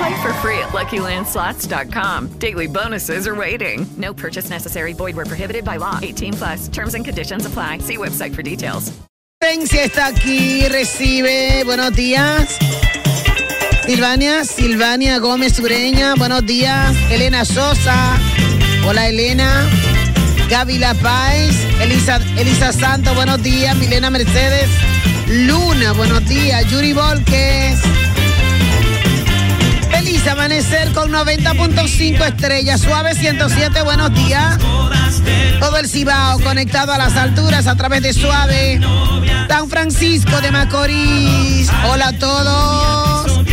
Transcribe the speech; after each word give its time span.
Play 0.00 0.22
for 0.22 0.32
free 0.40 0.58
at 0.60 0.70
LuckyLandSlots.com. 0.70 2.28
Daily 2.38 2.66
bonuses 2.66 3.26
are 3.28 3.34
waiting. 3.34 3.86
No 3.98 4.14
purchase 4.14 4.48
necessary. 4.48 4.94
Void 4.94 5.14
prohibited 5.14 5.62
by 5.62 5.76
law. 5.76 5.98
18 6.00 6.32
plus. 6.32 6.68
Terms 6.68 6.94
and 6.94 7.04
conditions 7.04 7.44
apply. 7.44 7.80
See 7.80 7.98
website 7.98 8.34
for 8.34 8.42
details. 8.42 8.90
Está 9.42 10.06
aquí, 10.06 10.66
recibe. 10.68 11.64
Buenos 11.64 11.92
días. 11.92 12.58
Silvania, 13.84 14.44
Silvania 14.46 15.18
Gómez 15.18 15.58
Ureña. 15.58 16.14
Buenos 16.16 16.46
días. 16.46 16.96
Elena 17.10 17.44
Sosa. 17.44 18.18
Hola, 18.86 19.06
Elena. 19.06 19.68
Gaby 20.48 20.78
La 20.78 20.94
Paz. 20.94 21.54
Elisa, 21.82 22.20
Elisa 22.38 22.72
Santo. 22.72 23.14
Buenos 23.14 23.42
días. 23.42 23.76
Milena 23.76 24.08
Mercedes. 24.08 24.70
Luna. 25.28 25.92
Buenos 25.92 26.26
días. 26.26 26.70
Yuri 26.70 26.94
Volques. 26.94 27.78
Feliz 30.10 30.26
amanecer 30.26 30.92
con 30.92 31.12
90.5 31.12 32.26
estrellas, 32.26 32.80
suave 32.80 33.14
107, 33.14 33.80
buenos 33.82 34.12
días. 34.12 34.58
Todo 35.60 35.76
el 35.76 35.88
Cibao 35.88 36.40
conectado 36.40 36.92
a 36.92 36.98
las 36.98 37.16
alturas 37.16 37.68
a 37.68 37.76
través 37.76 38.02
de 38.02 38.12
Suave. 38.12 38.80
San 39.46 39.70
Francisco 39.70 40.40
de 40.40 40.50
Macorís. 40.50 41.70
Hola 41.88 42.08
a 42.08 42.12
todos. 42.14 43.44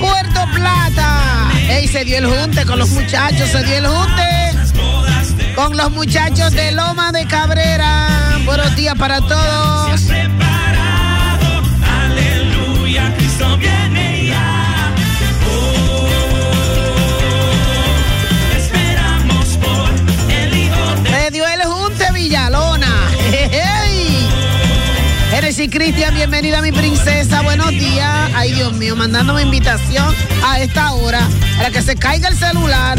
Puerto 0.00 0.40
Plata. 0.52 1.52
Ey, 1.68 1.86
se 1.86 2.04
dio 2.04 2.18
el 2.18 2.26
junte 2.26 2.66
con 2.66 2.80
los 2.80 2.90
muchachos, 2.90 3.48
se 3.50 3.62
dio 3.62 3.76
el 3.76 3.86
junte 3.86 5.54
con 5.54 5.76
los 5.76 5.92
muchachos 5.92 6.50
de 6.50 6.72
Loma 6.72 7.12
de 7.12 7.28
Cabrera. 7.28 8.40
Buenos 8.44 8.74
días 8.74 8.96
para 8.96 9.20
todos. 9.20 10.00
Aleluya, 12.02 13.14
Cristo 13.16 13.56
Genesis 25.54 25.70
Cristian, 25.70 26.14
bienvenida 26.14 26.62
mi 26.62 26.72
princesa, 26.72 27.42
buenos 27.42 27.68
días. 27.68 28.30
Ay 28.34 28.52
Dios 28.52 28.72
mío, 28.72 28.96
mandándome 28.96 29.42
invitación 29.42 30.14
a 30.42 30.58
esta 30.60 30.92
hora 30.92 31.28
para 31.58 31.70
que 31.70 31.82
se 31.82 31.94
caiga 31.94 32.28
el 32.28 32.36
celular. 32.36 32.98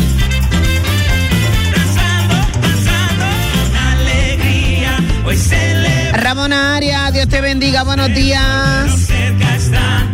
Ramón 6.12 6.54
Arias, 6.54 7.12
Dios 7.14 7.28
te 7.28 7.42
bendiga, 7.42 7.82
buenos 7.82 8.14
días. 8.14 9.10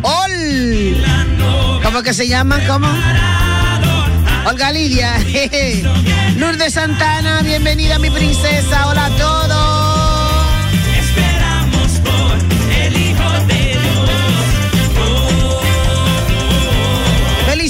Ol. 0.02 1.04
¿Cómo 1.84 2.02
que 2.04 2.14
se 2.14 2.26
llama? 2.26 2.58
¿Cómo? 2.68 2.88
Olga 4.46 4.72
Lidia. 4.72 5.18
Lourdes 6.38 6.74
Santana, 6.74 7.42
bienvenida 7.42 8.00
mi 8.00 8.10
princesa. 8.10 8.88
Hola 8.88 9.08
a 9.08 9.10
todos. 9.10 9.79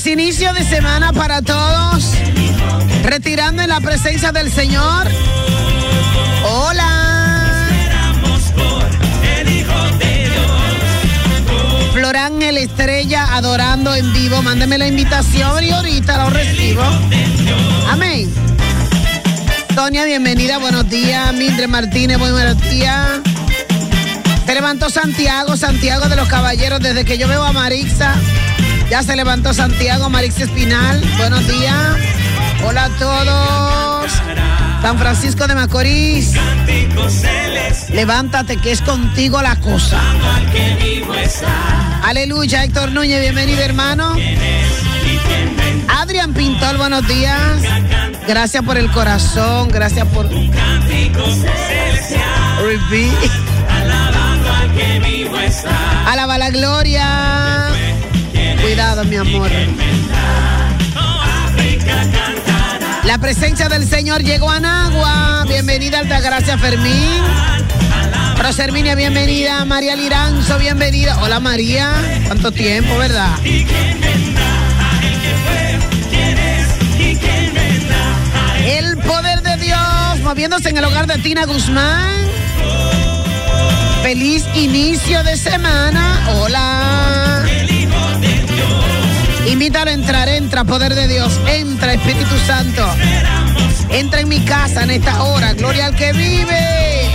Inicio 0.10 0.54
de 0.54 0.64
semana 0.64 1.14
para 1.14 1.42
todos. 1.42 2.14
Retirando 3.04 3.62
en 3.62 3.70
la 3.70 3.80
presencia 3.80 4.32
del 4.32 4.52
Señor. 4.52 5.08
Hola. 6.46 7.10
Por 11.94 12.44
el 12.44 12.58
Estrella 12.58 13.36
adorando 13.36 13.94
en 13.94 14.12
vivo. 14.14 14.42
Mándeme 14.42 14.80
la 14.80 14.88
invitación 14.88 15.64
y 15.64 15.70
ahorita 15.70 16.24
lo 16.24 16.30
recibo. 16.32 16.82
Amén. 17.88 18.34
Sonia, 19.76 20.06
bienvenida, 20.06 20.58
buenos 20.58 20.90
días. 20.90 21.32
Mildred 21.34 21.68
Martínez, 21.68 22.18
buenos 22.18 22.60
días. 22.70 23.20
Se 24.46 24.56
levantó 24.56 24.90
Santiago, 24.90 25.56
Santiago 25.56 26.10
de 26.10 26.16
los 26.16 26.28
Caballeros, 26.28 26.80
desde 26.80 27.06
que 27.06 27.20
yo 27.20 27.28
veo 27.28 27.44
a 27.44 27.52
Marixa. 27.52 28.16
Ya 28.90 29.04
se 29.04 29.16
levantó 29.16 29.54
Santiago, 29.54 30.10
Marixa 30.10 30.46
Espinal. 30.46 31.00
Buenos 31.18 31.48
días. 31.48 31.96
Hola 32.66 32.86
a 32.86 32.90
todos. 32.90 34.12
San 34.82 34.98
Francisco 34.98 35.48
de 35.48 35.54
Macorís. 35.54 36.34
Levántate 37.92 38.58
que 38.58 38.72
es 38.72 38.82
contigo 38.82 39.42
la 39.42 39.56
cosa. 39.58 40.02
Aleluya, 42.04 42.64
Héctor 42.64 42.92
Núñez, 42.92 43.22
bienvenido 43.22 43.62
hermano. 43.62 44.16
Adrián 45.88 46.34
Pintor, 46.34 46.78
buenos 46.78 47.08
días. 47.08 47.62
Gracias 48.28 48.64
por 48.64 48.78
el 48.78 48.90
corazón, 48.92 49.70
gracias 49.70 50.08
por. 50.08 50.28
Alaba 56.08 56.38
la 56.38 56.50
gloria. 56.50 57.89
Mi 58.80 59.18
amor. 59.18 59.52
La 63.04 63.18
presencia 63.18 63.68
del 63.68 63.86
Señor 63.86 64.24
llegó 64.24 64.50
a 64.50 64.62
Nagua. 64.62 65.44
Bienvenida, 65.50 66.00
Altagracia 66.00 66.58
Fermín. 66.58 67.22
Roserminia, 68.42 68.96
bienvenida. 68.96 69.66
María 69.66 69.98
Liranzo, 69.98 70.58
bienvenida. 70.60 71.20
Hola, 71.22 71.42
María. 71.42 71.92
¿Cuánto 72.28 72.54
tiempo, 72.54 72.98
verdad? 72.98 73.30
El 78.66 78.98
poder 79.00 79.42
de 79.42 79.58
Dios 79.58 80.20
moviéndose 80.24 80.70
en 80.70 80.78
el 80.78 80.86
hogar 80.86 81.06
de 81.06 81.18
Tina 81.18 81.46
Guzmán. 81.46 82.16
Feliz 84.04 84.46
inicio 84.56 85.22
de 85.24 85.36
semana. 85.36 86.26
Hola. 86.38 87.19
Invítalo 89.50 89.90
a 89.90 89.94
entrar, 89.96 90.30
entra, 90.30 90.64
poder 90.64 90.94
de 90.94 91.08
Dios. 91.08 91.40
Entra, 91.48 91.94
Espíritu 91.94 92.38
Santo. 92.46 92.88
Entra 93.90 94.20
en 94.22 94.30
mi 94.30 94.42
casa 94.42 94.84
en 94.84 94.92
esta 94.92 95.24
hora. 95.24 95.54
Gloria 95.54 95.88
al 95.88 95.96
que 95.96 96.14
vive. 96.14 97.10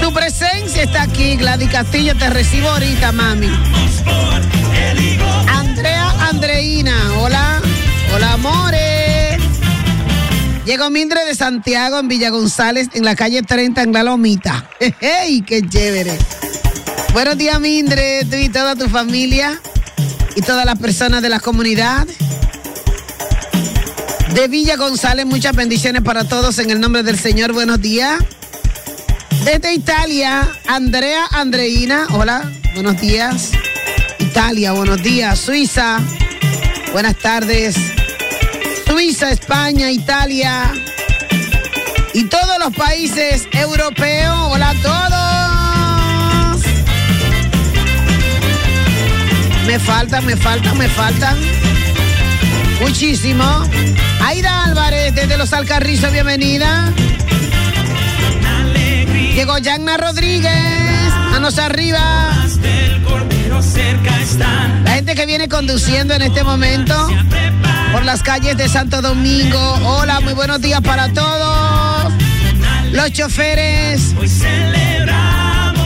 Tu 0.00 0.12
presencia 0.14 0.82
está 0.84 1.02
aquí, 1.02 1.36
Gladys 1.36 1.68
Castillo. 1.68 2.16
Te 2.16 2.30
recibo 2.30 2.70
ahorita, 2.70 3.12
mami. 3.12 3.50
Andrea 5.46 6.10
Andreina. 6.30 6.94
Hola. 7.18 7.60
Hola, 8.14 8.32
amores. 8.32 8.93
Llegó 10.64 10.88
Mildred 10.88 11.26
de 11.26 11.34
Santiago 11.34 11.98
en 11.98 12.08
Villa 12.08 12.30
González, 12.30 12.88
en 12.94 13.04
la 13.04 13.14
calle 13.14 13.42
30 13.42 13.82
en 13.82 13.92
La 13.92 14.02
Lomita. 14.02 14.70
¡Ey, 15.00 15.42
qué 15.42 15.60
chévere! 15.60 16.16
Buenos 17.12 17.36
días, 17.36 17.60
Mildred, 17.60 18.26
tú 18.28 18.36
y 18.36 18.48
toda 18.48 18.74
tu 18.74 18.88
familia 18.88 19.60
y 20.34 20.40
todas 20.40 20.64
las 20.64 20.78
personas 20.78 21.20
de 21.20 21.28
la 21.28 21.38
comunidad. 21.38 22.06
De 24.34 24.48
Villa 24.48 24.76
González, 24.76 25.26
muchas 25.26 25.54
bendiciones 25.54 26.02
para 26.02 26.24
todos 26.24 26.58
en 26.58 26.70
el 26.70 26.80
nombre 26.80 27.02
del 27.02 27.18
Señor. 27.18 27.52
Buenos 27.52 27.80
días. 27.82 28.20
Desde 29.44 29.74
Italia, 29.74 30.50
Andrea 30.66 31.26
Andreina. 31.30 32.06
Hola, 32.10 32.50
buenos 32.72 32.98
días. 33.00 33.50
Italia, 34.18 34.72
buenos 34.72 35.02
días. 35.02 35.38
Suiza, 35.38 36.00
buenas 36.92 37.16
tardes. 37.18 37.76
Suiza, 38.94 39.32
España, 39.32 39.90
Italia 39.90 40.72
y 42.12 42.22
todos 42.26 42.60
los 42.60 42.72
países 42.76 43.48
europeos. 43.50 44.36
Hola 44.52 44.70
a 44.70 44.74
todos. 44.74 46.62
Me 49.66 49.80
faltan, 49.80 50.24
me 50.24 50.36
faltan, 50.36 50.78
me 50.78 50.88
faltan. 50.88 51.36
Muchísimo. 52.82 53.64
Aida 54.22 54.62
Álvarez 54.62 55.12
desde 55.12 55.38
Los 55.38 55.52
Alcarrizos, 55.52 56.12
bienvenida. 56.12 56.92
Llegó 59.34 59.58
Yanna 59.58 59.96
Rodríguez, 59.96 61.10
manos 61.32 61.58
arriba. 61.58 62.30
La 64.84 64.92
gente 64.92 65.16
que 65.16 65.26
viene 65.26 65.48
conduciendo 65.48 66.14
en 66.14 66.22
este 66.22 66.44
momento 66.44 66.94
por 67.94 68.04
las 68.04 68.24
calles 68.24 68.56
de 68.56 68.68
Santo 68.68 69.00
Domingo. 69.00 69.58
Hola, 69.84 70.18
muy 70.18 70.32
buenos 70.32 70.60
días 70.60 70.80
para 70.80 71.12
todos. 71.12 72.12
Los 72.90 73.12
choferes 73.12 74.12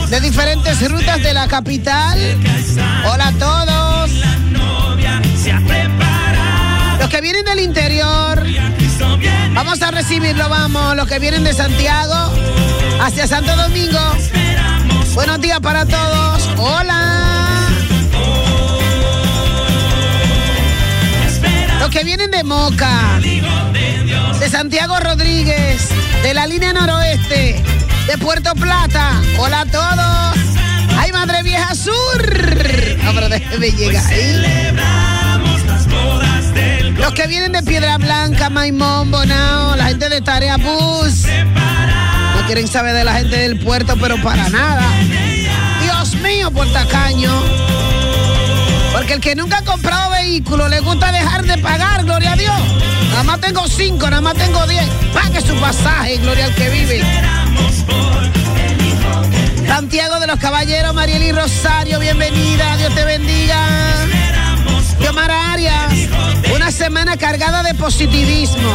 de 0.09 0.19
diferentes 0.19 0.89
rutas 0.89 1.21
de 1.21 1.33
la 1.35 1.47
capital. 1.47 2.17
Hola 3.05 3.27
a 3.27 3.31
todos. 3.33 4.11
Los 6.99 7.09
que 7.09 7.21
vienen 7.21 7.45
del 7.45 7.59
interior, 7.59 8.43
vamos 9.53 9.79
a 9.83 9.91
recibirlo, 9.91 10.49
vamos. 10.49 10.95
Los 10.95 11.07
que 11.07 11.19
vienen 11.19 11.43
de 11.43 11.53
Santiago 11.53 12.33
hacia 13.01 13.27
Santo 13.27 13.55
Domingo. 13.55 13.99
Buenos 15.13 15.39
días 15.41 15.59
para 15.59 15.85
todos. 15.85 16.49
Hola. 16.57 17.58
Que 21.91 22.03
vienen 22.03 22.29
de 22.29 22.43
Moca, 22.43 23.19
de 23.19 24.49
Santiago 24.49 24.99
Rodríguez, 24.99 25.89
de 26.21 26.33
la 26.35 26.45
línea 26.45 26.71
noroeste, 26.71 27.63
de 28.05 28.17
Puerto 28.19 28.53
Plata. 28.53 29.19
Hola 29.39 29.61
a 29.61 29.65
todos. 29.65 30.37
¡Ay, 30.97 31.11
Madre 31.11 31.41
Vieja 31.41 31.73
Sur! 31.73 31.93
No, 33.03 33.13
pero 33.13 33.27
déjeme 33.29 33.71
llegar 33.71 34.05
ahí. 34.05 34.75
Los 36.95 37.13
que 37.13 37.25
vienen 37.27 37.53
de 37.53 37.63
Piedra 37.63 37.97
Blanca, 37.97 38.51
Maimón, 38.51 39.09
Bonao, 39.09 39.75
la 39.75 39.85
gente 39.85 40.09
de 40.09 40.21
Tarea 40.21 40.57
Bus. 40.57 41.25
No 42.35 42.45
quieren 42.45 42.67
saber 42.67 42.93
de 42.93 43.03
la 43.03 43.13
gente 43.15 43.35
del 43.35 43.57
puerto, 43.59 43.95
pero 43.99 44.21
para 44.21 44.47
nada. 44.49 44.87
Dios 45.81 46.13
mío, 46.15 46.51
por 46.51 46.71
tacaño. 46.71 47.31
Porque 49.09 49.29
el 49.29 49.35
que 49.35 49.41
nunca 49.41 49.57
ha 49.57 49.63
comprado 49.63 50.11
vehículo 50.11 50.67
le 50.67 50.81
gusta 50.81 51.11
dejar 51.11 51.43
de 51.43 51.57
pagar, 51.57 52.05
gloria 52.05 52.33
a 52.33 52.35
Dios. 52.35 52.55
Nada 53.09 53.23
más 53.23 53.41
tengo 53.41 53.67
cinco, 53.67 54.07
nada 54.07 54.21
más 54.21 54.35
tengo 54.35 54.63
diez. 54.67 54.85
Pague 55.11 55.41
su 55.41 55.55
pasaje, 55.55 56.17
gloria 56.17 56.45
al 56.45 56.53
que 56.53 56.69
vive. 56.69 57.03
Santiago 59.65 60.19
de 60.19 60.27
los 60.27 60.37
Caballeros, 60.37 60.93
Marieli 60.93 61.31
Rosario, 61.31 61.97
bienvenida, 61.97 62.77
Dios 62.77 62.93
te 62.93 63.03
bendiga. 63.03 63.57
Yomara 64.99 65.53
Arias, 65.53 65.91
una 66.53 66.71
semana 66.71 67.17
cargada 67.17 67.63
de 67.63 67.73
positivismo. 67.73 68.71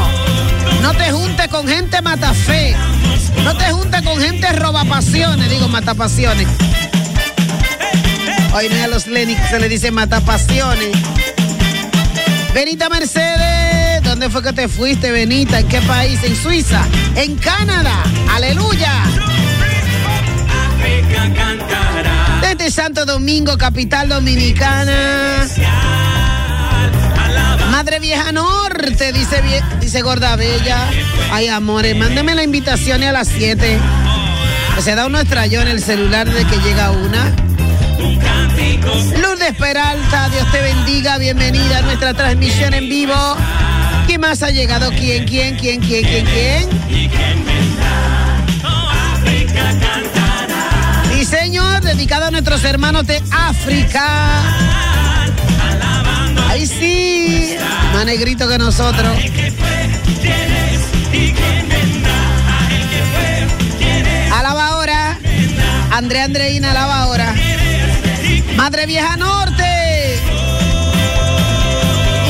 No 0.83 0.95
te 0.95 1.13
juntes 1.13 1.47
con 1.47 1.69
gente 1.69 2.03
matafe. 2.03 2.75
No 3.45 3.57
te 3.57 3.71
juntes 3.71 4.03
con 4.03 4.19
gente 4.19 4.51
robapasiones, 4.51 5.49
digo 5.49 5.69
matapasiones. 5.69 6.49
Hoy 8.57 8.69
no 8.69 8.77
es 8.77 8.85
a 8.85 8.87
los 8.87 9.09
Lenny 9.09 9.37
se 9.51 9.59
le 9.59 9.69
dice 9.69 9.91
matapasiones. 9.91 10.97
Benita 12.55 12.89
Mercedes, 12.89 14.01
¿dónde 14.05 14.31
fue 14.31 14.45
que 14.45 14.53
te 14.53 14.69
fuiste, 14.69 15.11
Benita? 15.11 15.59
¿En 15.59 15.67
qué 15.67 15.81
país? 15.81 16.21
¿En 16.23 16.37
Suiza? 16.37 16.81
¿En 17.17 17.35
Canadá? 17.35 18.05
¡Aleluya! 18.31 18.93
Desde 22.43 22.71
Santo 22.71 23.05
Domingo, 23.05 23.59
capital 23.59 24.09
dominicana. 24.09 25.49
Madre 27.73 27.99
Vieja 27.99 28.31
Norte, 28.31 29.13
dice, 29.13 29.43
dice 29.81 30.01
Gorda 30.03 30.37
Bella. 30.37 30.79
Ay, 31.33 31.49
amores, 31.49 31.97
mándeme 31.97 32.37
la 32.37 32.45
invitación 32.45 33.03
a 33.03 33.11
las 33.11 33.27
7. 33.27 33.81
Que 34.77 34.83
se 34.83 34.95
da 34.95 35.07
uno 35.07 35.19
estrelló 35.19 35.61
en 35.61 35.67
el 35.67 35.83
celular 35.83 36.31
de 36.31 36.45
que 36.45 36.57
llega 36.59 36.93
una. 36.93 37.35
Lourdes 39.21 39.55
Peralta, 39.57 40.29
Dios 40.29 40.51
te 40.53 40.61
bendiga, 40.61 41.19
bienvenida 41.19 41.79
a 41.79 41.83
nuestra 41.83 42.15
transmisión 42.15 42.75
en 42.75 42.89
vivo. 42.89 43.15
¿Quién 44.07 44.21
más 44.21 44.43
ha 44.43 44.51
llegado? 44.51 44.91
¿Quién, 44.91 45.25
quién, 45.27 45.57
quién, 45.57 45.81
quién, 45.81 46.05
quién, 46.05 46.27
quién? 46.27 46.69
Sí, 51.13 51.25
señor, 51.25 51.83
dedicado 51.83 52.27
a 52.27 52.31
nuestros 52.31 52.63
hermanos 52.65 53.07
de 53.07 53.23
África. 53.31 54.43
Ahí 56.49 56.67
sí, 56.67 57.57
más 57.93 58.05
negrito 58.05 58.49
que 58.49 58.59
nosotros. 58.59 59.17
Alaba 64.33 64.67
ahora. 64.69 65.19
André 65.91 66.21
Andreina, 66.21 66.73
alaba 66.73 67.03
ahora. 67.03 67.35
Madre 68.57 68.87
Vieja 68.87 69.17
Norte. 69.17 70.21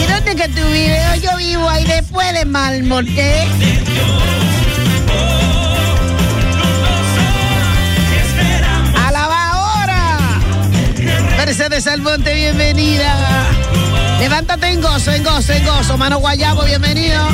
¿Y 0.03 0.12
dónde 0.12 0.35
que 0.35 0.49
tú 0.49 0.67
vives? 0.69 1.23
Yo 1.23 1.37
vivo 1.37 1.69
ahí 1.69 1.85
después 1.85 2.32
de 2.32 2.44
Malmorte. 2.44 3.47
Alaba 9.06 9.51
ahora. 9.53 10.19
Mercedes 11.37 11.87
Almonte, 11.87 12.34
bienvenida. 12.34 13.15
Levántate 14.19 14.69
en 14.69 14.81
gozo, 14.81 15.13
en 15.13 15.22
gozo, 15.22 15.53
en 15.53 15.65
gozo. 15.65 15.98
Mano 15.98 16.19
Guayabo, 16.19 16.65
bienvenido. 16.65 17.29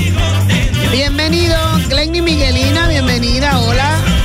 Bienvenido. 0.90 1.56
Glenny 1.88 2.20
Miguelina, 2.20 2.88
bienvenida. 2.88 3.60
Hola. 3.60 4.19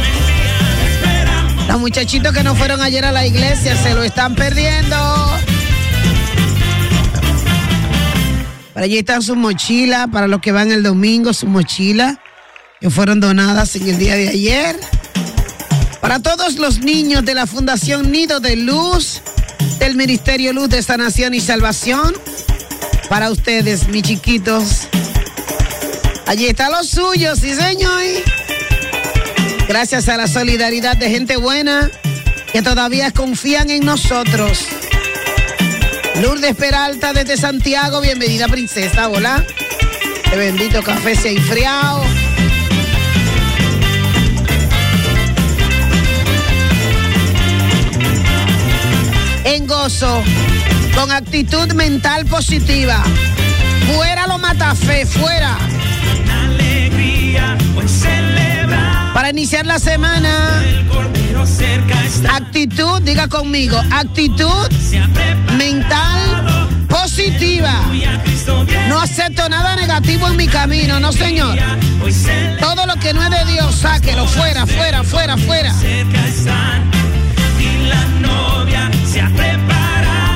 Los 1.67 1.79
muchachitos 1.79 2.33
que 2.33 2.43
no 2.43 2.55
fueron 2.55 2.81
ayer 2.81 3.05
a 3.05 3.11
la 3.11 3.25
iglesia 3.25 3.75
se 3.75 3.93
lo 3.93 4.03
están 4.03 4.35
perdiendo. 4.35 4.95
Allí 8.75 8.97
están 8.97 9.21
sus 9.21 9.37
mochilas, 9.37 10.07
para 10.11 10.27
los 10.27 10.41
que 10.41 10.51
van 10.51 10.71
el 10.71 10.83
domingo, 10.83 11.33
sus 11.33 11.49
mochilas, 11.49 12.17
que 12.81 12.89
fueron 12.89 13.19
donadas 13.19 13.75
en 13.75 13.87
el 13.87 13.97
día 13.97 14.15
de 14.15 14.29
ayer. 14.29 14.79
Para 16.01 16.19
todos 16.19 16.55
los 16.55 16.79
niños 16.79 17.25
de 17.25 17.33
la 17.33 17.47
Fundación 17.47 18.11
Nido 18.11 18.39
de 18.39 18.57
Luz, 18.57 19.21
del 19.79 19.95
Ministerio 19.95 20.53
Luz 20.53 20.69
de 20.69 20.83
Sanación 20.83 21.33
y 21.33 21.39
Salvación. 21.39 22.13
Para 23.09 23.31
ustedes, 23.31 23.87
mis 23.87 24.03
chiquitos. 24.03 24.87
Allí 26.27 26.47
está 26.47 26.69
lo 26.69 26.83
suyo, 26.83 27.35
sí, 27.35 27.53
señor. 27.53 28.01
Gracias 29.67 30.09
a 30.09 30.17
la 30.17 30.27
solidaridad 30.27 30.95
de 30.95 31.09
gente 31.09 31.37
buena 31.37 31.89
que 32.53 32.61
todavía 32.61 33.11
confían 33.11 33.71
en 33.71 33.83
nosotros. 33.83 34.67
Lourdes 36.21 36.55
Peralta 36.55 37.13
desde 37.13 37.35
Santiago, 37.35 37.99
bienvenida 37.99 38.47
princesa, 38.47 39.09
hola. 39.09 39.43
Qué 40.29 40.37
bendito 40.37 40.83
café 40.83 41.15
se 41.15 41.29
ha 41.29 41.31
enfriado. 41.31 42.03
En 49.45 49.65
gozo, 49.65 50.23
con 50.93 51.11
actitud 51.11 51.73
mental 51.73 52.25
positiva. 52.27 53.03
Fuera 53.93 54.27
lo 54.27 54.37
matafe, 54.37 55.05
fuera. 55.07 55.57
Alegría, 56.45 57.57
hoy 57.75 57.87
celebra. 57.87 58.24
Para 59.15 59.29
iniciar 59.29 59.65
la 59.65 59.79
semana, 59.79 60.61
actitud, 62.33 63.01
diga 63.01 63.29
conmigo, 63.29 63.81
actitud 63.89 64.69
mental 65.57 66.67
positiva. 66.89 67.81
No 68.89 68.99
acepto 68.99 69.47
nada 69.47 69.77
negativo 69.77 70.27
en 70.27 70.35
mi 70.35 70.47
camino, 70.49 70.99
no 70.99 71.13
señor. 71.13 71.57
que 72.99 73.13
no 73.13 73.23
es 73.23 73.29
de 73.29 73.53
Dios, 73.53 73.75
sáquelo 73.75 74.27
fuera, 74.27 74.65
fuera, 74.65 75.01
fuera, 75.05 75.37
fuera. 75.37 75.73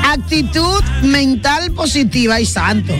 Actitud 0.05 0.83
mental 1.01 1.71
positiva 1.73 2.39
y 2.39 2.45
santo. 2.45 2.93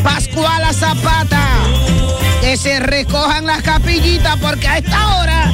Pascuala 0.04 0.74
Zapata. 0.74 1.48
Que 2.42 2.58
se 2.58 2.80
recojan 2.80 3.46
las 3.46 3.62
capillitas 3.62 4.36
porque 4.38 4.68
a 4.68 4.80
esta 4.80 5.18
hora 5.18 5.54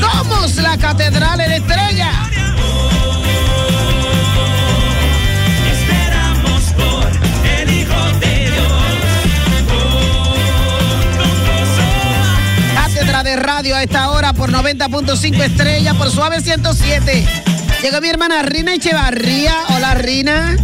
somos 0.00 0.56
la 0.56 0.76
catedral 0.78 1.38
de 1.38 1.48
la 1.48 1.56
estrella. 1.56 2.10
Radio 13.44 13.76
a 13.76 13.82
esta 13.82 14.10
hora 14.10 14.32
por 14.32 14.50
90.5 14.50 15.42
estrellas, 15.42 15.94
por 15.96 16.10
Suave 16.10 16.40
107. 16.40 17.26
Llegó 17.82 18.00
mi 18.00 18.08
hermana 18.08 18.42
Rina 18.42 18.74
Echevarría. 18.74 19.54
Hola, 19.68 19.92
Rina. 19.94 20.56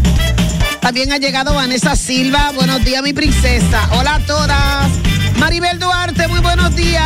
También 0.80 1.12
ha 1.12 1.18
llegado 1.18 1.52
Vanessa 1.52 1.94
Silva. 1.94 2.52
Buenos 2.54 2.82
días, 2.82 3.02
mi 3.02 3.12
princesa. 3.12 3.87
Hola 3.92 4.14
a 4.14 4.20
todas. 4.20 4.88
Maribel 5.37 5.78
Duarte, 5.78 6.26
muy 6.28 6.40
buenos 6.40 6.75
días. 6.75 7.04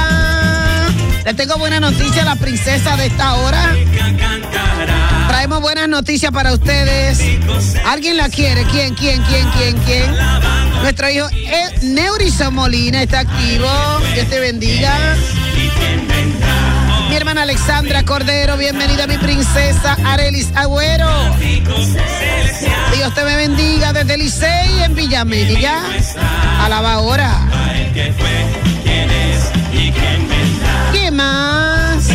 Les 1.25 1.35
tengo 1.35 1.57
buena 1.57 1.81
noticia 1.81 2.23
a 2.23 2.25
la 2.25 2.37
princesa 2.37 2.97
de 2.97 3.07
esta 3.07 3.35
hora. 3.35 3.75
Traemos 5.27 5.61
buenas 5.61 5.89
noticias 5.89 6.31
para 6.31 6.53
ustedes. 6.53 7.21
¿Alguien 7.85 8.17
la 8.17 8.29
quiere? 8.29 8.65
¿Quién, 8.67 8.95
quién, 8.95 9.21
quién, 9.23 9.49
quién, 9.51 9.77
quién? 9.79 10.15
Nuestro 10.83 11.11
hijo 11.11 11.27
eh, 11.33 11.71
Neurison 11.83 12.55
Molina 12.55 13.03
está 13.03 13.21
activo. 13.21 13.69
Dios 14.15 14.29
te 14.29 14.39
bendiga. 14.39 15.17
Mi 17.09 17.17
hermana 17.17 17.43
Alexandra 17.43 18.03
Cordero, 18.05 18.57
bienvenida 18.57 19.07
mi 19.07 19.19
princesa 19.19 19.97
Arelis 20.05 20.49
Agüero. 20.55 21.09
Dios 22.97 23.15
te 23.15 23.25
bendiga 23.25 23.93
desde 23.93 24.17
Licey 24.17 24.83
en 24.83 24.95
Villamella. 24.95 25.83
Alaba 26.63 26.95
ahora. 26.95 27.31
¿Qué 30.93 31.11
más? 31.11 32.09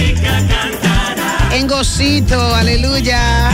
En 1.51 1.67
gocito, 1.67 2.55
aleluya. 2.55 3.51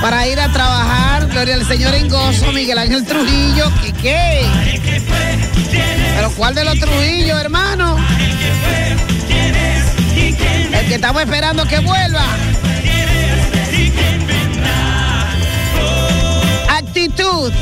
Para 0.00 0.26
ir 0.26 0.40
a 0.40 0.50
trabajar, 0.50 1.26
gloria 1.28 1.54
al 1.54 1.66
Señor 1.66 1.94
en 1.94 2.08
gozo, 2.08 2.52
Miguel 2.52 2.78
Ángel 2.78 3.04
Trujillo. 3.04 3.70
¿Qué 3.82 3.92
qué? 3.92 5.39
¿Pero 6.16 6.30
cuál 6.36 6.54
de 6.54 6.64
los 6.64 6.78
Trujillos, 6.78 7.40
hermano? 7.40 7.96
El 10.72 10.86
que 10.86 10.94
estamos 10.94 11.22
esperando 11.22 11.66
que 11.66 11.78
vuelva. 11.80 12.24
Actitud 16.68 17.52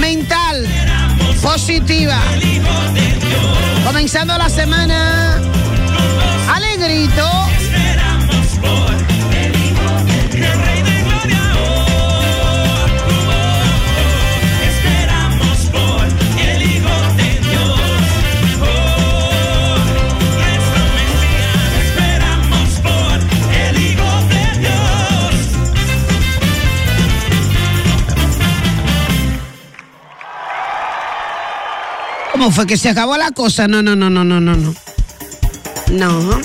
mental 0.00 0.66
positiva. 1.42 2.18
Comenzando 3.84 4.36
la 4.36 4.48
semana. 4.48 5.40
Alegrito. 6.52 7.46
¿Cómo 32.46 32.54
fue 32.54 32.68
que 32.68 32.76
se 32.76 32.88
acabó 32.88 33.16
la 33.16 33.32
cosa? 33.32 33.66
No, 33.66 33.82
no, 33.82 33.96
no, 33.96 34.08
no, 34.08 34.22
no, 34.22 34.40
no, 34.40 34.54
no. 34.54 34.72
No. 35.90 36.40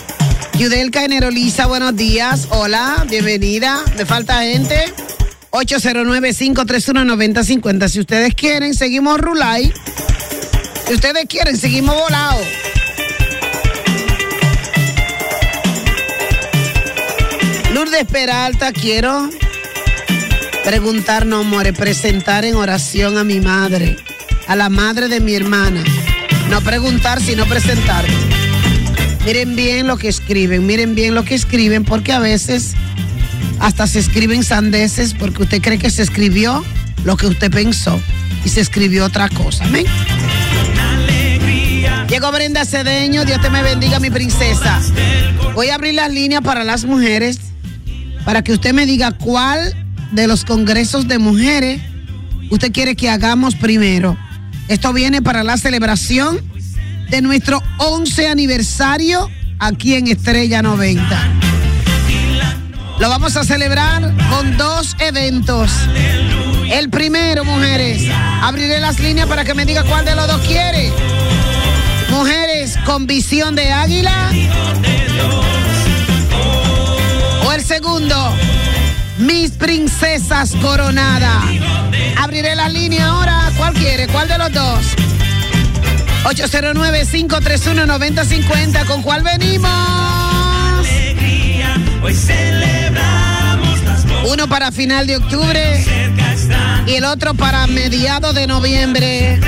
Yudelka 0.57 1.05
Eneroliza, 1.05 1.67
buenos 1.67 1.95
días. 1.95 2.47
Hola, 2.49 3.05
bienvenida. 3.07 3.83
¿Me 3.95 4.07
falta 4.07 4.41
gente? 4.41 4.91
809-531-9050. 5.51 7.87
Si 7.87 7.99
ustedes 7.99 8.33
quieren, 8.33 8.73
seguimos 8.73 9.19
Rulay. 9.19 9.71
Si 10.87 10.95
ustedes 10.95 11.27
quieren, 11.27 11.55
seguimos 11.55 11.93
volado. 11.93 12.39
Lourdes 17.75 18.05
Peralta, 18.05 18.73
quiero 18.73 19.29
preguntar, 20.63 21.27
no, 21.27 21.43
more, 21.43 21.73
presentar 21.73 22.43
en 22.45 22.55
oración 22.55 23.19
a 23.19 23.23
mi 23.23 23.39
madre, 23.39 23.97
a 24.51 24.55
la 24.57 24.67
madre 24.67 25.07
de 25.07 25.21
mi 25.21 25.33
hermana. 25.33 25.81
No 26.49 26.59
preguntar, 26.59 27.21
sino 27.21 27.45
presentar. 27.45 28.03
Miren 29.25 29.55
bien 29.55 29.87
lo 29.87 29.95
que 29.95 30.09
escriben, 30.09 30.65
miren 30.65 30.93
bien 30.93 31.15
lo 31.15 31.23
que 31.23 31.35
escriben, 31.35 31.85
porque 31.85 32.11
a 32.11 32.19
veces 32.19 32.73
hasta 33.61 33.87
se 33.87 33.99
escriben 33.99 34.43
sandeces 34.43 35.13
porque 35.13 35.43
usted 35.43 35.61
cree 35.61 35.79
que 35.79 35.89
se 35.89 36.01
escribió 36.01 36.65
lo 37.05 37.15
que 37.15 37.27
usted 37.27 37.49
pensó 37.49 37.97
y 38.43 38.49
se 38.49 38.59
escribió 38.59 39.05
otra 39.05 39.29
cosa. 39.29 39.63
Amén. 39.63 39.85
Llegó 42.09 42.29
Brenda 42.33 42.65
Cedeño, 42.65 43.23
Dios 43.23 43.41
te 43.41 43.49
me 43.49 43.63
bendiga, 43.63 44.01
mi 44.01 44.09
princesa. 44.09 44.81
Voy 45.55 45.69
a 45.69 45.75
abrir 45.75 45.93
las 45.93 46.11
líneas 46.11 46.41
para 46.41 46.65
las 46.65 46.83
mujeres 46.83 47.39
para 48.25 48.43
que 48.43 48.51
usted 48.51 48.73
me 48.73 48.85
diga 48.85 49.13
cuál 49.13 49.73
de 50.11 50.27
los 50.27 50.43
congresos 50.43 51.07
de 51.07 51.19
mujeres 51.19 51.81
usted 52.49 52.73
quiere 52.73 52.97
que 52.97 53.09
hagamos 53.09 53.55
primero. 53.55 54.17
Esto 54.71 54.93
viene 54.93 55.21
para 55.21 55.43
la 55.43 55.57
celebración 55.57 56.39
de 57.09 57.21
nuestro 57.21 57.61
11 57.79 58.29
aniversario 58.29 59.29
aquí 59.59 59.95
en 59.95 60.07
Estrella 60.07 60.61
90. 60.61 61.03
Lo 62.97 63.09
vamos 63.09 63.35
a 63.35 63.43
celebrar 63.43 64.01
con 64.29 64.55
dos 64.55 64.95
eventos. 64.99 65.69
El 66.71 66.89
primero, 66.89 67.43
mujeres, 67.43 68.03
abriré 68.41 68.79
las 68.79 68.97
líneas 69.01 69.27
para 69.27 69.43
que 69.43 69.53
me 69.53 69.65
diga 69.65 69.83
cuál 69.83 70.05
de 70.05 70.15
los 70.15 70.25
dos 70.25 70.39
quiere. 70.47 70.89
Mujeres 72.09 72.77
con 72.85 73.07
visión 73.07 73.55
de 73.55 73.73
águila. 73.73 74.31
O 77.45 77.51
el 77.51 77.61
segundo, 77.61 78.33
mis 79.17 79.51
princesas 79.51 80.55
coronadas. 80.61 81.70
Abriré 82.21 82.55
la 82.55 82.69
línea 82.69 83.07
ahora. 83.07 83.51
¿Cuál 83.57 83.73
quiere? 83.73 84.05
¿Cuál 84.05 84.27
de 84.27 84.37
los 84.37 84.53
dos? 84.53 84.85
809-531-9050. 86.25 88.85
¿Con 88.85 89.01
cuál 89.01 89.23
venimos? 89.23 89.71
Uno 94.25 94.47
para 94.47 94.71
final 94.71 95.07
de 95.07 95.17
octubre 95.17 95.83
y 96.85 96.93
el 96.93 97.05
otro 97.05 97.33
para 97.33 97.65
mediados 97.65 98.35
de 98.35 98.45
noviembre. 98.45 99.39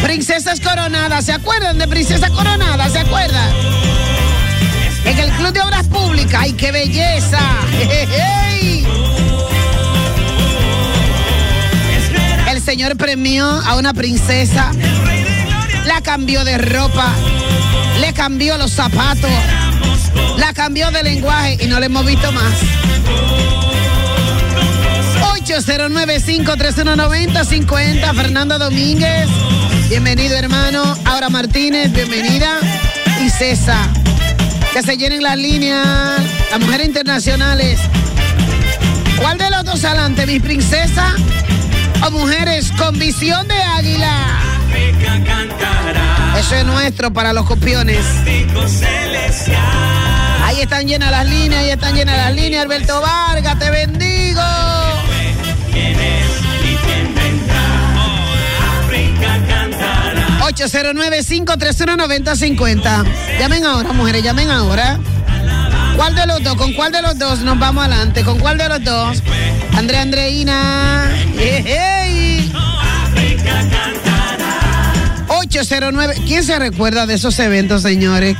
Princesas 0.00 0.60
coronadas, 0.60 1.24
¿se 1.24 1.32
acuerdan 1.32 1.76
de 1.76 1.88
Princesa 1.88 2.30
Coronada? 2.30 2.88
¿Se 2.88 3.00
acuerdan? 3.00 3.50
En 5.04 5.18
el 5.18 5.32
Club 5.32 5.52
de 5.52 5.60
Obras 5.60 5.88
Públicas, 5.88 6.40
¡ay, 6.40 6.52
qué 6.52 6.70
belleza! 6.70 7.40
Señor 12.68 12.98
premió 12.98 13.46
a 13.46 13.76
una 13.76 13.94
princesa, 13.94 14.70
la 15.86 16.02
cambió 16.02 16.44
de 16.44 16.58
ropa, 16.58 17.14
Le 17.98 18.12
cambió 18.12 18.58
los 18.58 18.72
zapatos. 18.72 19.30
La 20.36 20.52
cambió 20.52 20.90
de 20.90 21.02
lenguaje 21.02 21.56
y 21.62 21.66
no 21.66 21.80
le 21.80 21.86
hemos 21.86 22.04
visto 22.04 22.30
más. 22.30 22.52
809-531-9050. 25.46 28.14
Fernando 28.14 28.58
Domínguez. 28.58 29.28
Bienvenido, 29.88 30.36
hermano. 30.36 30.94
Aura 31.06 31.30
Martínez, 31.30 31.90
bienvenida. 31.90 32.58
Y 33.24 33.30
César. 33.30 33.88
Que 34.74 34.82
se 34.82 34.98
llenen 34.98 35.22
las 35.22 35.38
líneas. 35.38 36.20
Las 36.50 36.60
mujeres 36.60 36.86
internacionales. 36.86 37.80
¿Cuál 39.18 39.38
de 39.38 39.48
los 39.48 39.64
dos 39.64 39.82
adelante, 39.84 40.26
mi 40.26 40.38
princesa? 40.38 41.14
¿O 42.06 42.10
mujeres 42.10 42.70
con 42.78 42.98
visión 42.98 43.46
de 43.48 43.54
águila? 43.54 44.40
Eso 46.38 46.54
es 46.54 46.64
nuestro 46.64 47.12
para 47.12 47.32
los 47.32 47.46
copiones. 47.46 48.04
Ahí 50.44 50.60
están 50.60 50.86
llenas 50.86 51.10
las 51.10 51.26
líneas, 51.26 51.62
ahí 51.62 51.70
están 51.70 51.94
llenas 51.94 52.16
las 52.16 52.34
líneas. 52.34 52.64
Alberto 52.64 53.00
Vargas, 53.00 53.58
te 53.58 53.70
bendigo. 53.70 54.42
809-531-9050. 60.48 63.04
Llamen 63.38 63.66
ahora, 63.66 63.92
mujeres, 63.92 64.22
llamen 64.22 64.50
ahora. 64.50 64.98
¿Cuál 65.98 66.14
de 66.14 66.26
los 66.26 66.40
dos? 66.44 66.54
¿Con 66.54 66.72
cuál 66.74 66.92
de 66.92 67.02
los 67.02 67.18
dos 67.18 67.40
nos 67.40 67.58
vamos 67.58 67.84
adelante? 67.84 68.22
¿Con 68.22 68.38
cuál 68.38 68.56
de 68.56 68.68
los 68.68 68.84
dos? 68.84 69.20
Andrea 69.76 70.02
Andreina. 70.02 71.10
Hey, 71.36 71.64
hey. 71.66 72.52
809. 75.26 76.14
¿Quién 76.24 76.44
se 76.44 76.56
recuerda 76.56 77.04
de 77.04 77.14
esos 77.14 77.36
eventos, 77.40 77.82
señores? 77.82 78.36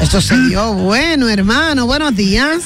Eso 0.00 0.22
se 0.22 0.34
dio 0.48 0.72
bueno, 0.72 1.28
hermano. 1.28 1.84
Buenos 1.84 2.16
días. 2.16 2.62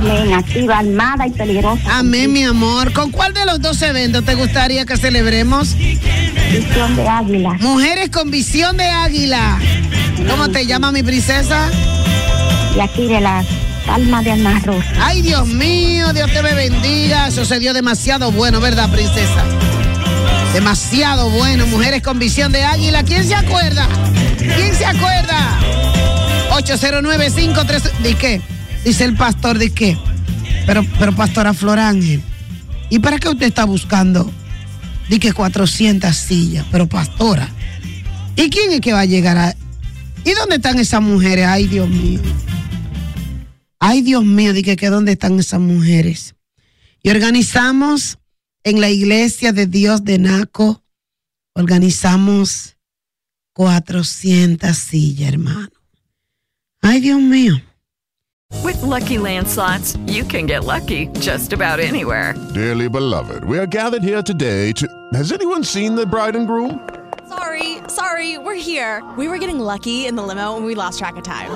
Bien, 0.00 0.32
activa, 0.32 0.78
armada 0.78 1.26
y 1.26 1.30
peligrosa. 1.32 1.98
Amén, 1.98 2.32
mi 2.32 2.44
amor. 2.44 2.94
¿Con 2.94 3.10
cuál 3.10 3.34
de 3.34 3.44
los 3.44 3.60
dos 3.60 3.82
eventos 3.82 4.24
te 4.24 4.34
gustaría 4.34 4.86
que 4.86 4.96
celebremos? 4.96 5.76
Visión 5.76 6.96
de 6.96 7.06
águila. 7.06 7.52
Mujeres 7.60 8.08
con 8.08 8.30
visión 8.30 8.78
de 8.78 8.88
águila. 8.88 9.58
¿Cómo 10.26 10.48
te 10.48 10.64
llama 10.64 10.90
mi 10.90 11.02
princesa? 11.02 11.68
Y 12.76 12.80
aquí 12.80 13.06
de 13.06 13.20
la 13.20 13.44
palma 13.86 14.22
de 14.22 14.32
Ana 14.32 14.60
Rosa. 14.60 14.86
Ay, 15.00 15.22
Dios 15.22 15.46
mío, 15.48 16.12
Dios 16.12 16.30
te 16.32 16.42
bendiga. 16.42 17.28
Eso 17.28 17.44
se 17.44 17.58
dio 17.58 17.72
demasiado 17.72 18.30
bueno, 18.32 18.60
¿verdad, 18.60 18.90
princesa? 18.90 19.44
Demasiado 20.52 21.30
bueno. 21.30 21.66
Mujeres 21.66 22.02
con 22.02 22.18
visión 22.18 22.52
de 22.52 22.64
águila. 22.64 23.02
¿Quién 23.02 23.26
se 23.26 23.34
acuerda? 23.34 23.88
¿Quién 24.38 24.74
se 24.74 24.84
acuerda? 24.84 25.58
809-53. 26.52 27.98
¿De 28.02 28.14
qué? 28.14 28.40
Dice 28.84 29.04
el 29.04 29.16
pastor, 29.16 29.58
¿de 29.58 29.70
qué? 29.70 29.98
Pero, 30.66 30.84
pero 30.98 31.14
pastora 31.14 31.54
Flor 31.54 31.78
Ángel. 31.78 32.22
¿Y 32.88 32.98
para 32.98 33.18
qué 33.18 33.28
usted 33.28 33.46
está 33.46 33.64
buscando? 33.64 34.30
Di 35.08 35.18
que 35.18 35.32
400 35.32 36.14
sillas, 36.14 36.64
pero 36.70 36.88
pastora. 36.88 37.48
¿Y 38.36 38.48
quién 38.50 38.72
es 38.72 38.80
que 38.80 38.92
va 38.92 39.00
a 39.00 39.06
llegar 39.06 39.36
a.? 39.38 39.56
¿Y 40.24 40.32
dónde 40.34 40.56
están 40.56 40.78
esas 40.78 41.02
mujeres? 41.02 41.46
Ay, 41.46 41.66
Dios 41.66 41.88
mío. 41.88 42.20
Ay, 43.80 44.02
Dios 44.02 44.24
mío, 44.24 44.52
di 44.52 44.62
que, 44.62 44.76
que 44.76 44.90
dónde 44.90 45.12
están 45.12 45.38
esas 45.38 45.58
mujeres. 45.58 46.34
Y 47.02 47.08
organizamos 47.08 48.18
en 48.62 48.78
la 48.80 48.90
iglesia 48.90 49.52
de 49.52 49.66
Dios 49.66 50.04
de 50.04 50.18
Naco, 50.18 50.82
organizamos 51.54 52.76
400 53.54 54.76
sillas, 54.76 55.32
hermano. 55.32 55.70
Ay, 56.82 57.00
Dios 57.00 57.20
mío. 57.20 57.54
With 58.62 58.82
Lucky 58.82 59.16
Land 59.16 59.48
slots, 59.48 59.96
you 60.06 60.24
can 60.24 60.46
get 60.46 60.64
lucky 60.64 61.06
just 61.20 61.52
about 61.54 61.80
anywhere. 61.80 62.34
Dearly 62.52 62.88
beloved, 62.88 63.44
we 63.44 63.58
are 63.58 63.66
gathered 63.66 64.02
here 64.02 64.22
today 64.22 64.72
to. 64.72 64.86
Has 65.14 65.32
anyone 65.32 65.64
seen 65.64 65.94
the 65.94 66.04
bride 66.04 66.36
and 66.36 66.46
groom? 66.46 66.86
Sorry, 67.28 67.78
sorry, 67.88 68.38
we're 68.38 68.60
here. 68.60 69.02
We 69.16 69.28
were 69.28 69.38
getting 69.38 69.60
lucky 69.60 70.06
in 70.06 70.16
the 70.16 70.22
limo 70.22 70.56
and 70.56 70.66
we 70.66 70.74
lost 70.74 70.98
track 70.98 71.16
of 71.16 71.22
time. 71.22 71.50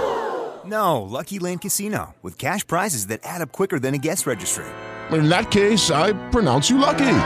No, 0.66 1.02
Lucky 1.02 1.38
Land 1.38 1.60
Casino, 1.60 2.14
with 2.22 2.38
cash 2.38 2.66
prizes 2.66 3.08
that 3.08 3.20
add 3.22 3.42
up 3.42 3.52
quicker 3.52 3.78
than 3.78 3.94
a 3.94 3.98
guest 3.98 4.26
registry. 4.26 4.64
In 5.12 5.28
that 5.28 5.50
case, 5.50 5.90
I 5.90 6.14
pronounce 6.30 6.70
you 6.70 6.78
lucky. 6.78 7.16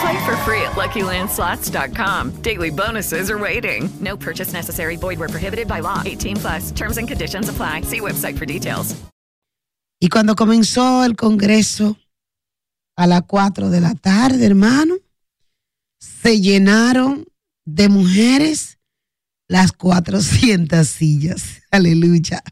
Play 0.00 0.24
for 0.24 0.36
free 0.44 0.60
at 0.62 0.72
LuckyLandSlots.com. 0.76 2.42
Daily 2.42 2.70
bonuses 2.70 3.30
are 3.30 3.38
waiting. 3.38 3.88
No 4.00 4.16
purchase 4.16 4.52
necessary. 4.52 4.96
Void 4.96 5.18
where 5.18 5.28
prohibited 5.28 5.66
by 5.66 5.80
law. 5.80 6.02
18 6.04 6.36
plus. 6.36 6.70
Terms 6.72 6.98
and 6.98 7.08
conditions 7.08 7.48
apply. 7.48 7.82
See 7.82 8.00
website 8.00 8.36
for 8.38 8.44
details. 8.46 8.94
Y 9.98 10.10
cuando 10.10 10.34
comenzó 10.34 11.04
el 11.04 11.16
congreso 11.16 11.96
a 12.96 13.06
las 13.06 13.22
4 13.22 13.70
de 13.70 13.80
la 13.80 13.94
tarde, 13.94 14.44
hermano, 14.44 14.96
se 15.98 16.38
llenaron 16.38 17.24
de 17.64 17.88
mujeres 17.88 18.78
las 19.48 19.72
400 19.72 20.86
sillas. 20.86 21.62
Aleluya. 21.70 22.42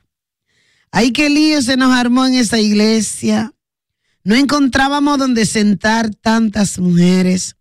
Ay, 0.97 1.11
qué 1.11 1.29
lío 1.29 1.61
se 1.61 1.77
nos 1.77 1.93
armó 1.93 2.25
en 2.25 2.35
esa 2.35 2.61
iglesia. 2.61 3.53
No 4.23 4.37
encontrábamos 4.37 5.19
donde 5.19 5.45
sentar 5.45 6.15
tantas 6.15 6.79
mujeres. 6.79 7.57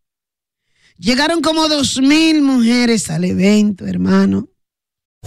Llegaron 0.99 1.41
como 1.41 1.67
dos 1.67 1.99
mil 1.99 2.43
mujeres 2.43 3.09
al 3.09 3.23
evento, 3.23 3.87
hermano. 3.87 4.49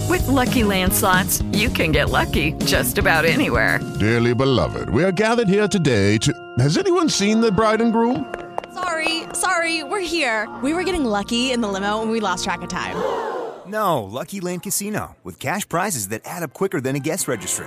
With 0.08 0.24
Lucky 0.28 0.62
Land 0.62 0.92
slots, 0.92 1.42
you 1.50 1.68
can 1.68 1.90
get 1.90 2.10
lucky 2.10 2.52
just 2.64 2.96
about 2.96 3.24
anywhere. 3.24 3.80
Dearly 3.98 4.34
beloved, 4.34 4.88
we 4.90 5.02
are 5.02 5.12
gathered 5.12 5.48
here 5.48 5.66
today 5.66 6.16
to. 6.18 6.32
Has 6.60 6.78
anyone 6.78 7.08
seen 7.08 7.40
the 7.40 7.50
bride 7.50 7.80
and 7.80 7.92
groom? 7.92 8.32
Sorry, 8.72 9.24
sorry, 9.32 9.82
we're 9.82 10.06
here. 10.06 10.48
We 10.62 10.74
were 10.74 10.84
getting 10.84 11.04
lucky 11.04 11.50
in 11.50 11.60
the 11.60 11.68
limo 11.68 12.02
and 12.02 12.12
we 12.12 12.20
lost 12.20 12.44
track 12.44 12.62
of 12.62 12.68
time. 12.68 12.94
No, 13.66 14.04
Lucky 14.04 14.38
Land 14.38 14.62
Casino, 14.62 15.16
with 15.24 15.40
cash 15.40 15.68
prizes 15.68 16.06
that 16.10 16.22
add 16.24 16.44
up 16.44 16.52
quicker 16.54 16.80
than 16.80 16.94
a 16.94 17.00
guest 17.00 17.26
registry. 17.26 17.66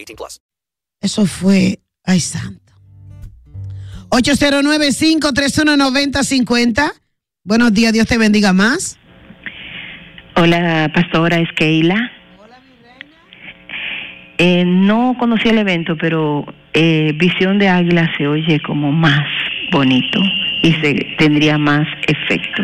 18 0.00 0.16
plus. 0.16 0.40
Eso 1.00 1.26
fue, 1.26 1.80
ay 2.04 2.20
santo. 2.20 2.60
809-531-9050. 4.10 6.92
Buenos 7.44 7.72
días, 7.72 7.92
Dios 7.92 8.06
te 8.06 8.18
bendiga 8.18 8.52
más. 8.52 8.98
Hola, 10.36 10.90
pastora, 10.94 11.38
es 11.38 11.48
Keila. 11.56 12.12
Eh, 14.38 14.64
no 14.64 15.16
conocí 15.18 15.48
el 15.48 15.58
evento, 15.58 15.96
pero 16.00 16.46
eh, 16.72 17.12
Visión 17.16 17.58
de 17.58 17.68
Águila 17.68 18.10
se 18.16 18.26
oye 18.26 18.60
como 18.66 18.90
más 18.90 19.26
bonito 19.70 20.18
y 20.62 20.72
se 20.74 20.94
tendría 21.18 21.58
más 21.58 21.86
efecto 22.06 22.62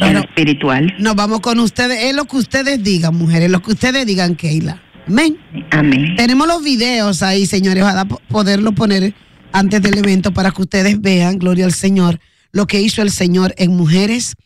en 0.00 0.14
lo 0.14 0.20
espiritual. 0.20 0.92
Nos 0.98 1.14
vamos 1.14 1.40
con 1.40 1.60
ustedes. 1.60 2.04
Es 2.04 2.14
lo 2.14 2.24
que 2.24 2.36
ustedes 2.36 2.82
digan, 2.82 3.16
mujeres, 3.16 3.50
lo 3.50 3.60
que 3.60 3.72
ustedes 3.72 4.04
digan, 4.04 4.34
Keila. 4.34 4.80
Amén. 5.10 5.36
Amén. 5.72 6.14
Tenemos 6.16 6.46
los 6.46 6.62
videos 6.62 7.24
ahí, 7.24 7.44
señores, 7.44 7.82
para 7.82 8.04
poderlo 8.04 8.72
poner 8.72 9.12
antes 9.50 9.82
del 9.82 9.98
evento 9.98 10.32
para 10.32 10.52
que 10.52 10.62
ustedes 10.62 11.00
vean, 11.00 11.36
gloria 11.36 11.64
al 11.64 11.72
Señor, 11.72 12.20
lo 12.52 12.68
que 12.68 12.80
hizo 12.80 13.02
el 13.02 13.10
Señor 13.10 13.52
en 13.58 13.76
mujeres 13.76 14.36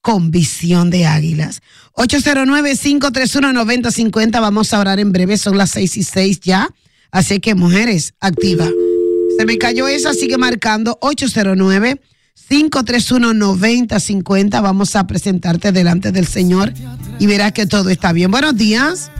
con 0.00 0.30
visión 0.30 0.88
de 0.88 1.04
águilas. 1.04 1.60
809-531-9050. 1.96 4.40
Vamos 4.40 4.72
a 4.72 4.80
orar 4.80 4.98
en 4.98 5.12
breve, 5.12 5.36
son 5.36 5.58
las 5.58 5.72
6 5.72 5.98
y 5.98 6.04
6 6.04 6.40
ya. 6.40 6.70
Así 7.10 7.38
que, 7.38 7.54
mujeres, 7.54 8.14
activa. 8.18 8.66
Se 9.36 9.44
me 9.44 9.58
cayó 9.58 9.88
esa, 9.88 10.14
sigue 10.14 10.38
marcando 10.38 10.96
809 11.02 12.00
531-9050. 12.48 14.62
Vamos 14.62 14.96
a 14.96 15.06
presentarte 15.06 15.70
delante 15.70 16.12
del 16.12 16.26
Señor 16.26 16.72
y 17.18 17.26
verás 17.26 17.52
que 17.52 17.66
todo 17.66 17.90
está 17.90 18.12
bien. 18.12 18.30
Buenos 18.30 18.56
días. 18.56 19.10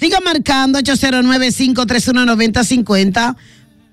Siga 0.00 0.18
marcando 0.24 0.78
809-531-9050. 0.80 3.36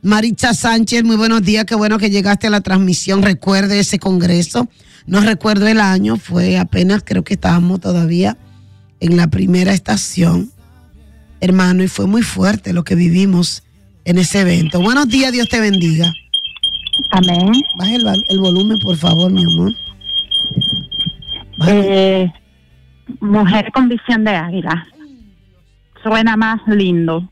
Maritza 0.03 0.53
Sánchez, 0.53 1.03
muy 1.03 1.15
buenos 1.17 1.41
días. 1.41 1.65
Qué 1.65 1.75
bueno 1.75 1.97
que 1.97 2.09
llegaste 2.09 2.47
a 2.47 2.49
la 2.49 2.61
transmisión. 2.61 3.21
Recuerde 3.23 3.79
ese 3.79 3.99
congreso. 3.99 4.69
No 5.05 5.19
recuerdo 5.21 5.67
el 5.67 5.79
año, 5.81 6.15
fue 6.17 6.57
apenas, 6.57 7.03
creo 7.05 7.23
que 7.23 7.33
estábamos 7.35 7.79
todavía 7.81 8.37
en 8.99 9.15
la 9.15 9.27
primera 9.27 9.71
estación, 9.73 10.49
hermano, 11.39 11.83
y 11.83 11.87
fue 11.87 12.07
muy 12.07 12.23
fuerte 12.23 12.73
lo 12.73 12.83
que 12.83 12.95
vivimos 12.95 13.63
en 14.05 14.17
ese 14.17 14.39
evento. 14.41 14.81
Buenos 14.81 15.07
días, 15.07 15.31
Dios 15.31 15.47
te 15.49 15.59
bendiga. 15.61 16.11
Amén. 17.11 17.51
Baja 17.77 17.95
el, 17.95 18.03
val- 18.03 18.25
el 18.27 18.39
volumen, 18.39 18.79
por 18.79 18.97
favor, 18.97 19.31
mi 19.31 19.43
amor. 19.43 19.71
Eh, 21.67 22.27
mujer 23.21 23.71
con 23.73 23.87
visión 23.87 24.23
de 24.25 24.31
águila. 24.31 24.87
Suena 26.03 26.37
más 26.37 26.61
lindo. 26.67 27.29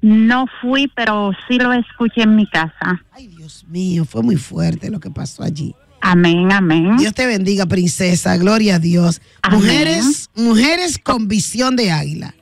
No 0.00 0.46
fui, 0.60 0.90
pero 0.96 1.30
sí 1.46 1.58
lo 1.58 1.72
escuché 1.72 2.22
en 2.22 2.34
mi 2.34 2.46
casa. 2.48 3.04
Dios 3.16 3.64
mío, 3.68 4.04
fue 4.04 4.22
muy 4.22 4.36
fuerte 4.36 4.90
lo 4.90 4.98
que 4.98 5.10
pasó 5.10 5.44
allí. 5.44 5.74
Amén, 6.00 6.50
amén. 6.50 6.96
Dios 6.96 7.14
te 7.14 7.24
bendiga, 7.26 7.66
princesa. 7.66 8.36
Gloria 8.36 8.74
a 8.74 8.78
Dios. 8.80 9.22
Amén. 9.42 9.60
Mujeres, 9.60 10.30
mujeres 10.34 10.98
con 10.98 11.28
visión 11.28 11.76
de 11.76 11.92
águila. 11.92 12.34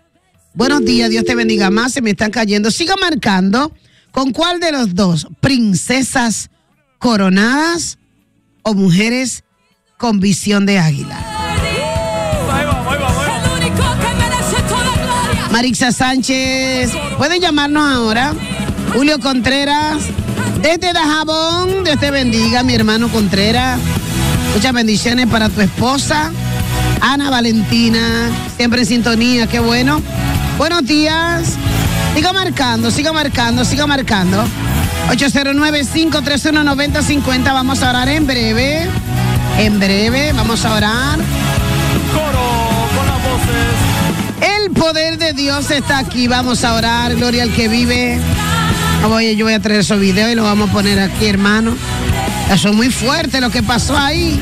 Buenos 0.54 0.84
días, 0.84 1.10
Dios 1.10 1.24
te 1.24 1.34
bendiga 1.34 1.70
más. 1.70 1.92
Se 1.92 2.00
me 2.00 2.10
están 2.10 2.30
cayendo. 2.30 2.70
Siga 2.70 2.94
marcando. 2.96 3.72
¿Con 4.10 4.32
cuál 4.32 4.58
de 4.58 4.72
los 4.72 4.94
dos? 4.94 5.28
¿Princesas 5.40 6.50
coronadas 6.98 7.98
o 8.62 8.74
mujeres 8.74 9.44
con 9.98 10.18
visión 10.18 10.64
de 10.64 10.78
águila? 10.78 11.39
Marixa 15.60 15.92
Sánchez, 15.92 16.90
pueden 17.18 17.42
llamarnos 17.42 17.84
ahora. 17.84 18.32
Julio 18.94 19.20
Contreras, 19.20 19.98
desde 20.62 20.94
Dajabón, 20.94 21.84
Dios 21.84 22.00
te 22.00 22.10
bendiga, 22.10 22.62
mi 22.62 22.72
hermano 22.72 23.08
Contreras. 23.08 23.78
Muchas 24.54 24.72
bendiciones 24.72 25.26
para 25.26 25.50
tu 25.50 25.60
esposa, 25.60 26.32
Ana 27.02 27.28
Valentina, 27.28 28.30
siempre 28.56 28.80
en 28.80 28.86
sintonía, 28.86 29.46
qué 29.48 29.60
bueno. 29.60 30.00
Buenos 30.56 30.86
días. 30.86 31.56
Siga 32.14 32.32
marcando, 32.32 32.90
siga 32.90 33.12
marcando, 33.12 33.62
siga 33.66 33.86
marcando. 33.86 34.42
809-531-9050. 35.10 37.44
Vamos 37.44 37.82
a 37.82 37.90
orar 37.90 38.08
en 38.08 38.26
breve. 38.26 38.88
En 39.58 39.78
breve, 39.78 40.32
vamos 40.32 40.64
a 40.64 40.74
orar. 40.74 41.18
Poder 44.80 45.18
de 45.18 45.34
Dios 45.34 45.70
está 45.70 45.98
aquí. 45.98 46.26
Vamos 46.26 46.64
a 46.64 46.74
orar. 46.74 47.14
Gloria 47.14 47.42
al 47.42 47.52
que 47.52 47.68
vive. 47.68 48.18
Oye, 49.04 49.36
yo 49.36 49.44
voy 49.44 49.52
a 49.52 49.60
traer 49.60 49.80
esos 49.80 50.00
videos 50.00 50.32
y 50.32 50.34
los 50.34 50.44
vamos 50.44 50.70
a 50.70 50.72
poner 50.72 50.98
aquí, 50.98 51.26
hermano. 51.26 51.76
Eso 52.50 52.70
es 52.70 52.74
muy 52.74 52.90
fuerte 52.90 53.40
lo 53.42 53.50
que 53.50 53.62
pasó 53.62 53.96
ahí. 53.96 54.40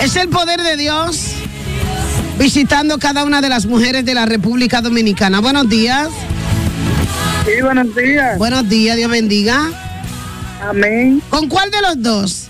Es 0.00 0.16
el 0.16 0.28
poder 0.28 0.62
de 0.62 0.76
Dios 0.76 1.34
visitando 2.38 2.98
cada 2.98 3.24
una 3.24 3.40
de 3.40 3.48
las 3.48 3.66
mujeres 3.66 4.04
de 4.04 4.14
la 4.14 4.26
República 4.26 4.80
Dominicana. 4.80 5.40
Buenos 5.40 5.68
días. 5.68 6.08
Sí, 7.44 7.60
buenos 7.60 7.94
días. 7.94 8.38
Buenos 8.38 8.68
días, 8.68 8.96
Dios 8.96 9.10
bendiga. 9.10 9.81
Amén. 10.68 11.22
¿Con 11.28 11.48
cuál 11.48 11.70
de 11.70 11.80
los 11.82 12.02
dos? 12.02 12.48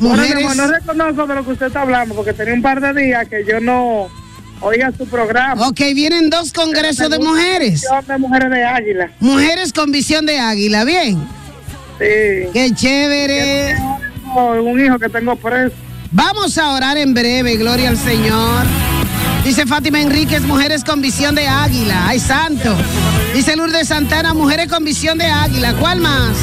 Bueno, 0.00 0.16
Mujeres. 0.16 0.44
amor, 0.44 0.56
no 0.56 0.66
reconozco 0.68 1.26
de 1.26 1.34
lo 1.34 1.44
que 1.44 1.50
usted 1.52 1.66
está 1.66 1.82
hablando 1.82 2.14
porque 2.14 2.32
tenía 2.32 2.54
un 2.54 2.62
par 2.62 2.80
de 2.80 3.02
días 3.02 3.28
que 3.28 3.44
yo 3.46 3.60
no 3.60 4.08
oía 4.60 4.90
su 4.96 5.06
programa. 5.06 5.68
Ok, 5.68 5.80
vienen 5.94 6.30
dos 6.30 6.52
congresos 6.52 7.10
de 7.10 7.18
mujeres. 7.18 7.84
De 8.06 8.18
mujeres 8.18 8.50
de 8.50 8.64
águila. 8.64 9.10
Mujeres 9.20 9.72
con 9.72 9.92
visión 9.92 10.24
de 10.26 10.38
águila, 10.38 10.84
bien. 10.84 11.18
Sí. 11.98 12.48
Qué 12.52 12.70
chévere. 12.74 13.76
Tengo 14.22 14.70
un 14.70 14.84
hijo 14.84 14.98
que 14.98 15.08
tengo 15.08 15.36
preso. 15.36 15.74
Vamos 16.12 16.56
a 16.58 16.70
orar 16.72 16.96
en 16.96 17.14
breve, 17.14 17.56
gloria 17.56 17.90
al 17.90 17.98
Señor. 17.98 18.64
Dice 19.44 19.66
Fátima 19.66 20.00
Enríquez, 20.00 20.42
mujeres 20.42 20.84
con 20.84 21.00
visión 21.00 21.34
de 21.34 21.48
águila. 21.48 22.06
Ay, 22.06 22.20
santo. 22.20 22.76
Dice 23.34 23.56
Lourdes 23.56 23.88
Santana, 23.88 24.34
mujeres 24.34 24.68
con 24.68 24.84
visión 24.84 25.18
de 25.18 25.26
águila. 25.26 25.74
¿Cuál 25.74 25.98
más? 26.00 26.36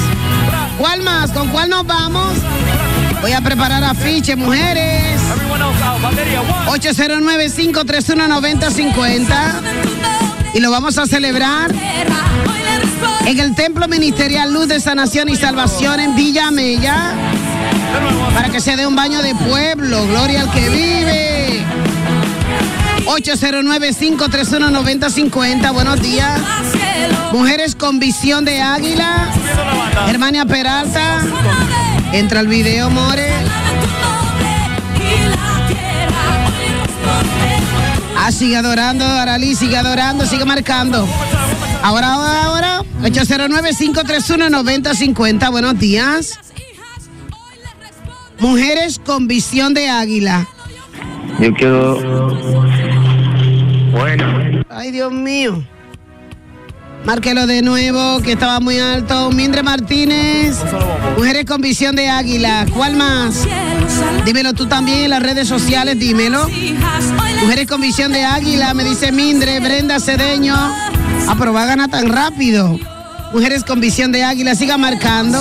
¿Cuál 0.77 1.03
más? 1.03 1.31
¿Con 1.31 1.47
cuál 1.49 1.69
nos 1.69 1.85
vamos? 1.85 2.33
Voy 3.21 3.33
a 3.33 3.41
preparar 3.41 3.83
afiche, 3.83 4.35
mujeres. 4.35 5.21
809-531-9050. 6.67 9.61
Y 10.53 10.59
lo 10.59 10.71
vamos 10.71 10.97
a 10.97 11.05
celebrar 11.05 11.71
en 13.25 13.39
el 13.39 13.55
Templo 13.55 13.87
Ministerial 13.87 14.53
Luz 14.53 14.67
de 14.67 14.79
Sanación 14.79 15.29
y 15.29 15.35
Salvación 15.35 15.99
en 15.99 16.15
Villa 16.15 16.51
Mella. 16.51 17.11
Para 18.33 18.49
que 18.49 18.59
se 18.59 18.75
dé 18.75 18.87
un 18.87 18.95
baño 18.95 19.21
de 19.21 19.35
pueblo. 19.35 20.07
Gloria 20.07 20.41
al 20.41 20.51
que 20.51 20.69
vive. 20.69 21.26
809-531-9050. 23.07 25.73
Buenos 25.73 26.01
días. 26.01 26.41
Mujeres 27.31 27.75
con 27.75 27.99
visión 27.99 28.43
de 28.45 28.61
águila. 28.61 29.31
Hermania 30.07 30.45
Peralta. 30.45 31.23
Entra 32.11 32.41
al 32.41 32.47
video, 32.47 32.89
More. 32.89 33.31
Ah, 38.17 38.31
sigue 38.31 38.57
adorando, 38.57 39.05
Aralí, 39.05 39.53
sigue 39.55 39.77
adorando, 39.77 40.25
sigue 40.25 40.43
marcando. 40.43 41.07
Ahora, 41.81 42.13
ahora, 42.13 42.43
ahora. 42.43 42.81
809-531-9050. 43.03 45.49
Buenos 45.49 45.79
días. 45.79 46.37
Mujeres 48.39 48.99
con 49.03 49.27
visión 49.27 49.73
de 49.73 49.89
águila. 49.89 50.47
Yo 51.39 51.51
quiero. 51.53 52.96
Bueno. 53.97 54.63
Ay, 54.69 54.91
Dios 54.91 55.11
mío. 55.11 55.63
Márquelo 57.05 57.47
de 57.47 57.61
nuevo, 57.61 58.19
que 58.21 58.33
estaba 58.33 58.59
muy 58.59 58.79
alto. 58.79 59.31
Mindre 59.31 59.63
Martínez. 59.63 60.57
Mujeres 61.17 61.45
con 61.45 61.61
visión 61.61 61.95
de 61.95 62.09
águila. 62.09 62.65
¿Cuál 62.73 62.95
más? 62.95 63.47
Dímelo 64.25 64.53
tú 64.53 64.67
también 64.67 65.05
en 65.05 65.09
las 65.11 65.23
redes 65.23 65.47
sociales, 65.47 65.97
dímelo. 65.97 66.47
Mujeres 67.41 67.67
con 67.67 67.81
visión 67.81 68.11
de 68.11 68.25
águila, 68.25 68.73
me 68.73 68.83
dice 68.83 69.11
Mindre, 69.11 69.59
Brenda 69.61 69.99
Cedeño. 69.99 70.55
Ah, 70.55 71.35
pero 71.39 71.53
tan 71.89 72.09
rápido. 72.09 72.77
Mujeres 73.33 73.63
con 73.63 73.79
visión 73.79 74.11
de 74.11 74.23
águila, 74.23 74.53
siga 74.53 74.77
marcando. 74.77 75.39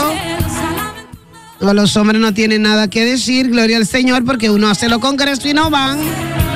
Los 1.60 1.96
hombres 1.96 2.20
no 2.20 2.32
tienen 2.32 2.62
nada 2.62 2.88
que 2.88 3.04
decir, 3.04 3.50
gloria 3.50 3.76
al 3.76 3.86
Señor, 3.86 4.24
porque 4.24 4.50
uno 4.50 4.68
hace 4.68 4.88
los 4.88 5.00
congresos 5.00 5.46
y 5.46 5.54
no 5.54 5.68
van. 5.68 5.98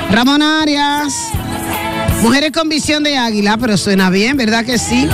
Ramón 0.09 0.41
Arias. 0.41 1.13
Mujeres 2.21 2.51
con 2.51 2.69
visión 2.69 3.03
de 3.03 3.17
águila, 3.17 3.57
pero 3.57 3.75
suena 3.77 4.09
bien, 4.09 4.37
¿verdad 4.37 4.65
que 4.65 4.77
sí? 4.77 5.07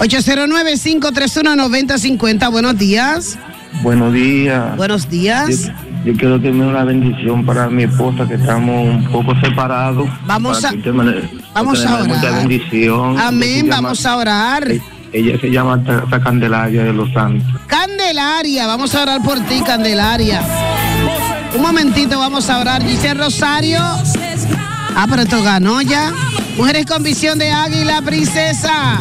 809-531-9050. 0.00 2.50
Buenos 2.50 2.76
días. 2.78 3.38
Buenos 3.82 4.12
días. 4.12 4.76
Buenos 4.76 5.08
días. 5.08 5.48
Yo, 5.48 5.56
yo 6.12 6.18
quiero 6.18 6.40
tener 6.40 6.66
una 6.66 6.84
bendición 6.84 7.44
para 7.46 7.68
mi 7.70 7.84
esposa, 7.84 8.26
que 8.28 8.34
estamos 8.34 8.86
un 8.88 9.04
poco 9.10 9.34
separados. 9.40 10.08
Vamos 10.26 10.62
a- 10.64 10.72
me- 10.72 11.22
vamos 11.54 11.84
a 11.86 12.02
dé 12.02 12.08
Mucha 12.08 12.20
orar. 12.28 12.38
bendición. 12.48 13.18
Amén, 13.18 13.66
llama- 13.66 13.80
vamos 13.82 14.04
a 14.06 14.16
orar. 14.16 14.68
Ella 15.14 15.38
se 15.40 15.50
llama 15.50 15.82
Candelaria 16.22 16.84
de 16.84 16.92
los 16.92 17.10
Santos. 17.12 17.46
Candelaria, 17.66 18.66
vamos 18.66 18.94
a 18.94 19.02
orar 19.02 19.22
por 19.22 19.38
ti, 19.40 19.62
Candelaria. 19.64 20.42
Un 21.54 21.60
momentito, 21.62 22.18
vamos 22.18 22.48
a 22.50 22.58
orar. 22.60 22.82
Dice 22.84 23.12
Rosario. 23.14 23.78
Ah, 24.94 25.06
pero 25.08 25.22
esto 25.22 25.42
ganó 25.42 25.80
ya. 25.82 26.12
Mujeres 26.56 26.86
con 26.86 27.02
visión 27.02 27.38
de 27.38 27.50
águila, 27.50 28.02
princesa. 28.02 28.98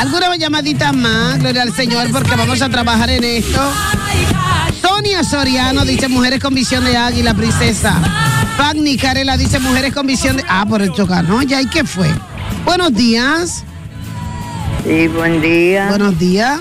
¿Alguna 0.00 0.36
llamadita 0.36 0.92
más? 0.92 1.38
Gloria 1.38 1.62
al 1.62 1.74
Señor, 1.74 2.10
porque 2.10 2.34
vamos 2.36 2.60
a 2.62 2.68
trabajar 2.68 3.10
en 3.10 3.24
esto. 3.24 3.60
Sonia 4.80 5.24
Soriano 5.24 5.84
dice 5.84 6.08
mujeres 6.08 6.40
con 6.40 6.54
visión 6.54 6.84
de 6.84 6.96
águila, 6.96 7.34
princesa. 7.34 7.94
Fanny 8.56 8.96
Carela 8.96 9.36
dice 9.36 9.58
mujeres 9.58 9.92
con 9.92 10.06
visión 10.06 10.36
de. 10.36 10.44
Ah, 10.48 10.64
por 10.68 10.82
esto 10.82 11.06
ganó 11.06 11.42
ya. 11.42 11.60
¿Y 11.62 11.66
qué 11.66 11.84
fue? 11.84 12.08
Buenos 12.64 12.94
días. 12.94 13.64
Sí, 14.84 15.08
buen 15.08 15.40
día. 15.40 15.88
Buenos 15.88 16.18
días. 16.18 16.60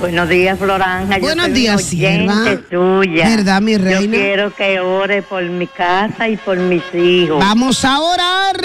Buenos 0.00 0.28
días, 0.28 0.58
Floranja. 0.58 1.16
Yo 1.16 1.22
Buenos 1.22 1.46
soy 1.46 1.54
días, 1.54 1.82
sierva. 1.82 2.56
tuya. 2.70 3.28
¿Verdad, 3.28 3.60
mi 3.62 3.76
reina? 3.76 4.00
Yo 4.00 4.10
quiero 4.10 4.54
que 4.54 4.80
ore 4.80 5.22
por 5.22 5.42
mi 5.44 5.66
casa 5.66 6.28
y 6.28 6.36
por 6.36 6.58
mis 6.58 6.82
hijos. 6.94 7.38
Vamos 7.38 7.84
a 7.84 8.00
orar 8.00 8.56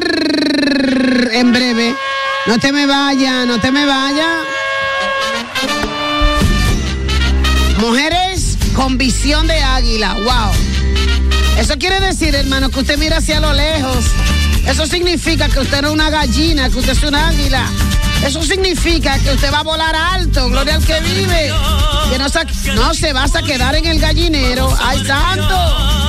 en 1.31 1.51
breve. 1.53 1.95
No 2.47 2.57
te 2.57 2.71
me 2.71 2.85
vaya, 2.85 3.45
no 3.45 3.59
te 3.59 3.71
me 3.71 3.85
vaya. 3.85 4.27
Mujeres 7.79 8.57
con 8.75 8.97
visión 8.97 9.47
de 9.47 9.59
águila, 9.61 10.15
wow. 10.15 10.51
Eso 11.57 11.77
quiere 11.77 11.99
decir, 11.99 12.33
hermano, 12.35 12.69
que 12.69 12.79
usted 12.79 12.97
mira 12.97 13.17
hacia 13.17 13.39
lo 13.39 13.53
lejos. 13.53 14.05
Eso 14.67 14.85
significa 14.85 15.47
que 15.47 15.59
usted 15.59 15.81
no 15.81 15.89
es 15.89 15.93
una 15.93 16.09
gallina, 16.09 16.69
que 16.69 16.79
usted 16.79 16.93
es 16.93 17.03
un 17.03 17.15
águila. 17.15 17.65
Eso 18.25 18.43
significa 18.43 19.17
que 19.19 19.34
usted 19.34 19.51
va 19.51 19.60
a 19.60 19.63
volar 19.63 19.95
alto, 19.95 20.49
gloria 20.49 20.75
al 20.75 20.86
que 20.86 20.99
vive. 21.01 21.51
Que 22.10 22.17
no 22.17 22.29
se, 22.29 22.39
no 22.73 22.93
se 22.93 23.13
vas 23.13 23.36
a 23.36 23.41
quedar 23.41 23.75
en 23.75 23.86
el 23.86 23.99
gallinero. 23.99 24.75
¡Ay, 24.82 25.05
santo! 25.05 25.99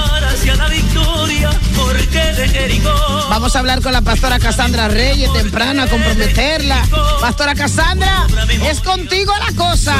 Vamos 3.28 3.54
a 3.54 3.58
hablar 3.58 3.80
con 3.80 3.92
la 3.92 4.02
pastora 4.02 4.38
Cassandra 4.38 4.88
Reyes 4.88 5.32
temprano 5.32 5.82
a 5.82 5.86
comprometerla. 5.86 6.82
Pastora 7.20 7.54
Cassandra, 7.54 8.26
es 8.68 8.80
contigo 8.80 9.32
la 9.38 9.54
cosa. 9.54 9.94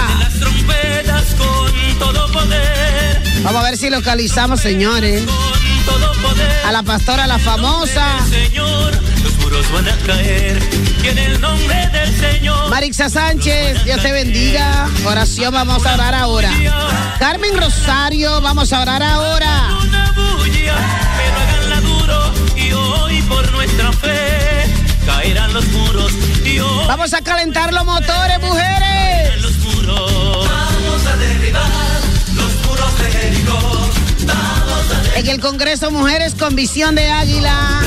Vamos 3.43 3.61
a 3.61 3.65
ver 3.65 3.79
si 3.79 3.91
localizamos, 3.91 4.61
señores. 4.61 5.23
A 6.65 6.73
la 6.73 6.83
pastora, 6.83 7.27
la 7.27 7.39
famosa. 7.39 8.05
Señor, 8.29 8.93
muros 9.51 9.73
van 9.73 9.89
a 9.89 9.97
caer. 10.07 10.59
Y 11.03 11.09
en 11.09 11.19
el 11.19 11.41
nombre 11.41 11.89
del 11.93 12.17
Señor. 12.17 12.71
Marixa 12.71 13.09
Sánchez, 13.09 13.85
Dios 13.85 14.01
te 14.03 14.13
bendiga. 14.13 14.89
Oración, 15.05 15.53
vamos 15.53 15.85
a 15.85 15.95
orar 15.95 16.15
ahora. 16.15 16.51
Carmen 17.19 17.57
Rosario, 17.57 18.41
vamos 18.41 18.73
a 18.73 18.81
orar 18.83 19.03
ahora. 19.03 19.69
Una 19.83 20.13
bulla, 20.13 20.77
pero 21.17 21.37
háganla 21.41 21.81
duro. 21.81 22.33
Y 22.57 22.73
hoy 22.73 23.23
por 23.23 23.51
nuestra 23.53 23.93
fe 23.93 24.67
caerán 25.07 25.53
los 25.53 25.67
muros. 25.69 26.13
Y 26.45 26.59
hoy 26.61 26.87
Vamos 26.87 27.13
a 27.15 27.21
calentar 27.23 27.73
los 27.73 27.85
motores, 27.85 28.41
mujeres. 28.41 29.41
los 29.43 29.57
muros. 29.59 30.49
Vamos 30.49 31.07
a 31.07 31.17
derribar 31.17 32.01
los 32.35 32.67
muros 32.67 32.99
de 32.99 33.05
Jericó. 33.11 33.91
En 35.17 35.27
el 35.29 35.41
Congreso, 35.41 35.91
mujeres 35.91 36.35
con 36.35 36.55
visión 36.57 36.95
de 36.95 37.09
águila. 37.09 37.83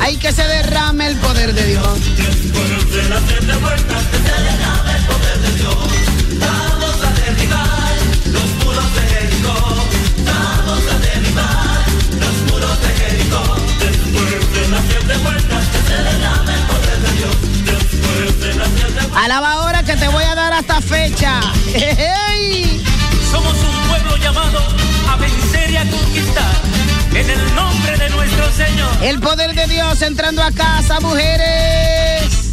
Hay 0.00 0.16
que 0.16 0.32
se 0.32 0.42
derrame 0.42 1.06
el 1.06 1.16
poder 1.16 1.54
de 1.54 1.66
Dios. 1.66 1.98
Alaba 19.14 19.52
ahora 19.52 19.82
que 19.82 19.96
te 19.96 20.08
voy 20.08 20.24
a 20.24 20.34
dar 20.34 20.52
hasta 20.52 20.80
fecha. 20.80 21.40
Somos 23.30 23.54
un 23.62 23.88
pueblo 23.88 24.16
llamado 24.16 24.60
a 25.08 25.16
vencer 25.16 25.70
y 25.70 25.76
a 25.76 25.88
conquistar. 25.88 26.52
En 27.14 27.30
el 27.30 27.54
nombre 27.54 27.96
de 27.96 28.10
nuestro 28.10 28.52
Señor. 28.52 28.88
El 29.02 29.20
poder 29.20 29.54
de 29.54 29.66
Dios 29.66 30.02
entrando 30.02 30.42
a 30.42 30.50
casa, 30.52 31.00
mujeres. 31.00 32.50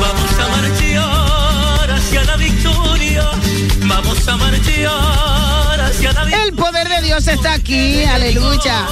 Vamos 0.00 0.32
a 0.38 0.48
marchar 0.48 1.90
hacia 1.92 2.24
la 2.24 2.36
victoria. 2.36 3.24
Vamos 3.84 4.28
a 4.28 4.36
marchar 4.36 5.80
hacia 5.80 6.12
la 6.12 6.24
victoria. 6.24 6.44
El 6.44 6.52
poder 6.54 6.88
de 6.88 7.02
Dios 7.02 7.26
está 7.26 7.54
aquí, 7.54 8.04
aleluya. 8.04 8.86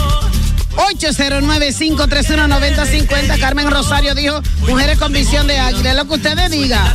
809-531-9050. 0.77 3.39
Carmen 3.41 3.71
Rosario 3.71 4.15
dijo, 4.15 4.41
mujeres 4.69 4.99
con 4.99 5.13
visión 5.13 5.47
de 5.47 5.59
águila. 5.59 5.91
Es 5.91 5.97
lo 5.97 6.07
que 6.07 6.15
ustedes 6.15 6.51
digan. 6.51 6.87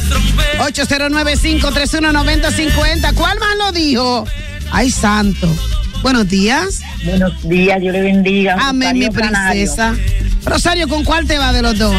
809-531-9050. 0.59 3.13
¿Cuál 3.13 3.39
más 3.39 3.55
lo 3.57 3.71
dijo? 3.71 4.25
Ay, 4.71 4.91
santo. 4.91 5.47
Buenos 6.01 6.27
días. 6.27 6.81
Buenos 7.03 7.31
días, 7.47 7.79
Dios 7.79 7.93
le 7.93 8.01
bendiga. 8.01 8.57
Amén, 8.59 8.97
mi 8.97 9.07
Canario. 9.09 9.61
princesa. 9.61 9.93
Rosario, 10.45 10.87
¿con 10.87 11.03
cuál 11.03 11.27
te 11.27 11.37
va 11.37 11.53
de 11.53 11.61
los 11.61 11.77
dos? 11.77 11.93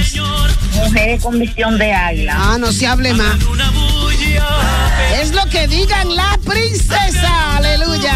Mujeres 0.74 1.22
con 1.22 1.38
visión 1.38 1.78
de 1.78 1.92
águila. 1.92 2.34
Ah, 2.36 2.56
no 2.58 2.72
se 2.72 2.88
hable 2.88 3.14
más. 3.14 3.36
Es 5.20 5.30
lo 5.32 5.44
que 5.46 5.68
digan 5.68 6.16
la 6.16 6.36
princesa. 6.44 7.58
Aleluya. 7.58 8.14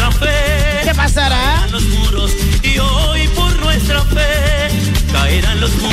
Nuestra 0.00 0.10
fe. 0.12 0.80
¿Qué 0.84 0.94
pasará? 0.94 1.36
Caerán 1.36 1.72
los 1.72 1.82
muros 1.84 2.32
y 2.62 2.78
hoy 2.78 3.28
por 3.28 3.58
nuestra 3.60 4.02
fe 4.04 4.68
caerán 5.12 5.60
los 5.60 5.70
muros. 5.76 5.89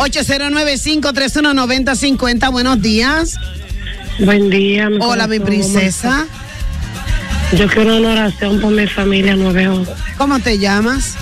809-531-9050. 0.00 2.50
Buenos 2.50 2.80
días. 2.80 3.36
Buen 4.18 4.48
día. 4.48 4.88
mi 4.88 4.96
Hola, 5.00 5.26
mi 5.26 5.40
princesa. 5.40 6.26
Yo 7.52 7.66
quiero 7.68 7.98
una 7.98 8.12
oración 8.12 8.58
por 8.60 8.72
mi 8.72 8.86
familia 8.86 9.36
911. 9.36 9.92
¿Cómo 10.16 10.38
te 10.38 10.58
llamas? 10.58 11.16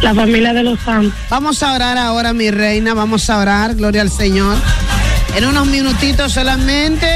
La 0.00 0.14
familia 0.14 0.54
de 0.54 0.62
los 0.62 0.80
santos. 0.80 1.12
Vamos 1.28 1.62
a 1.62 1.74
orar 1.74 1.98
ahora, 1.98 2.32
mi 2.32 2.50
reina. 2.50 2.94
Vamos 2.94 3.28
a 3.28 3.36
orar. 3.38 3.74
Gloria 3.74 4.00
al 4.02 4.10
Señor. 4.10 4.56
En 5.36 5.44
unos 5.44 5.66
minutitos 5.66 6.32
solamente. 6.32 7.06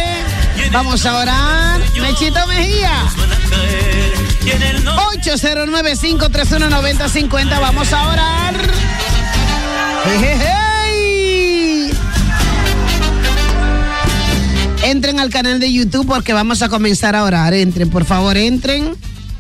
Vamos 0.73 1.07
a 1.07 1.17
orar. 1.17 1.81
Mechito 2.01 2.45
Mejía. 2.49 2.93
Van 3.17 3.33
a 3.33 3.39
caer. 3.49 4.13
Y 4.45 4.51
en 4.51 4.63
el 4.63 4.85
nombre 4.85 5.07
809-531-9050. 5.23 7.61
Vamos 7.61 7.93
a 7.93 8.09
orar. 8.09 8.55
Ejejey. 10.07 10.66
Entren 14.87 15.19
al 15.19 15.31
canal 15.31 15.59
de 15.59 15.73
YouTube 15.73 16.07
porque 16.07 16.33
vamos 16.33 16.63
a 16.63 16.69
comenzar 16.69 17.17
a 17.17 17.25
orar. 17.25 17.53
Entren, 17.55 17.91
por 17.91 18.05
favor, 18.05 18.37
entren. 18.37 18.95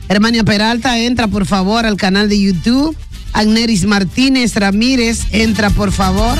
Hermania 0.08 0.42
Peralta, 0.42 0.98
entra 0.98 1.28
por 1.28 1.46
favor 1.46 1.86
al 1.86 1.96
canal 1.96 2.28
de 2.28 2.40
YouTube. 2.40 2.96
Agneris 3.32 3.84
Martínez 3.84 4.56
Ramírez, 4.56 5.20
entra 5.30 5.70
por 5.70 5.92
favor. 5.92 6.36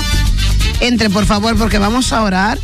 Entre 0.81 1.09
por 1.09 1.25
favor 1.25 1.57
porque 1.57 1.79
vamos 1.79 2.12
a 2.12 2.21
orar. 2.25 2.59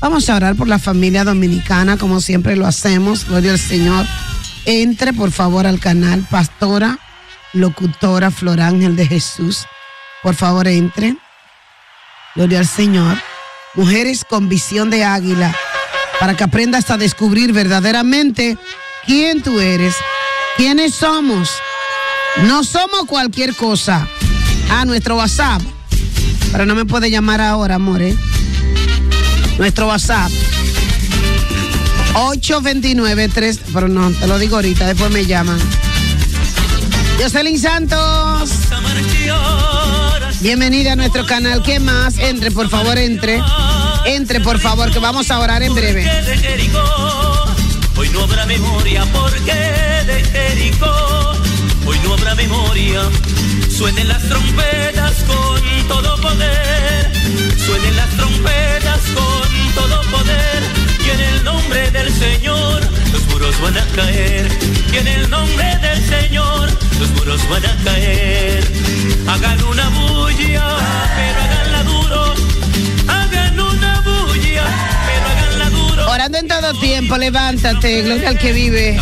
Vamos 0.00 0.28
a 0.28 0.34
orar 0.34 0.56
por 0.56 0.66
la 0.66 0.80
familia 0.80 1.22
dominicana 1.22 1.96
como 1.96 2.20
siempre 2.20 2.56
lo 2.56 2.66
hacemos. 2.66 3.24
Gloria 3.24 3.52
al 3.52 3.60
Señor. 3.60 4.06
Entre 4.64 5.12
por 5.12 5.30
favor 5.30 5.68
al 5.68 5.78
canal 5.78 6.26
Pastora, 6.28 6.98
Locutora 7.52 8.32
Flor 8.32 8.60
Ángel 8.60 8.96
de 8.96 9.06
Jesús. 9.06 9.66
Por 10.24 10.34
favor, 10.34 10.66
entre. 10.66 11.16
Gloria 12.34 12.58
al 12.58 12.66
Señor. 12.66 13.16
Mujeres 13.74 14.24
con 14.28 14.48
visión 14.48 14.90
de 14.90 15.04
águila. 15.04 15.54
Para 16.20 16.34
que 16.34 16.44
aprendas 16.44 16.90
a 16.90 16.96
descubrir 16.96 17.52
verdaderamente 17.52 18.56
quién 19.04 19.42
tú 19.42 19.60
eres, 19.60 19.94
quiénes 20.56 20.94
somos. 20.94 21.50
No 22.44 22.64
somos 22.64 23.06
cualquier 23.06 23.54
cosa. 23.54 24.06
A 24.70 24.84
nuestro 24.84 25.16
WhatsApp. 25.16 25.62
Pero 26.52 26.66
no 26.66 26.74
me 26.74 26.84
puede 26.84 27.10
llamar 27.10 27.40
ahora, 27.40 27.76
amor. 27.76 28.02
¿eh? 28.02 28.16
Nuestro 29.58 29.88
WhatsApp. 29.88 30.30
829-3. 32.14 33.60
Pero 33.72 33.88
no, 33.88 34.10
te 34.10 34.26
lo 34.26 34.38
digo 34.38 34.56
ahorita, 34.56 34.86
después 34.86 35.10
me 35.10 35.26
llaman. 35.26 35.58
Jocelyn 37.20 37.58
Santos. 37.58 38.50
Bienvenida 40.40 40.92
a 40.92 40.96
nuestro 40.96 41.26
canal. 41.26 41.62
¿Qué 41.62 41.80
más? 41.80 42.18
Entre, 42.18 42.50
por 42.50 42.68
favor, 42.68 42.98
entre. 42.98 43.40
Entre, 44.06 44.40
por 44.40 44.60
favor, 44.60 44.90
que 44.92 45.00
vamos 45.00 45.32
a 45.32 45.40
orar 45.40 45.64
en 45.64 45.74
breve. 45.74 46.08
Hoy 47.96 48.08
no 48.10 48.22
habrá 48.22 48.46
memoria 48.46 49.04
porque 49.12 49.52
de 49.52 50.24
Jericó. 50.30 51.32
Hoy 51.84 51.98
no 52.04 52.14
habrá 52.14 52.36
memoria. 52.36 53.00
Suenen 53.68 54.06
las 54.06 54.22
trompetas 54.22 55.24
con 55.26 55.88
todo 55.88 56.20
poder. 56.20 57.12
Suenen 57.58 57.96
las 57.96 58.08
trompetas 58.10 59.00
con 59.12 59.74
todo 59.74 60.00
poder. 60.02 60.62
Y 61.04 61.10
en 61.10 61.20
el 61.20 61.44
nombre 61.44 61.90
del 61.90 62.14
Señor 62.14 62.80
los 63.12 63.26
muros 63.26 63.60
van 63.60 63.76
a 63.76 63.84
caer. 63.96 64.46
Y 64.92 64.96
en 64.98 65.08
el 65.08 65.28
nombre 65.28 65.78
del 65.78 66.08
Señor 66.08 66.70
los 67.00 67.10
muros 67.10 67.40
van 67.48 67.66
a 67.66 67.76
caer. 67.82 68.64
Hagan 69.26 69.62
una 69.64 69.88
bulla, 69.88 70.76
pero 71.16 71.40
háganla 71.42 71.82
duro. 71.82 72.34
Orando 76.26 76.38
en 76.38 76.48
todo 76.48 76.80
tiempo, 76.80 77.16
levántate, 77.18 78.02
gloria 78.02 78.30
al 78.30 78.38
que 78.38 78.52
vive. 78.52 78.98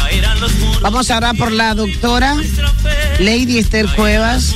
Vamos 0.83 1.11
a 1.11 1.17
orar 1.17 1.35
por 1.35 1.53
la 1.53 1.73
doctora 1.75 2.37
Lady 3.19 3.57
Esther 3.61 3.87
Cuevas, 3.97 4.55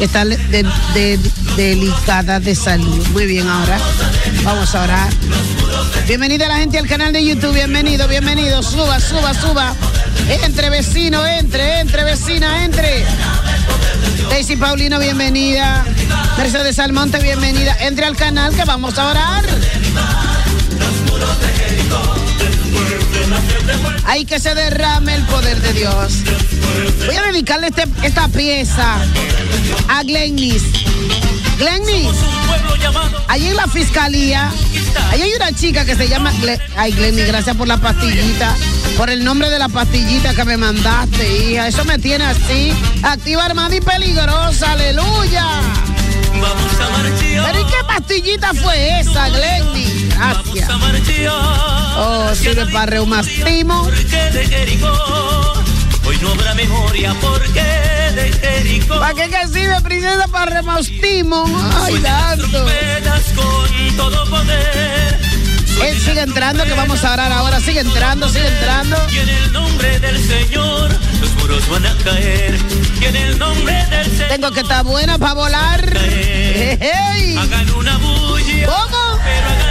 está 0.00 0.24
de- 0.24 1.20
delicada 1.56 2.40
de 2.40 2.52
salud. 2.56 3.06
Muy 3.12 3.26
bien, 3.26 3.48
ahora 3.48 3.78
vamos 4.42 4.74
a 4.74 4.82
orar. 4.82 5.08
Bienvenida 6.08 6.48
la 6.48 6.56
gente 6.56 6.80
al 6.80 6.88
canal 6.88 7.12
de 7.12 7.24
YouTube, 7.24 7.54
bienvenido, 7.54 8.08
bienvenido. 8.08 8.60
Suba, 8.64 8.98
suba, 8.98 9.32
suba. 9.32 9.72
Entre 10.42 10.68
vecino, 10.68 11.24
entre, 11.24 11.78
entre 11.78 12.02
vecina, 12.02 12.64
entre. 12.64 13.06
Daisy 14.30 14.56
Paulino, 14.56 14.98
bienvenida. 14.98 15.84
Mercedes 16.38 16.80
Almonte, 16.80 17.20
bienvenida. 17.20 17.76
Entre 17.82 18.04
al 18.04 18.16
canal 18.16 18.52
que 18.52 18.64
vamos 18.64 18.98
a 18.98 19.06
orar. 19.10 19.44
Hay 24.06 24.24
que 24.24 24.38
se 24.38 24.54
derrame 24.54 25.14
el 25.14 25.22
poder 25.24 25.60
de 25.60 25.72
Dios. 25.72 26.12
Voy 27.06 27.16
a 27.16 27.22
dedicarle 27.32 27.68
este- 27.68 27.86
esta 28.02 28.28
pieza 28.28 28.96
a 29.88 30.02
Glennis. 30.02 30.62
Glennis, 31.58 32.10
allí 33.28 33.48
en 33.48 33.56
la 33.56 33.66
fiscalía, 33.66 34.50
allí 35.10 35.22
hay 35.22 35.32
una 35.34 35.52
chica 35.52 35.84
que 35.84 35.96
se 35.96 36.06
llama. 36.08 36.30
Gle- 36.42 36.60
Ay, 36.76 36.92
Glennis, 36.92 37.26
gracias 37.26 37.56
por 37.56 37.66
la 37.66 37.78
pastillita. 37.78 38.54
Por 38.96 39.10
el 39.10 39.24
nombre 39.24 39.50
de 39.50 39.58
la 39.58 39.68
pastillita 39.68 40.34
que 40.34 40.44
me 40.44 40.56
mandaste, 40.56 41.50
hija. 41.50 41.66
Eso 41.68 41.84
me 41.84 41.98
tiene 41.98 42.24
así. 42.24 42.72
Activa, 43.02 43.44
armada 43.46 43.74
y 43.74 43.80
peligrosa. 43.80 44.72
Aleluya. 44.72 45.46
Pero 47.46 47.60
¿y 47.60 47.64
qué 47.64 47.84
pastillita 47.86 48.52
fue 48.54 49.00
esa, 49.00 49.28
Glennis? 49.30 50.05
Gracias. 50.16 50.68
Oh, 51.98 52.34
sirve 52.34 52.66
para 52.66 52.86
reumatismo. 52.86 53.84
Porque 53.84 54.30
de 54.32 54.46
Jericó. 54.46 54.92
Hoy 56.04 56.18
no 56.22 56.30
habrá 56.30 56.54
memoria 56.54 57.14
porque 57.20 57.62
de 57.62 58.32
Jericó. 58.32 58.98
¿Para 58.98 59.14
qué 59.14 59.28
que 59.28 59.48
sirve, 59.48 59.80
princesa? 59.82 60.26
Para 60.28 60.56
reumatismo. 60.56 61.44
Ay, 61.84 61.98
tanto. 62.00 62.64
Con 63.34 63.96
todo 63.96 64.24
poder. 64.30 65.16
Él 65.82 66.00
sigue 66.00 66.22
entrando, 66.22 66.64
que 66.64 66.72
vamos 66.72 67.04
a 67.04 67.12
orar 67.12 67.32
ahora. 67.32 67.60
Sigue 67.60 67.80
entrando, 67.80 68.28
sigue 68.28 68.48
entrando. 68.48 68.96
Y 69.10 69.18
en 69.18 69.28
el 69.28 69.52
nombre 69.52 70.00
del 70.00 70.18
Señor 70.26 70.90
los 71.20 71.34
muros 71.36 71.68
van 71.68 71.86
a 71.86 71.94
caer. 72.04 72.58
Y 73.00 73.04
en 73.04 73.16
el 73.16 73.38
nombre 73.38 73.86
del 73.90 74.06
Señor. 74.10 74.28
Tengo 74.28 74.50
que 74.52 74.60
estar 74.60 74.84
buena 74.84 75.18
para 75.18 75.34
volar. 75.34 75.96
Ejey. 75.96 77.36
Hagan 77.36 77.70
una 77.72 77.98
bulla. 77.98 78.66
¿Cómo? 78.66 79.18
Pero 79.22 79.46
háganla 79.46 79.65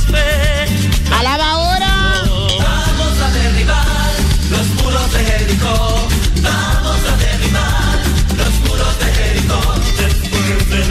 Alaba 1.16 1.51
ahora. 1.53 1.87
Vamos 2.27 3.20
a 3.23 3.31
derribar 3.31 4.11
los 4.51 4.66
muros 4.83 5.12
de 5.12 5.25
Jericó. 5.25 6.09
Vamos 6.42 6.99
a 7.07 7.16
derribar 7.16 7.99
los 8.37 8.53
muros 8.68 8.99
de 8.99 9.07
Jericó. 9.12 9.61
Después 9.99 10.68
de 10.68 10.85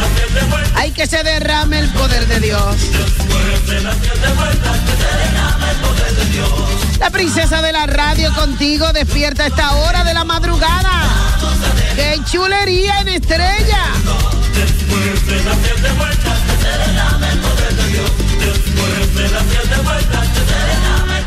Hay 0.75 0.91
que 0.91 1.05
se 1.05 1.21
derrame 1.21 1.79
el 1.79 1.89
poder 1.89 2.25
de 2.27 2.39
Dios. 2.39 2.77
después 2.77 3.67
de 3.67 3.81
las 3.81 3.97
siete 4.01 4.31
vueltas, 4.37 4.79
que 4.79 4.95
se 4.95 5.17
derrama 5.17 5.69
el 5.69 5.77
poder 5.77 6.15
de 6.15 6.25
Dios. 6.31 6.82
La 6.99 7.09
princesa 7.09 7.61
de 7.61 7.71
la 7.71 7.85
radio 7.85 8.33
contigo 8.33 8.91
despierta 8.93 9.43
a 9.43 9.47
esta 9.47 9.75
hora 9.75 10.03
de 10.03 10.13
la 10.13 10.23
madrugada. 10.23 11.09
¡Qué 11.95 12.19
chulería 12.29 13.01
en 13.01 13.09
estrella! 13.09 13.83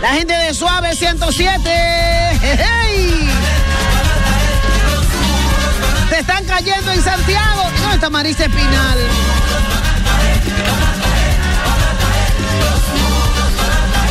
La 0.01 0.13
gente 0.13 0.35
de 0.35 0.55
Suave 0.55 0.95
107. 0.95 1.71
¡Hey! 2.43 3.29
Se 6.11 6.19
están 6.21 6.45
cayendo 6.45 6.93
en 6.93 7.03
Santiago. 7.03 7.63
¿Dónde 7.81 7.95
está 7.95 8.11
Marisa 8.11 8.45
Espinal? 8.45 8.99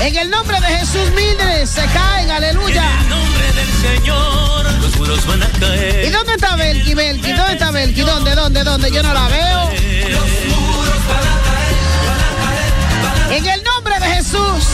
En 0.06 0.16
el 0.16 0.30
nombre 0.30 0.62
de 0.62 0.68
Jesús 0.68 1.10
Mildred 1.16 1.66
se 1.66 1.84
caen, 1.88 2.30
aleluya. 2.30 2.84
En 2.84 3.00
el 3.00 3.10
nombre 3.10 3.54
del 3.54 3.74
Señor, 3.74 4.72
los 4.80 4.96
muros 4.98 5.26
van 5.26 5.42
a 5.42 5.48
caer. 5.60 6.06
¿Y 6.06 6.10
dónde 6.12 6.34
está 6.34 6.56
Belki, 6.56 6.94
Belki? 6.94 7.34
¿Dónde 7.34 7.54
está 7.54 7.72
Belki? 7.72 8.02
¿Dónde, 8.02 8.36
dónde, 8.36 8.64
dónde? 8.64 8.92
Yo 8.92 9.02
no 9.02 9.12
la 9.12 9.28
veo. 9.30 9.72
En 13.32 13.48
el 13.48 13.64
nombre 13.64 14.00
de 14.00 14.06
Jesús. 14.14 14.68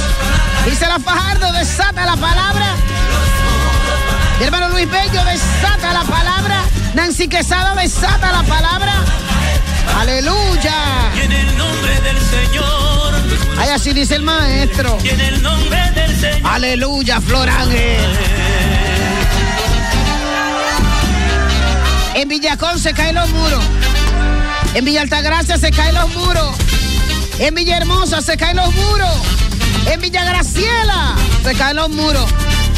Dice 0.65 0.85
la 0.85 0.99
Fajardo, 0.99 1.53
desata 1.53 2.05
la 2.05 2.17
palabra. 2.17 2.75
Mi 4.37 4.45
hermano 4.47 4.67
Luis 4.67 4.91
Bello, 4.91 5.23
desata 5.23 5.93
la 5.93 6.03
palabra. 6.03 6.63
Nancy 6.93 7.29
Quesada, 7.29 7.73
desata 7.75 8.33
la 8.33 8.43
palabra. 8.43 8.95
Aleluya. 9.97 10.73
Y 11.15 11.21
en 11.21 11.31
el 11.31 11.57
nombre 11.57 12.01
del 12.01 12.19
Señor, 12.19 13.10
Ay, 13.57 13.69
así 13.69 13.93
dice 13.93 14.15
el 14.15 14.23
maestro. 14.23 14.97
Aleluya, 16.43 17.21
Flor 17.21 17.49
Ángel. 17.49 18.01
En 22.15 22.27
Villacón 22.27 22.79
se 22.79 22.93
caen 22.93 23.15
los 23.15 23.29
muros. 23.29 23.63
En 24.73 24.85
Villa 24.85 25.01
Altagracia 25.01 25.57
se 25.57 25.71
caen 25.71 25.95
los 25.95 26.13
muros. 26.15 26.55
En 27.39 27.55
Villahermosa 27.55 28.21
se 28.21 28.37
caen 28.37 28.57
los 28.57 28.73
muros. 28.73 29.09
En 29.87 29.99
Villa 29.99 30.23
Graciela 30.23 31.15
se 31.43 31.55
caen 31.55 31.77
los 31.77 31.89
muros. 31.89 32.25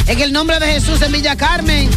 En 0.07 0.21
el 0.21 0.31
nombre 0.31 0.59
de 0.59 0.67
Jesús 0.67 1.01
en 1.01 1.11
Villa 1.11 1.35
Carmen. 1.35 1.89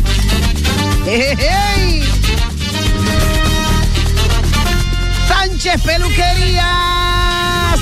Sánchez 5.28 5.80
Peluquería. 5.82 6.95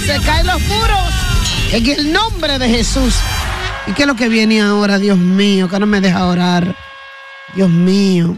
Se 0.00 0.20
caen 0.20 0.46
los 0.46 0.60
muros. 0.62 0.98
En 1.72 1.86
el 1.86 2.12
nombre 2.12 2.58
de 2.58 2.68
Jesús. 2.68 3.14
¿Y 3.86 3.92
qué 3.92 4.02
es 4.02 4.08
lo 4.08 4.16
que 4.16 4.28
viene 4.28 4.60
ahora, 4.60 4.98
Dios 4.98 5.18
mío? 5.18 5.68
Que 5.68 5.78
no 5.78 5.86
me 5.86 6.00
deja 6.00 6.26
orar. 6.26 6.74
Dios 7.54 7.70
mío. 7.70 8.36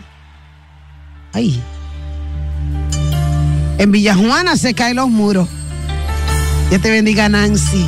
Ay. 1.33 1.63
En 3.79 3.93
Villajuana 3.93 4.57
se 4.57 4.75
caen 4.75 4.97
los 4.97 5.09
muros. 5.09 5.49
Dios 6.71 6.83
te 6.83 6.91
bendiga, 6.91 7.29
Nancy. 7.29 7.87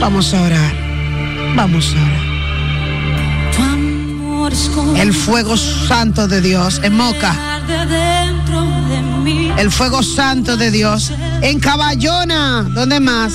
Vamos 0.00 0.34
a 0.34 0.42
orar. 0.42 0.74
Vamos 1.54 1.94
a 1.94 2.02
orar. 2.02 2.32
El 4.96 5.12
fuego 5.14 5.56
santo 5.56 6.28
de 6.28 6.40
Dios 6.40 6.80
en 6.82 6.94
Moca. 6.94 7.34
El 9.56 9.70
fuego 9.70 10.02
santo 10.02 10.56
de 10.56 10.70
Dios 10.70 11.12
en 11.40 11.60
Caballona. 11.60 12.62
¿Dónde 12.62 13.00
más? 13.00 13.34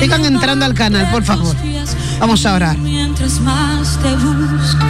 Sigan 0.00 0.24
entrando 0.24 0.64
al 0.64 0.74
canal, 0.74 1.10
por 1.10 1.22
favor. 1.22 1.54
Vamos 2.18 2.44
a 2.46 2.54
orar. 2.54 2.76
Mientras 2.78 3.40
más 3.40 3.98
te 4.02 4.14
busco, 4.14 4.84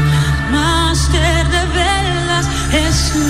más 0.52 1.08
te 1.10 1.44
revelas, 1.44 2.46
Jesús. 2.70 3.20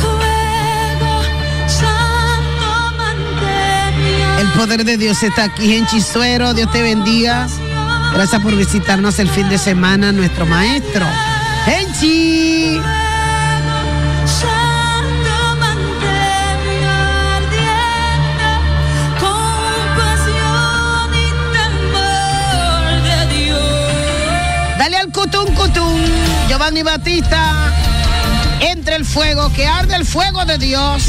Fuego 0.00 1.22
santo, 1.66 2.96
mantén 2.98 4.40
El 4.40 4.52
poder 4.52 4.84
de 4.84 4.96
Dios 4.96 5.22
está 5.22 5.44
aquí 5.44 5.74
en 5.74 5.86
Chisuero. 5.86 6.54
Dios 6.54 6.70
te 6.70 6.82
bendiga. 6.82 7.48
Gracias 8.12 8.42
por 8.42 8.54
visitarnos 8.56 9.18
el 9.18 9.28
fin 9.28 9.48
de 9.48 9.56
semana, 9.56 10.12
nuestro 10.12 10.44
maestro. 10.44 11.06
¡Enchi! 11.66 12.80
Dale 24.78 24.96
al 24.96 25.12
cutum 25.12 25.54
cutum, 25.54 26.00
Giovanni 26.48 26.82
Batista. 26.82 27.72
Entre 28.60 28.96
el 28.96 29.04
fuego, 29.04 29.52
que 29.52 29.66
arde 29.66 29.94
el 29.94 30.04
fuego 30.04 30.44
de 30.44 30.58
Dios 30.58 31.04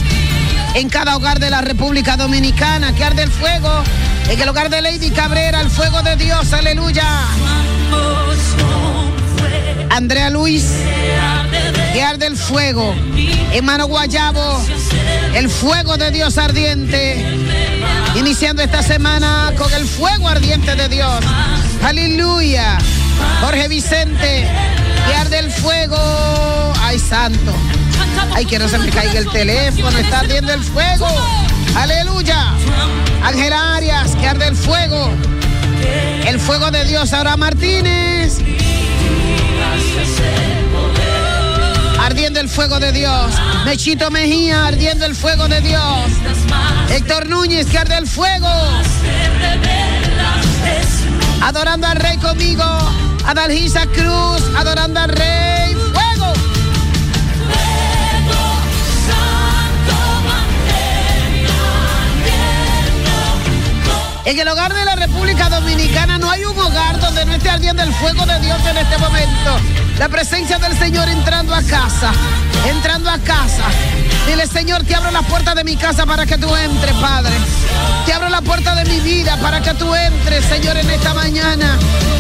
en 0.76 0.90
cada 0.90 1.18
hogar 1.18 1.40
de 1.40 1.50
la 1.50 1.62
República 1.62 2.16
Dominicana, 2.16 2.94
que 2.94 3.04
arde 3.04 3.24
el 3.24 3.32
fuego 3.32 3.84
en 4.30 4.42
el 4.42 4.50
hogar 4.50 4.70
de 4.70 4.82
Lady 4.82 5.12
Cabrera, 5.12 5.62
el 5.62 5.70
fuego 5.70 6.02
de 6.02 6.16
Dios, 6.16 6.54
aleluya. 6.54 7.04
Andrea 9.90 10.30
Luis, 10.30 10.66
que 11.94 12.02
arde 12.02 12.28
el 12.28 12.38
fuego. 12.38 12.96
Hermano 13.54 13.88
Guayabo, 13.88 14.62
el 15.36 15.50
fuego 15.50 15.98
de 15.98 16.12
Dios 16.12 16.38
ardiente. 16.38 17.26
Iniciando 18.16 18.62
esta 18.62 18.84
semana 18.84 19.54
con 19.58 19.72
el 19.74 19.86
fuego 19.86 20.28
ardiente 20.28 20.76
de 20.76 20.88
Dios. 20.90 21.24
Aleluya. 21.84 22.78
Jorge 23.42 23.68
Vicente, 23.68 24.48
que 25.08 25.16
arde 25.16 25.40
el 25.40 25.52
fuego. 25.52 25.98
Ay, 26.82 27.00
santo. 27.00 27.54
Ay, 28.34 28.46
que 28.46 28.60
no 28.60 28.68
se 28.68 28.78
me 28.78 28.90
caiga 28.90 29.20
el 29.20 29.30
teléfono, 29.30 29.98
está 29.98 30.20
ardiendo 30.20 30.54
el 30.54 30.64
fuego. 30.64 31.08
Aleluya. 31.76 32.54
Ángel 33.24 33.54
Arias, 33.54 34.16
que 34.16 34.28
arde 34.28 34.48
el 34.48 34.56
fuego. 34.56 35.10
El 36.26 36.40
fuego 36.40 36.72
de 36.72 36.86
Dios. 36.86 37.14
Ahora 37.14 37.38
Martínez. 37.38 38.40
Ardiendo 42.00 42.40
el 42.40 42.50
fuego 42.50 42.80
de 42.80 42.92
Dios. 42.92 43.34
Mechito 43.66 44.10
Mejía, 44.12 44.68
ardiendo 44.68 45.06
el 45.06 45.16
fuego 45.16 45.48
de 45.48 45.62
Dios. 45.62 46.12
Héctor 46.90 47.28
Núñez, 47.30 47.68
que 47.68 47.78
arde 47.78 47.98
el 47.98 48.08
fuego. 48.08 48.50
Adorando 51.42 51.88
al 51.88 51.98
Rey 51.98 52.18
conmigo. 52.18 52.64
Adalgisa 53.26 53.86
Cruz, 53.88 54.44
adorando 54.58 55.00
al 55.00 55.10
Rey. 55.10 55.71
En 64.24 64.40
el 64.40 64.48
hogar 64.48 64.72
de 64.74 64.86
la 64.86 64.96
República 64.96 65.50
Dominicana 65.50 66.20
no 66.20 66.30
hay 66.30 66.46
un 66.46 66.58
hogar 66.58 67.00
donde 67.00 67.26
no 67.26 67.34
esté 67.34 67.50
ardiendo 67.50 67.82
el 67.82 67.92
fuego 67.94 68.26
de 68.26 68.40
Dios 68.40 68.60
en 68.68 68.78
este 68.78 68.98
momento. 69.00 69.60
La 69.98 70.10
presencia 70.10 70.60
del 70.60 70.78
Señor 70.78 71.10
entrando 71.10 71.56
a 71.56 71.64
casa, 71.64 72.12
entrando 72.68 73.10
a 73.10 73.18
casa. 73.18 73.66
Dile, 74.28 74.48
Señor, 74.48 74.84
te 74.84 74.96
abro 74.96 75.12
la 75.12 75.24
puerta 75.24 75.56
de 75.56 75.64
mi 75.64 75.76
casa 75.76 76.06
para 76.06 76.26
que 76.26 76.38
tú 76.38 76.56
entres, 76.56 76.94
Padre. 76.96 77.34
Te 78.06 78.14
abro 78.14 78.30
la 78.30 78.42
puerta 78.42 78.76
de 78.76 78.86
mi 78.86 79.00
vida 79.00 79.38
para 79.42 79.62
que 79.62 79.74
tú 79.74 79.94
entres, 79.94 80.46
Señor, 80.46 80.78
en 80.78 80.90
esta 80.90 81.14
mañana. 81.14 81.78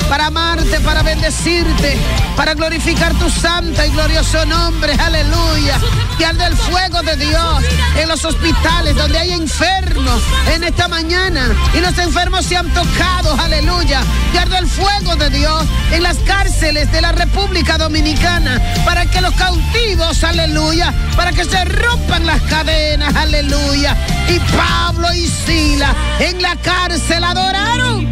Para 0.09 0.25
amarte, 0.25 0.79
para 0.81 1.03
bendecirte, 1.03 1.97
para 2.35 2.53
glorificar 2.53 3.13
tu 3.13 3.29
santo 3.29 3.85
y 3.85 3.89
glorioso 3.91 4.45
nombre. 4.45 4.93
Aleluya. 4.93 5.79
Que 6.17 6.25
arde 6.25 6.45
el 6.45 6.57
fuego 6.57 7.01
de 7.01 7.15
Dios 7.15 7.63
en 7.97 8.09
los 8.09 8.25
hospitales 8.25 8.95
donde 8.95 9.17
hay 9.17 9.31
enfermos 9.31 10.21
en 10.53 10.63
esta 10.65 10.87
mañana. 10.89 11.47
Y 11.73 11.79
los 11.79 11.97
enfermos 11.97 12.45
se 12.45 12.57
han 12.57 12.69
tocado. 12.73 13.39
Aleluya. 13.39 14.01
Que 14.33 14.39
arde 14.39 14.57
el 14.57 14.67
fuego 14.67 15.15
de 15.15 15.29
Dios 15.29 15.63
en 15.91 16.03
las 16.03 16.17
cárceles 16.17 16.91
de 16.91 17.01
la 17.01 17.13
República 17.13 17.77
Dominicana. 17.77 18.59
Para 18.83 19.05
que 19.05 19.21
los 19.21 19.33
cautivos, 19.35 20.23
aleluya, 20.25 20.93
para 21.15 21.31
que 21.31 21.45
se 21.45 21.63
rompan 21.63 21.90
las 22.23 22.41
cadenas. 22.43 23.15
Aleluya. 23.15 23.95
Y 24.29 24.39
Pablo 24.55 25.13
y 25.13 25.27
Sila 25.27 25.95
en 26.19 26.41
la 26.41 26.55
cárcel 26.57 27.23
adoraron. 27.23 28.07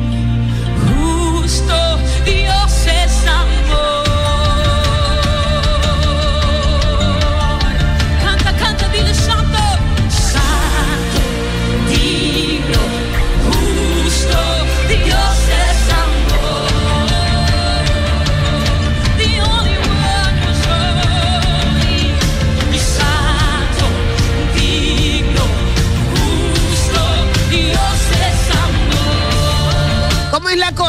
Justo 0.88 2.00
Dios 2.26 2.88
es 2.88 3.28
amor. 3.28 3.99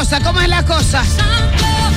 ¿Cómo 0.00 0.40
es 0.40 0.48
la 0.48 0.64
cosa? 0.64 1.02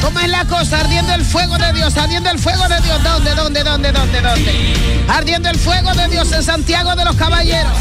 ¿Cómo 0.02 0.20
es 0.20 0.28
la 0.28 0.44
cosa? 0.44 0.82
Ardiendo 0.82 1.14
el 1.14 1.24
fuego 1.24 1.58
de 1.58 1.72
Dios, 1.72 1.96
ardiendo 1.96 2.30
el 2.30 2.38
fuego 2.38 2.68
de 2.68 2.82
Dios. 2.82 3.02
¿Dónde, 3.02 3.34
dónde, 3.34 3.64
dónde, 3.64 3.94
dónde, 3.94 4.22
dónde? 4.22 5.06
Ardiendo 5.08 5.50
el 5.50 5.58
fuego 5.58 5.94
de 5.94 6.10
Dios 6.10 6.30
en 6.34 6.44
Santiago 6.44 6.98
de 6.98 7.06
los 7.06 7.16
Caballeros. 7.16 7.72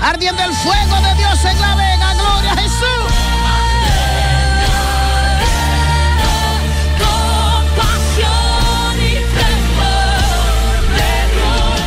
Ardiendo 0.00 0.40
el 0.44 0.52
fuego 0.52 1.00
de 1.00 1.14
Dios 1.16 1.44
en 1.44 1.60
La 1.60 1.74
Vega. 1.74 2.14
Gloria 2.14 2.52
a 2.52 2.56
Jesús. 2.58 3.12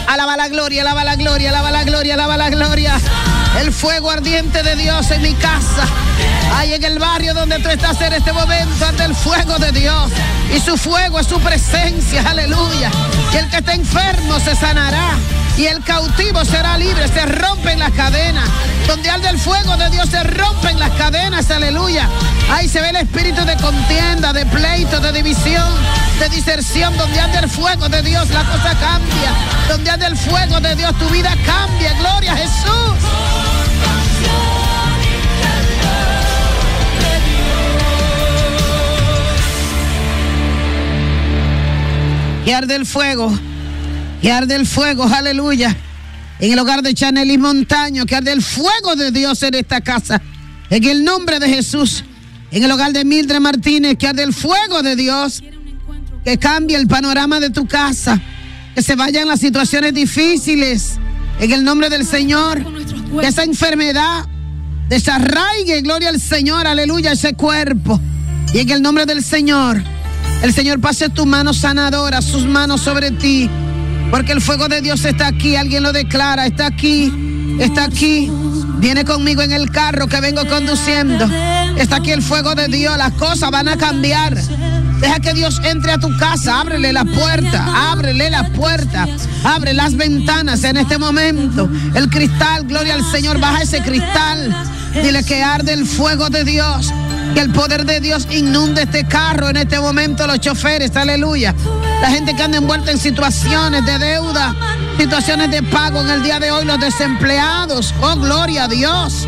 Alaba 0.10 0.36
la 0.36 0.50
gloria, 0.50 0.82
alaba 0.82 1.04
la 1.06 1.16
gloria, 1.16 1.50
alaba 1.50 1.72
la 1.72 1.84
gloria, 1.86 2.14
alaba 2.16 2.36
la 2.36 2.50
gloria. 2.50 3.00
El 3.58 3.72
fuego 3.72 4.12
ardiente 4.12 4.64
de 4.64 4.76
Dios 4.76 5.10
en 5.12 5.22
mi 5.22 5.34
casa. 5.36 5.88
Ahí 6.56 6.74
en 6.74 6.84
el 6.84 7.00
barrio 7.00 7.34
donde 7.34 7.60
tú 7.60 7.70
estás 7.70 8.00
en 8.02 8.14
este 8.14 8.34
momento, 8.34 8.86
anda 8.86 9.06
el 9.06 9.16
fuego 9.16 9.58
de 9.60 9.72
Dios. 9.72 10.12
Y 10.54 10.60
su 10.60 10.78
fuego 10.78 11.20
es 11.20 11.28
su 11.28 11.40
presencia, 11.40 12.24
aleluya. 12.28 12.92
Y 13.34 13.38
el 13.38 13.50
que 13.50 13.58
está 13.58 13.74
enfermo 13.74 14.40
se 14.40 14.56
sanará. 14.56 15.18
Y 15.58 15.68
el 15.68 15.84
cautivo 15.84 16.46
será 16.46 16.78
libre, 16.78 17.08
se 17.10 17.26
rompen 17.26 17.80
las 17.80 17.92
cadenas. 17.92 18.48
Donde 18.88 19.10
arde 19.10 19.30
el 19.30 19.38
fuego 19.38 19.76
de 19.78 19.90
Dios 19.90 20.10
se 20.10 20.24
rompen 20.24 20.80
las 20.80 20.92
cadenas, 20.92 21.52
aleluya. 21.52 22.10
Ahí 22.50 22.68
se 22.68 22.82
ve 22.82 22.90
el 22.90 22.96
espíritu 22.96 23.44
de 23.46 23.58
contienda, 23.58 24.34
de 24.34 24.46
pleito, 24.46 25.00
de 25.00 25.12
división, 25.12 25.70
de 26.20 26.30
diserción. 26.30 26.96
Donde 26.98 27.20
anda 27.20 27.40
el 27.40 27.50
fuego 27.50 27.90
de 27.90 28.02
Dios, 28.02 28.30
la 28.30 28.44
cosa 28.46 28.74
cambia. 28.80 29.34
Donde 29.68 29.92
anda 29.92 30.08
el 30.08 30.18
fuego 30.18 30.60
de 30.60 30.76
Dios, 30.76 30.98
tu 30.98 31.10
vida 31.10 31.36
cambia. 31.46 31.94
Gloria 32.00 32.34
a 32.34 32.38
Jesús. 32.38 33.49
Que 42.46 42.54
arde 42.54 42.76
el 42.76 42.86
fuego. 42.86 43.32
Que 44.22 44.32
arde 44.32 44.56
el 44.56 44.66
fuego, 44.66 45.06
aleluya. 45.06 45.76
En 46.40 46.54
el 46.54 46.60
hogar 46.60 46.82
de 46.82 46.94
Chanel 46.94 47.30
y 47.32 47.38
Montaño, 47.38 48.06
que 48.06 48.16
arde 48.16 48.32
el 48.32 48.42
fuego 48.42 48.96
de 48.96 49.12
Dios 49.12 49.44
en 49.44 49.56
esta 49.56 49.82
casa. 49.82 50.22
En 50.70 50.84
el 50.84 51.04
nombre 51.04 51.40
de 51.40 51.50
Jesús. 51.50 52.04
En 52.52 52.64
el 52.64 52.72
hogar 52.72 52.94
de 52.94 53.06
Mildred 53.06 53.40
Martínez, 53.40 53.98
que 53.98 54.08
arde 54.08 54.24
el 54.24 54.34
fuego 54.34 54.82
de 54.82 54.96
Dios. 54.96 55.44
Que 56.24 56.38
cambie 56.38 56.78
el 56.78 56.88
panorama 56.88 57.40
de 57.40 57.50
tu 57.50 57.68
casa. 57.68 58.20
Que 58.76 58.82
se 58.82 58.96
vayan 58.96 59.28
las 59.28 59.40
situaciones 59.40 59.94
difíciles. 59.94 60.98
En 61.40 61.52
el 61.52 61.64
nombre 61.64 61.90
del 61.90 62.06
Señor. 62.06 62.66
Que 63.20 63.28
esa 63.28 63.44
enfermedad 63.44 64.26
desarraigue, 64.90 65.82
gloria 65.82 66.10
al 66.10 66.20
Señor, 66.20 66.68
aleluya, 66.68 67.12
ese 67.12 67.34
cuerpo. 67.34 68.02
Y 68.54 68.60
en 68.60 68.70
el 68.72 68.82
nombre 68.82 69.06
del 69.06 69.24
Señor, 69.24 69.82
el 70.42 70.54
Señor 70.54 70.80
pase 70.80 71.10
tu 71.10 71.26
mano 71.26 71.54
sanadora, 71.54 72.22
sus 72.22 72.46
manos 72.46 72.82
sobre 72.82 73.12
ti. 73.12 73.50
Porque 74.12 74.32
el 74.32 74.42
fuego 74.42 74.68
de 74.68 74.82
Dios 74.82 75.06
está 75.06 75.28
aquí, 75.28 75.56
alguien 75.56 75.84
lo 75.84 75.92
declara, 75.92 76.46
está 76.46 76.68
aquí, 76.68 77.12
está 77.60 77.86
aquí. 77.86 78.32
Viene 78.80 79.04
conmigo 79.06 79.42
en 79.42 79.52
el 79.52 79.70
carro 79.70 80.08
que 80.08 80.20
vengo 80.22 80.46
conduciendo. 80.48 81.30
Está 81.78 81.98
aquí 81.98 82.12
el 82.12 82.22
fuego 82.22 82.56
de 82.56 82.68
Dios, 82.68 82.98
las 82.98 83.14
cosas 83.14 83.52
van 83.52 83.68
a 83.68 83.78
cambiar. 83.78 84.36
Deja 85.00 85.20
que 85.20 85.34
Dios 85.34 85.62
entre 85.64 85.92
a 85.92 85.98
tu 85.98 86.16
casa, 86.18 86.60
ábrele 86.60 86.92
la 86.92 87.06
puerta, 87.06 87.92
ábrele 87.92 88.30
la 88.30 88.50
puerta, 88.50 89.08
abre 89.44 89.74
las 89.74 89.96
ventanas 89.96 90.64
en 90.64 90.78
este 90.78 90.98
momento. 90.98 91.70
El 91.94 92.10
cristal, 92.10 92.66
gloria 92.66 92.96
al 92.96 93.04
Señor, 93.12 93.40
baja 93.40 93.62
ese 93.62 93.82
cristal. 93.82 94.56
Dile 94.94 95.24
que 95.24 95.44
arde 95.44 95.74
el 95.74 95.86
fuego 95.86 96.30
de 96.30 96.44
Dios. 96.44 96.92
Que 97.34 97.42
el 97.42 97.52
poder 97.52 97.86
de 97.86 98.00
Dios 98.00 98.28
inunde 98.32 98.84
este 98.84 99.08
carro 99.08 99.50
en 99.50 99.58
este 99.58 99.80
momento, 99.80 100.26
los 100.26 100.40
choferes, 100.40 100.96
aleluya. 100.96 101.54
La 102.02 102.10
gente 102.10 102.36
que 102.36 102.44
anda 102.44 102.58
envuelta 102.58 102.92
en 102.92 102.98
situaciones 102.98 103.86
de 103.86 104.00
deuda, 104.00 104.56
situaciones 104.98 105.52
de 105.52 105.62
pago 105.64 106.02
en 106.02 106.10
el 106.10 106.24
día 106.24 106.40
de 106.40 106.52
hoy, 106.52 106.66
los 106.66 106.80
desempleados. 106.80 107.94
Oh, 108.02 108.16
gloria 108.16 108.64
a 108.64 108.68
Dios. 108.68 109.28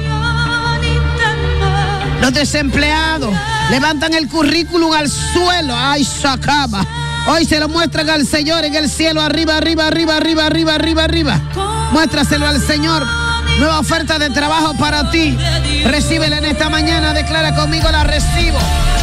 Los 2.22 2.34
desempleados 2.34 3.34
levantan 3.70 4.14
el 4.14 4.28
currículum 4.28 4.94
al 4.94 5.10
suelo. 5.10 5.74
Ay, 5.76 6.04
sacaba. 6.04 6.86
Hoy 7.28 7.46
se 7.46 7.60
lo 7.60 7.70
muestran 7.70 8.10
al 8.10 8.26
Señor 8.26 8.64
en 8.64 8.76
el 8.76 8.90
cielo, 8.90 9.22
arriba, 9.22 9.58
arriba, 9.58 9.88
arriba, 9.88 10.18
arriba, 10.18 10.46
arriba, 10.46 10.76
arriba, 10.76 11.04
arriba. 11.04 11.42
Muéstraselo 11.92 12.48
al 12.48 12.62
Señor. 12.66 13.06
Nueva 13.62 13.78
oferta 13.78 14.18
de 14.18 14.32
trabajo 14.32 14.74
para 14.74 15.12
ti. 15.12 15.38
Recíbela 15.86 16.40
en 16.40 16.46
esta 16.46 16.68
mañana. 16.68 17.14
Declara 17.14 17.54
conmigo, 17.54 17.92
la 17.92 18.04
recibo. 18.04 18.58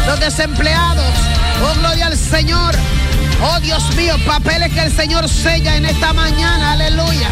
Los 0.05 0.19
desempleados. 0.19 1.15
Oh, 1.63 1.79
gloria 1.79 2.09
al 2.09 2.17
Señor. 2.17 2.75
Oh 3.41 3.61
Dios 3.61 3.95
mío, 3.95 4.17
papeles 4.27 4.73
que 4.73 4.83
el 4.83 4.93
Señor 4.93 5.29
sella 5.29 5.77
en 5.77 5.87
esta 5.87 6.13
mañana, 6.13 6.73
aleluya. 6.73 7.29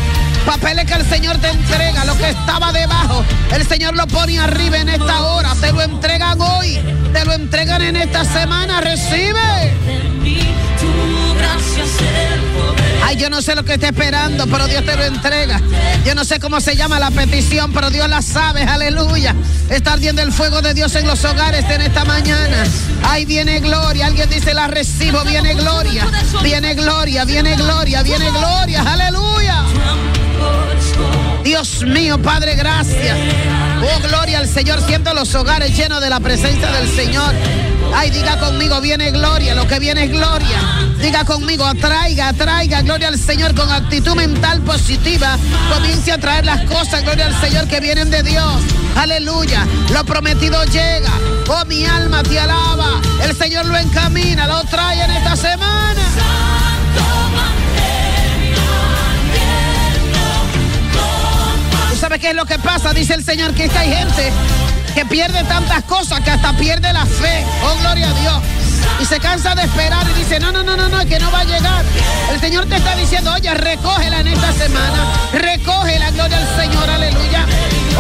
Papeles 0.47 0.85
que 0.85 0.95
el 0.95 1.05
Señor 1.05 1.39
te 1.39 1.49
entrega, 1.49 2.05
lo 2.05 2.17
que 2.17 2.31
estaba 2.31 2.71
debajo, 2.71 3.25
el 3.53 3.67
Señor 3.67 3.97
lo 3.97 4.07
pone 4.07 4.39
arriba 4.39 4.79
en 4.79 4.89
esta 4.89 5.23
hora, 5.23 5.53
te 5.61 5.73
lo 5.73 5.83
entregan 5.83 6.41
hoy, 6.41 6.79
te 7.13 7.25
lo 7.25 7.33
entregan 7.33 7.83
en 7.83 7.97
esta 7.97 8.25
semana, 8.25 8.81
recibe. 8.81 9.75
Ay, 13.07 13.17
yo 13.17 13.31
no 13.31 13.41
sé 13.41 13.55
lo 13.55 13.65
que 13.65 13.75
está 13.75 13.87
esperando, 13.87 14.49
pero 14.49 14.67
Dios 14.67 14.85
te 14.85 14.97
lo 14.97 15.05
entrega. 15.05 15.61
Yo 16.05 16.17
no 16.17 16.25
sé 16.25 16.41
cómo 16.41 16.61
se 16.61 16.75
llama 16.75 16.99
la 16.99 17.13
petición, 17.13 17.73
pero 17.73 17.89
Dios 17.89 18.09
la 18.09 18.21
sabe, 18.21 18.65
aleluya. 18.65 19.33
Está 19.71 19.93
ardiendo 19.93 20.23
el 20.23 20.33
fuego 20.33 20.61
de 20.61 20.75
Dios 20.75 20.93
en 20.97 21.07
los 21.07 21.25
hogares 21.25 21.65
en 21.71 21.83
esta 21.83 22.05
mañana. 22.05 22.65
Ay, 23.05 23.25
viene 23.25 23.61
gloria. 23.61 24.07
Alguien 24.07 24.29
dice, 24.29 24.55
la 24.55 24.67
recibo, 24.67 25.23
viene 25.23 25.55
gloria. 25.55 26.05
Viene 26.43 26.75
gloria, 26.75 27.25
viene 27.25 27.55
gloria, 27.55 28.03
viene 28.03 28.29
gloria, 28.33 28.83
aleluya. 28.83 29.63
Dios 31.45 31.85
mío, 31.85 32.21
Padre, 32.21 32.57
gracias. 32.57 33.17
Oh, 33.85 34.01
gloria 34.09 34.41
al 34.41 34.49
Señor. 34.49 34.85
Siento 34.85 35.15
los 35.15 35.33
hogares 35.37 35.77
llenos 35.77 36.01
de 36.01 36.11
la 36.11 36.19
presencia 36.19 36.73
del 36.73 36.89
Señor. 36.91 37.33
Ay, 37.99 38.11
diga 38.11 38.39
conmigo, 38.39 38.79
viene 38.83 39.11
gloria. 39.11 39.55
Lo 39.55 39.67
que 39.67 39.79
viene 39.79 40.05
es 40.05 40.11
gloria. 40.11 40.59
Diga 41.01 41.25
conmigo, 41.25 41.65
atraiga, 41.65 42.29
atraiga, 42.29 42.83
gloria 42.83 43.09
al 43.09 43.19
Señor 43.19 43.55
con 43.55 43.73
actitud 43.73 44.15
mental 44.15 44.61
positiva. 44.61 45.39
Comience 45.73 46.13
a 46.13 46.19
traer 46.19 46.45
las 46.45 46.63
cosas, 46.67 47.03
gloria 47.03 47.25
al 47.25 47.41
Señor, 47.41 47.67
que 47.69 47.81
vienen 47.81 48.11
de 48.11 48.23
Dios. 48.23 48.63
Aleluya. 48.97 49.67
Lo 49.95 50.05
prometido 50.05 50.63
llega. 50.65 51.11
Oh, 51.49 51.65
mi 51.65 51.87
alma 51.87 52.23
te 52.23 52.39
alaba. 52.39 53.01
El 53.23 53.35
Señor 53.35 53.65
lo 53.65 53.79
encamina, 53.79 54.47
lo 54.47 54.63
trae 54.65 55.03
en 55.03 55.11
esta 55.13 55.35
semana. 55.35 56.03
¿Tú 61.91 61.97
sabes 61.97 62.21
qué 62.21 62.31
es 62.31 62.37
lo 62.37 62.45
que 62.45 62.59
pasa? 62.59 62.93
Dice 62.93 63.15
el 63.15 63.25
Señor 63.25 63.55
que 63.55 63.65
es 63.65 63.73
que 63.73 63.79
hay 63.79 63.89
gente 63.91 64.33
que 64.97 65.05
pierde 65.05 65.45
tantas 65.45 65.85
cosas 65.85 66.21
que 66.23 66.31
hasta 66.31 66.55
pierde 66.55 66.91
la 66.91 67.05
fe. 67.05 67.45
Oh, 67.63 67.79
gloria 67.83 68.09
a 68.09 68.15
Dios. 68.15 68.43
Y 68.99 69.05
se 69.05 69.21
cansa 69.21 69.55
de 69.55 69.65
esperar 69.65 70.07
y 70.09 70.15
dice, 70.15 70.41
no, 70.41 70.53
no, 70.53 70.63
no, 70.63 70.75
no, 70.75 70.89
no, 70.89 71.05
que 71.05 71.19
no 71.19 71.31
va 71.31 71.41
a 71.41 71.45
llegar. 71.45 71.85
El 72.33 72.41
Señor 72.41 72.65
te 72.65 72.77
está 72.77 72.97
diciendo, 72.97 73.31
oye, 73.35 73.53
recógela 73.53 74.21
en 74.21 74.29
esta 74.29 74.51
semana. 74.55 75.05
Recógela, 75.35 76.11
gloria 76.13 76.39
al 76.39 76.57
Señor, 76.57 76.89
aleluya. 76.89 77.45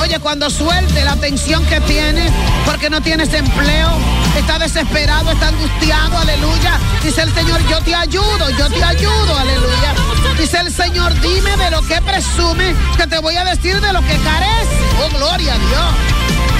Oye, 0.00 0.18
cuando 0.20 0.48
suelte 0.48 1.04
la 1.04 1.16
tensión 1.16 1.66
que 1.66 1.82
tienes, 1.82 2.32
porque 2.64 2.88
no 2.88 3.02
tienes 3.02 3.30
empleo, 3.34 3.90
está 4.38 4.58
desesperado, 4.58 5.32
está 5.32 5.48
angustiado, 5.48 6.16
aleluya. 6.16 6.80
Dice 7.04 7.20
el 7.20 7.34
Señor, 7.34 7.60
yo 7.68 7.78
te 7.80 7.94
ayudo, 7.94 8.48
yo 8.56 8.70
te 8.70 8.82
ayudo, 8.82 9.38
aleluya. 9.38 9.92
Dice 10.38 10.60
el 10.60 10.72
Señor, 10.72 11.12
dime 11.20 11.58
de 11.58 11.70
lo 11.70 11.82
que 11.82 12.00
presume, 12.00 12.74
que 12.96 13.06
te 13.06 13.18
voy 13.18 13.36
a 13.36 13.44
decir 13.44 13.82
de 13.82 13.92
lo 13.92 14.00
que 14.00 14.16
carece. 14.16 14.80
Oh, 15.04 15.10
gloria 15.18 15.52
a 15.52 15.58
Dios. 15.58 16.55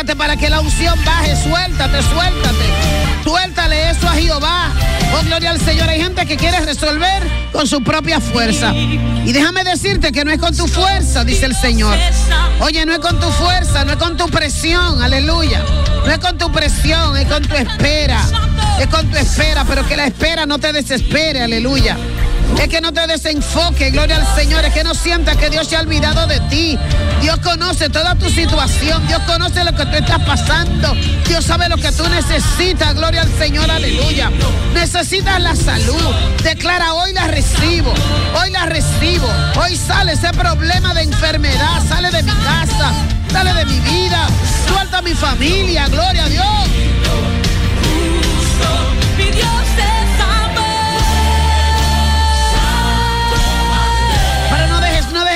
Suéltate 0.00 0.16
para 0.16 0.36
que 0.38 0.48
la 0.48 0.60
unción 0.60 0.98
baje, 1.04 1.36
suéltate, 1.36 2.02
suéltate. 2.04 2.64
Suéltale 3.22 3.90
eso 3.90 4.08
a 4.08 4.12
Jehová. 4.12 4.70
Oh, 5.12 5.22
gloria 5.26 5.50
al 5.50 5.60
Señor. 5.60 5.90
Hay 5.90 6.00
gente 6.00 6.24
que 6.24 6.38
quiere 6.38 6.58
resolver 6.60 7.22
con 7.52 7.66
su 7.66 7.82
propia 7.82 8.18
fuerza. 8.18 8.72
Y 8.72 9.30
déjame 9.32 9.62
decirte 9.62 10.10
que 10.10 10.24
no 10.24 10.30
es 10.30 10.38
con 10.38 10.56
tu 10.56 10.66
fuerza, 10.68 11.22
dice 11.22 11.44
el 11.44 11.54
Señor. 11.54 11.98
Oye, 12.60 12.86
no 12.86 12.94
es 12.94 13.00
con 13.00 13.20
tu 13.20 13.30
fuerza, 13.32 13.84
no 13.84 13.92
es 13.92 13.98
con 13.98 14.16
tu 14.16 14.26
presión, 14.30 15.02
aleluya. 15.02 15.62
No 16.06 16.10
es 16.10 16.18
con 16.18 16.38
tu 16.38 16.50
presión, 16.50 17.18
es 17.18 17.26
con 17.26 17.42
tu 17.42 17.54
espera. 17.54 18.22
Es 18.80 18.86
con 18.86 19.06
tu 19.10 19.18
espera, 19.18 19.66
pero 19.68 19.86
que 19.86 19.98
la 19.98 20.06
espera 20.06 20.46
no 20.46 20.58
te 20.58 20.72
desespere, 20.72 21.42
aleluya. 21.42 21.98
Es 22.58 22.68
que 22.68 22.80
no 22.80 22.92
te 22.92 23.06
desenfoque, 23.06 23.90
gloria 23.90 24.16
al 24.16 24.36
Señor. 24.36 24.64
Es 24.64 24.72
que 24.72 24.84
no 24.84 24.94
sientas 24.94 25.36
que 25.36 25.50
Dios 25.50 25.66
se 25.66 25.76
ha 25.76 25.80
olvidado 25.80 26.26
de 26.26 26.40
ti. 26.48 26.78
Dios 27.20 27.38
conoce 27.40 27.88
toda 27.88 28.14
tu 28.14 28.28
situación. 28.28 29.06
Dios 29.06 29.20
conoce 29.26 29.64
lo 29.64 29.72
que 29.72 29.86
tú 29.86 29.96
estás 29.96 30.22
pasando. 30.24 30.94
Dios 31.26 31.44
sabe 31.44 31.68
lo 31.68 31.76
que 31.76 31.90
tú 31.92 32.08
necesitas, 32.08 32.94
gloria 32.94 33.22
al 33.22 33.38
Señor, 33.38 33.70
aleluya. 33.70 34.30
Necesitas 34.74 35.40
la 35.40 35.54
salud. 35.54 36.14
Declara, 36.42 36.94
hoy 36.94 37.12
la 37.12 37.28
recibo. 37.28 37.92
Hoy 38.40 38.50
la 38.50 38.66
recibo. 38.66 39.28
Hoy 39.62 39.76
sale 39.76 40.12
ese 40.12 40.30
problema 40.32 40.92
de 40.94 41.02
enfermedad. 41.02 41.82
Sale 41.88 42.10
de 42.10 42.22
mi 42.22 42.32
casa. 42.32 42.92
Sale 43.32 43.54
de 43.54 43.64
mi 43.64 43.78
vida. 43.80 44.26
Suelta 44.68 45.02
mi 45.02 45.14
familia, 45.14 45.86
gloria 45.88 46.24
a 46.24 46.28
Dios. 46.28 46.89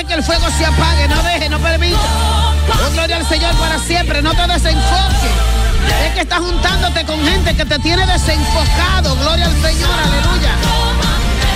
Que 0.06 0.14
el 0.14 0.22
fuego 0.22 0.46
se 0.56 0.66
apague, 0.66 1.08
no 1.08 1.22
dejes, 1.22 1.50
no 1.50 1.58
permita. 1.58 1.98
Oh, 1.98 2.90
gloria 2.92 3.16
al 3.16 3.28
Señor 3.28 3.54
para 3.56 3.78
siempre, 3.78 4.22
no 4.22 4.32
te 4.32 4.46
desenfoques. 4.46 5.30
Es 6.06 6.14
que 6.14 6.20
estás 6.20 6.40
juntándote 6.40 7.04
con 7.04 7.22
gente 7.24 7.54
que 7.54 7.64
te 7.64 7.78
tiene 7.78 8.06
desenfocado, 8.06 9.16
gloria 9.16 9.46
al 9.46 9.62
Señor, 9.62 9.90
aleluya. 9.90 10.50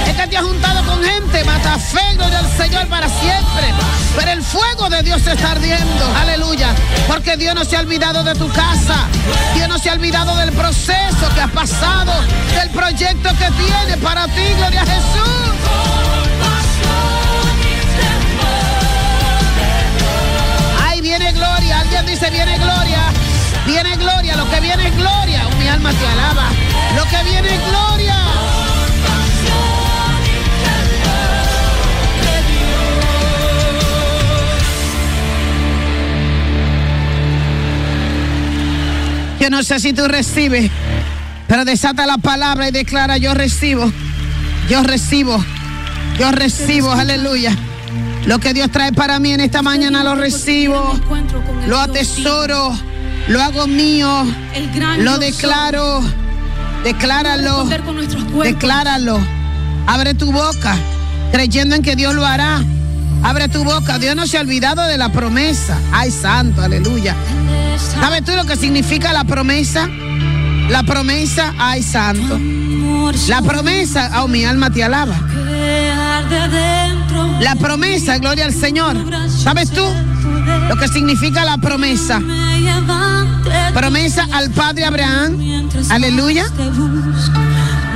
Es 0.07 0.17
que 0.17 0.27
te 0.27 0.37
has 0.37 0.45
juntado 0.45 0.85
con 0.85 1.03
gente, 1.03 1.45
mata 1.45 1.79
fe, 1.79 2.15
gloria 2.15 2.39
al 2.39 2.57
Señor 2.57 2.87
para 2.89 3.09
siempre. 3.09 3.75
Pero 4.17 4.31
el 4.31 4.43
fuego 4.43 4.89
de 4.89 5.03
Dios 5.03 5.23
se 5.23 5.33
está 5.33 5.53
ardiendo, 5.53 6.17
aleluya. 6.21 6.69
Porque 7.07 7.37
Dios 7.37 7.55
no 7.55 7.65
se 7.65 7.77
ha 7.77 7.81
olvidado 7.81 8.25
de 8.25 8.35
tu 8.35 8.49
casa. 8.51 8.97
Dios 9.55 9.69
no 9.69 9.79
se 9.79 9.91
ha 9.91 9.93
olvidado 9.93 10.37
del 10.37 10.53
proceso 10.53 11.29
que 11.35 11.41
has 11.41 11.51
pasado, 11.51 12.13
del 12.55 12.71
proyecto 12.71 13.31
que 13.31 13.51
tiene 13.51 13.97
para 14.03 14.27
ti, 14.29 14.45
gloria 14.57 14.83
a 14.83 14.87
Jesús. 14.87 16.08
Alguien 21.89 22.05
dice, 22.05 22.29
viene 22.29 22.59
gloria. 22.59 23.01
Viene 23.65 23.97
gloria. 23.97 24.37
Lo 24.37 24.47
que 24.51 24.61
viene 24.61 24.89
es 24.89 24.95
gloria. 24.95 25.49
Oh, 25.49 25.57
mi 25.57 25.69
alma 25.69 25.91
te 25.91 26.07
alaba. 26.07 26.51
Lo 26.95 27.05
que 27.05 27.25
viene 27.25 27.55
es 27.55 27.61
gloria. 27.67 28.15
Yo 39.41 39.49
no 39.49 39.63
sé 39.63 39.81
si 39.81 39.95
tú 39.95 40.09
recibes, 40.09 40.71
pero 41.47 41.65
desata 41.65 42.05
la 42.05 42.19
palabra 42.19 42.69
y 42.69 42.71
declara, 42.71 43.17
yo 43.17 43.33
recibo, 43.33 43.91
yo 44.69 44.83
recibo, 44.83 45.43
yo 46.19 46.33
recibo, 46.33 46.93
aleluya. 46.93 47.57
Lo 48.29 48.39
que 48.39 48.53
Dios 48.53 48.71
trae 48.71 48.93
para 48.93 49.19
mí 49.19 49.33
en 49.33 49.41
esta 49.41 49.63
mañana 49.63 50.05
lo 50.05 50.15
recibo, 50.15 50.93
lo 51.67 51.79
atesoro, 51.79 52.77
lo 53.27 53.43
hago 53.43 53.67
mío, 53.67 54.27
lo 54.99 55.17
declaro, 55.17 56.03
decláralo, 56.85 57.67
decláralo. 58.43 59.19
Abre 59.87 60.13
tu 60.13 60.31
boca, 60.31 60.77
creyendo 61.33 61.75
en 61.75 61.81
que 61.81 61.97
Dios 61.97 62.15
lo 62.15 62.27
hará. 62.27 62.63
Abre 63.23 63.49
tu 63.49 63.65
boca, 63.65 63.99
Dios 63.99 64.15
no 64.15 64.27
se 64.27 64.37
ha 64.37 64.43
olvidado 64.43 64.83
de 64.83 64.99
la 64.99 65.09
promesa. 65.09 65.79
Ay, 65.91 66.11
santo, 66.11 66.61
aleluya. 66.61 67.17
¿Sabes 67.99 68.27
tú 68.27 68.33
lo 68.33 68.45
que 68.45 68.57
significa 68.57 69.15
la 69.15 69.25
promesa? 69.25 69.89
La 70.69 70.83
promesa, 70.83 71.55
ay, 71.59 71.83
santo. 71.83 72.39
La 73.27 73.41
promesa, 73.41 74.23
oh, 74.23 74.29
mi 74.29 74.45
alma 74.45 74.69
te 74.69 74.85
alaba. 74.85 75.17
La 77.41 77.55
promesa, 77.57 78.19
gloria 78.19 78.45
al 78.45 78.53
Señor. 78.53 78.97
¿Sabes 79.29 79.71
tú 79.71 79.85
lo 80.69 80.77
que 80.77 80.89
significa 80.89 81.45
la 81.45 81.59
promesa? 81.59 82.21
Promesa 83.75 84.27
al 84.33 84.51
Padre 84.51 84.85
Abraham. 84.85 85.69
Aleluya. 85.91 86.47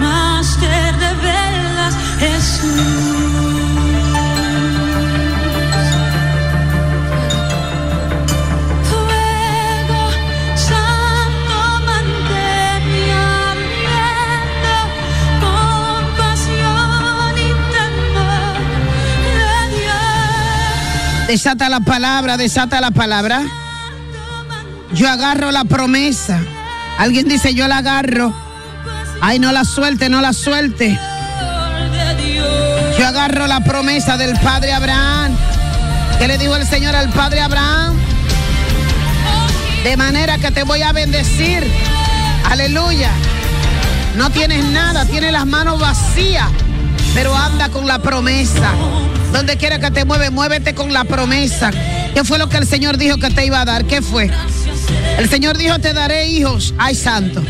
Más 0.01 0.57
te 0.59 0.93
revelas, 0.93 1.95
Jesús. 2.19 3.52
Desata 21.33 21.71
la 21.71 21.81
palabra, 21.81 22.37
desata 22.37 22.79
la 22.83 22.91
palabra. 22.91 23.43
Yo 24.93 25.09
agarro 25.09 25.51
la 25.51 25.65
promesa. 25.65 26.39
Alguien 26.99 27.27
dice, 27.27 27.55
yo 27.55 27.67
la 27.69 27.79
agarro. 27.79 28.35
Ay, 29.23 29.39
no 29.39 29.51
la 29.51 29.65
suelte, 29.65 30.11
no 30.11 30.21
la 30.21 30.35
suelte. 30.35 31.01
Yo 32.99 33.07
agarro 33.07 33.47
la 33.47 33.61
promesa 33.61 34.19
del 34.19 34.39
Padre 34.41 34.75
Abraham. 34.75 35.35
¿Qué 36.19 36.29
le 36.29 36.37
dijo 36.37 36.55
el 36.55 36.67
Señor 36.67 36.95
al 36.95 37.09
Padre 37.09 37.41
Abraham? 37.41 37.95
De 39.85 39.97
manera 39.97 40.37
que 40.37 40.51
te 40.51 40.65
voy 40.65 40.83
a 40.83 40.93
bendecir 40.93 41.67
Aleluya. 42.51 43.11
No 44.17 44.29
tienes 44.29 44.67
nada, 44.67 45.07
tienes 45.07 45.33
las 45.33 45.47
manos 45.47 45.81
vacías, 45.81 46.51
pero 47.15 47.35
anda 47.35 47.71
con 47.71 47.87
la 47.87 48.01
promesa. 48.01 48.71
Donde 49.33 49.57
quiera 49.57 49.79
que 49.79 49.91
te 49.91 50.05
mueve, 50.05 50.31
muévete 50.31 50.75
con 50.75 50.93
la 50.93 51.05
promesa. 51.05 51.71
¿Qué 52.15 52.25
fue 52.25 52.39
lo 52.39 52.49
que 52.49 52.59
el 52.59 52.67
Señor 52.67 52.99
dijo 52.99 53.17
que 53.17 53.31
te 53.31 53.47
iba 53.47 53.61
a 53.61 53.65
dar? 53.65 53.87
¿Qué 53.87 54.03
fue? 54.03 54.31
El 55.19 55.29
Señor 55.29 55.57
dijo, 55.57 55.79
te 55.79 55.93
daré 55.93 56.27
hijos. 56.27 56.75
Ay, 56.79 56.95
santo. 56.95 57.43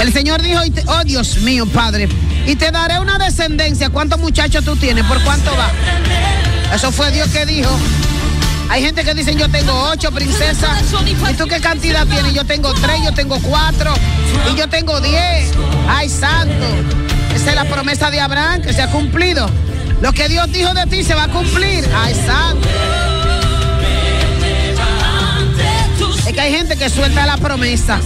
El 0.00 0.12
Señor 0.12 0.42
dijo, 0.42 0.60
oh 0.86 1.04
Dios 1.04 1.38
mío, 1.38 1.66
Padre, 1.66 2.08
y 2.46 2.56
te 2.56 2.70
daré 2.70 2.98
una 2.98 3.18
descendencia. 3.18 3.90
¿Cuántos 3.90 4.18
muchachos 4.20 4.64
tú 4.64 4.76
tienes? 4.76 5.04
¿Por 5.04 5.22
cuánto 5.22 5.50
va? 5.52 5.70
Eso 6.74 6.90
fue 6.90 7.10
Dios 7.10 7.28
que 7.28 7.44
dijo. 7.46 7.70
Hay 8.70 8.82
gente 8.82 9.04
que 9.04 9.12
dicen 9.12 9.36
yo 9.38 9.50
tengo 9.50 9.72
ocho 9.90 10.10
princesas. 10.12 10.82
¿Y 11.30 11.34
tú 11.34 11.46
qué 11.46 11.60
cantidad 11.60 12.06
tienes? 12.06 12.32
Yo 12.32 12.44
tengo 12.44 12.72
tres, 12.72 13.02
yo 13.04 13.12
tengo 13.12 13.38
cuatro 13.40 13.92
y 14.50 14.56
yo 14.56 14.68
tengo 14.68 14.98
diez. 15.00 15.50
Ay, 15.86 16.08
santo. 16.08 16.66
Esa 17.34 17.50
es 17.50 17.54
la 17.54 17.64
promesa 17.64 18.10
de 18.10 18.20
Abraham 18.20 18.62
que 18.62 18.72
se 18.72 18.80
ha 18.80 18.88
cumplido. 18.88 19.46
Lo 20.02 20.12
que 20.12 20.28
Dios 20.28 20.50
dijo 20.50 20.74
de 20.74 20.84
ti 20.86 21.04
se 21.04 21.14
va 21.14 21.24
a 21.24 21.28
cumplir. 21.28 21.88
Ay, 21.94 22.12
santo. 22.26 22.68
Es 26.26 26.32
que 26.32 26.40
hay 26.40 26.52
gente 26.52 26.76
que 26.76 26.90
suelta 26.90 27.24
la 27.24 27.36
promesa. 27.36 28.00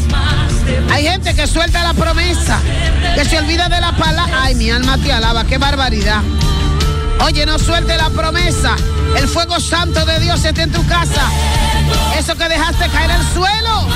Hay 0.92 1.04
gente 1.04 1.34
que 1.34 1.46
suelta 1.46 1.82
la 1.82 1.94
promesa. 1.94 2.60
Que 3.14 3.24
se 3.24 3.38
olvida 3.38 3.70
de 3.70 3.80
la 3.80 3.96
palabra. 3.96 4.42
Ay, 4.42 4.54
mi 4.56 4.70
alma 4.70 4.98
te 4.98 5.10
alaba. 5.10 5.44
Qué 5.44 5.56
barbaridad. 5.56 6.20
Oye, 7.24 7.46
no 7.46 7.58
suelte 7.58 7.96
la 7.96 8.10
promesa. 8.10 8.76
El 9.16 9.26
fuego 9.26 9.58
santo 9.58 10.04
de 10.04 10.20
Dios 10.20 10.44
está 10.44 10.64
en 10.64 10.72
tu 10.72 10.86
casa. 10.86 11.22
Eso 12.18 12.36
que 12.36 12.46
dejaste 12.46 12.90
caer 12.90 13.10
al 13.10 13.26
suelo. 13.32 13.88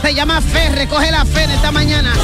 Se 0.00 0.14
llama 0.14 0.40
fe. 0.40 0.70
Recoge 0.70 1.10
la 1.10 1.26
fe 1.26 1.42
en 1.44 1.50
esta 1.50 1.70
mañana. 1.70 2.14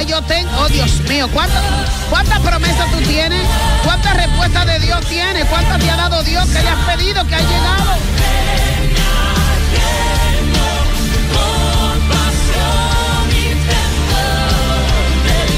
Ay, 0.00 0.06
yo 0.06 0.22
tengo. 0.22 0.50
Oh, 0.58 0.66
Dios 0.68 0.98
mío. 1.10 1.28
¿Cuántas 1.30 2.40
promesas 2.40 2.90
tú 2.90 3.02
tienes? 3.02 3.46
¿Cuántas 3.84 4.16
respuestas 4.16 4.64
de 4.64 4.78
Dios 4.78 4.98
tienes? 5.04 5.44
¿Cuántas 5.44 5.78
te 5.78 5.90
ha 5.90 5.96
dado 5.96 6.22
Dios 6.22 6.48
que 6.48 6.62
le 6.62 6.68
has 6.70 6.96
pedido 6.96 7.26
que 7.26 7.34
ha 7.34 7.38
llegado? 7.38 7.96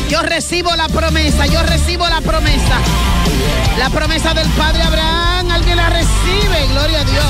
Yo 0.08 0.22
recibo 0.22 0.74
la 0.74 0.88
promesa, 0.88 1.46
yo 1.46 1.62
recibo 1.62 2.08
la 2.08 2.20
promesa. 2.20 2.80
La 3.78 3.90
promesa 3.90 4.34
del 4.34 4.48
Padre 4.50 4.82
Abraham, 4.82 5.52
alguien 5.52 5.76
la 5.76 5.88
recibe, 5.88 6.66
gloria 6.72 7.02
a 7.02 7.04
Dios. 7.04 7.24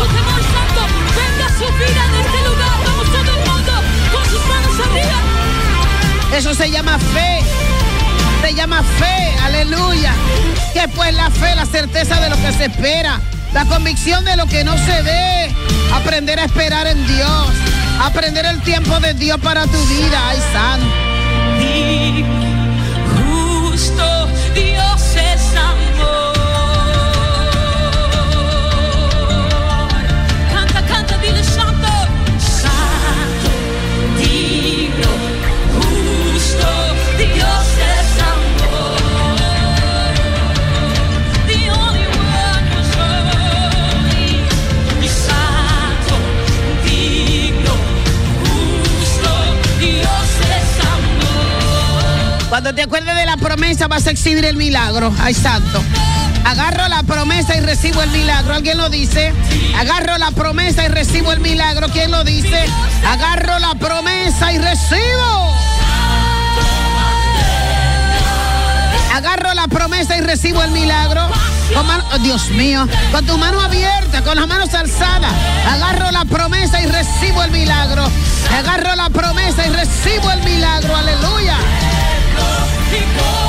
Eso 6.33 6.55
se 6.55 6.71
llama 6.71 6.99
fe. 6.99 7.41
Se 8.43 8.55
llama 8.55 8.83
fe, 8.83 9.37
aleluya. 9.43 10.13
Que 10.73 10.89
pues 10.89 11.15
la 11.15 11.31
fe, 11.31 11.55
la 11.55 11.67
certeza 11.67 12.21
de 12.21 12.31
lo 12.31 12.37
que 12.37 12.53
se 12.53 12.65
espera, 12.65 13.21
la 13.53 13.67
convicción 13.67 14.25
de 14.25 14.37
lo 14.37 14.47
que 14.47 14.65
no 14.65 14.77
se 14.79 15.03
ve. 15.03 15.55
Aprender 15.95 16.41
a 16.41 16.45
esperar 16.45 16.87
en 16.87 17.07
Dios. 17.07 17.49
Aprender 18.01 18.47
el 18.47 18.61
tiempo 18.63 18.99
de 19.01 19.15
Dios 19.15 19.39
para 19.41 19.67
tu 19.67 19.87
vida. 19.87 20.29
Ay, 20.29 20.39
santo. 20.53 21.12
Cuando 52.63 52.77
te 52.77 52.83
acuerdes 52.83 53.17
de 53.17 53.27
la 53.27 53.37
promesa 53.37 53.89
vas 53.89 54.07
a 54.07 54.13
exhibir 54.13 54.45
el 54.45 54.55
milagro. 54.55 55.13
Ay, 55.19 55.35
santo. 55.35 55.83
Agarro 56.45 56.87
la 56.87 57.03
promesa 57.03 57.57
y 57.57 57.61
recibo 57.61 58.01
el 58.05 58.11
milagro. 58.11 58.55
¿Alguien 58.55 58.79
lo 58.79 58.89
dice? 58.89 59.33
Agarro 59.77 60.17
la 60.17 60.31
promesa 60.31 60.85
y 60.85 60.89
recibo 60.89 61.33
el 61.33 61.41
milagro. 61.41 61.89
¿Quién 61.89 62.13
lo 62.13 62.23
dice? 62.23 62.65
Agarro 63.05 63.59
la 63.59 63.75
promesa 63.75 64.53
y 64.53 64.59
recibo. 64.59 65.53
Agarro 69.13 69.55
la 69.55 69.67
promesa 69.67 70.17
y 70.17 70.21
recibo 70.21 70.63
el 70.63 70.71
milagro. 70.71 71.29
Oh, 71.75 72.19
Dios 72.19 72.49
mío, 72.51 72.87
con 73.11 73.27
tu 73.27 73.39
mano 73.39 73.61
abierta, 73.61 74.23
con 74.23 74.37
las 74.37 74.47
manos 74.47 74.73
alzadas. 74.73 75.33
Agarro 75.69 76.13
la 76.13 76.25
promesa 76.27 76.81
y 76.81 76.87
recibo 76.87 77.43
el 77.43 77.51
milagro. 77.51 78.05
Agarro 78.57 78.95
la 78.95 79.11
promesa 79.11 79.67
y 79.67 79.71
recibo 79.71 80.31
el 80.31 80.45
milagro. 80.45 80.95
Aleluya. 80.95 81.57
People 82.93 83.42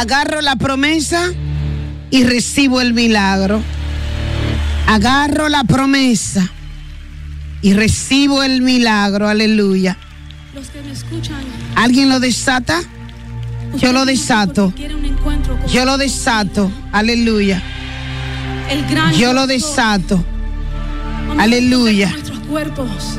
Agarro 0.00 0.40
la 0.40 0.56
promesa 0.56 1.30
y 2.10 2.24
recibo 2.24 2.80
el 2.80 2.94
milagro. 2.94 3.60
Agarro 4.86 5.50
la 5.50 5.62
promesa 5.64 6.48
y 7.60 7.74
recibo 7.74 8.42
el 8.42 8.62
milagro. 8.62 9.28
Aleluya. 9.28 9.98
Los 10.54 10.68
que 10.68 10.80
me 10.80 10.92
escuchan, 10.92 11.42
¿Alguien 11.74 12.08
lo 12.08 12.18
desata? 12.18 12.80
Yo 13.76 13.92
lo 13.92 14.06
desato. 14.06 14.72
Yo 15.70 15.84
lo 15.84 15.98
desato. 15.98 16.72
Aleluya. 16.92 17.62
el 18.70 18.86
gran 18.86 19.12
Yo 19.12 19.34
lo 19.34 19.46
desato. 19.46 20.24
Aleluya. 21.38 22.06
unir 22.06 22.12
Nuestros 22.14 22.38
cuerpos. 22.48 23.18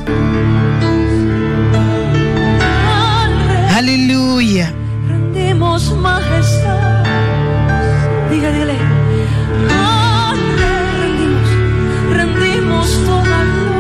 Aleluya. 3.70 4.74
Rendimos 5.72 5.98
majestad. 6.02 7.06
Diga, 8.30 8.52
dígale. 8.52 8.78
Al 9.70 10.38
Rey. 10.60 11.16
Rendimos, 11.16 11.50
rendimos 12.12 13.06
toda 13.06 13.71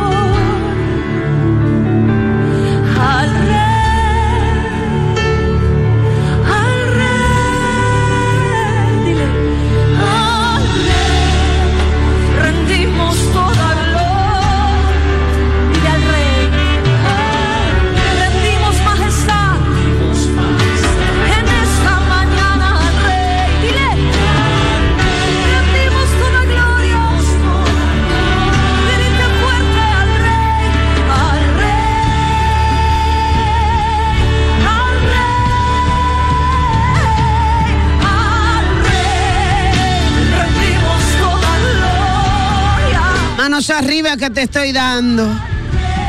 Que 44.18 44.30
te 44.30 44.42
estoy 44.42 44.74
dando. 44.74 45.26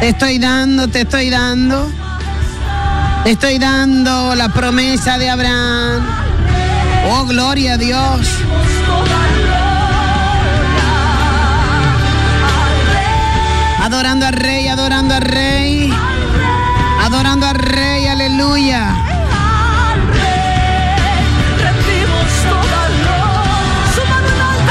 Te 0.00 0.08
estoy 0.08 0.38
dando, 0.38 0.88
te 0.88 1.02
estoy 1.02 1.30
dando. 1.30 1.88
Te 3.22 3.30
estoy 3.30 3.58
dando 3.58 4.34
la 4.34 4.48
promesa 4.48 5.18
de 5.18 5.30
Abraham. 5.30 6.04
Oh, 7.10 7.24
gloria 7.26 7.74
a 7.74 7.76
Dios. 7.76 8.26
Adorando 13.82 14.26
al 14.26 14.32
Rey, 14.32 14.66
adorando 14.66 15.14
al 15.14 15.22
Rey. 15.22 15.94
Adorando 17.02 17.46
al 17.46 17.54
Rey, 17.54 18.08
aleluya. 18.08 18.96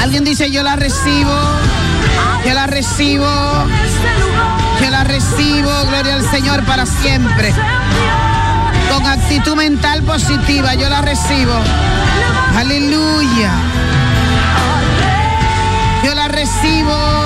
Alguien 0.01 0.25
dice, 0.25 0.51
yo 0.51 0.63
la 0.63 0.75
recibo. 0.75 1.80
Yo 2.45 2.53
la 2.53 2.67
recibo. 2.67 3.25
Yo 4.81 4.89
la 4.89 5.03
recibo, 5.03 5.71
gloria 5.89 6.15
al 6.15 6.29
Señor 6.29 6.63
para 6.63 6.85
siempre. 6.85 7.53
Con 8.91 9.05
actitud 9.05 9.55
mental 9.55 10.01
positiva, 10.03 10.73
yo 10.73 10.89
la 10.89 11.01
recibo. 11.01 11.53
Aleluya. 12.57 13.51
Yo 16.03 16.15
la 16.15 16.27
recibo. 16.27 17.21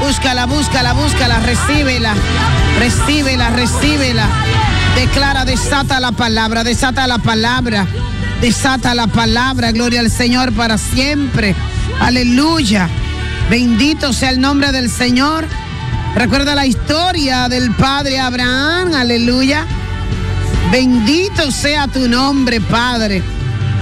Búscala, 0.00 0.46
búscala, 0.46 0.92
búscala, 0.92 1.38
recíbela, 1.40 2.14
recíbela, 2.78 3.50
recíbela. 3.50 4.26
Declara, 4.94 5.44
desata 5.44 5.98
la 6.00 6.12
palabra, 6.12 6.62
desata 6.62 7.06
la 7.06 7.18
palabra, 7.18 7.86
desata 8.44 8.94
la 8.94 9.06
palabra, 9.06 9.72
gloria 9.72 10.00
al 10.00 10.10
Señor 10.10 10.52
para 10.52 10.76
siempre. 10.76 11.54
Aleluya. 11.98 12.90
Bendito 13.48 14.12
sea 14.12 14.28
el 14.28 14.38
nombre 14.38 14.70
del 14.70 14.90
Señor. 14.90 15.46
Recuerda 16.14 16.54
la 16.54 16.66
historia 16.66 17.48
del 17.48 17.74
padre 17.74 18.20
Abraham, 18.20 18.92
aleluya. 18.92 19.64
Bendito 20.70 21.50
sea 21.50 21.88
tu 21.88 22.06
nombre, 22.06 22.60
Padre. 22.60 23.22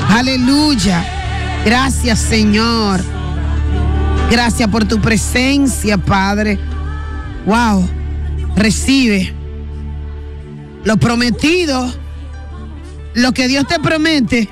Aleluya. 0.08 1.04
Gracias, 1.64 2.20
Señor. 2.20 3.00
Gracias 4.30 4.68
por 4.68 4.84
tu 4.84 5.00
presencia, 5.00 5.98
Padre. 5.98 6.60
Wow. 7.46 7.90
Recibe 8.54 9.34
lo 10.84 10.98
prometido, 10.98 11.92
lo 13.14 13.32
que 13.32 13.48
Dios 13.48 13.66
te 13.66 13.78
promete. 13.78 14.48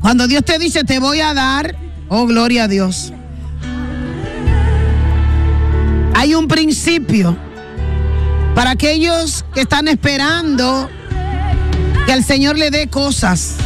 Cuando 0.00 0.26
Dios 0.28 0.44
te 0.44 0.58
dice, 0.58 0.84
te 0.84 0.98
voy 0.98 1.20
a 1.20 1.34
dar, 1.34 1.76
oh, 2.08 2.26
gloria 2.26 2.64
a 2.64 2.68
Dios. 2.68 3.12
Hay 6.14 6.34
un 6.34 6.48
principio 6.48 7.36
para 8.54 8.70
aquellos 8.70 9.44
que 9.52 9.62
están 9.62 9.88
esperando 9.88 10.88
que 12.06 12.12
el 12.12 12.24
Señor 12.24 12.56
le 12.56 12.70
dé 12.70 12.88
cosas, 12.88 13.56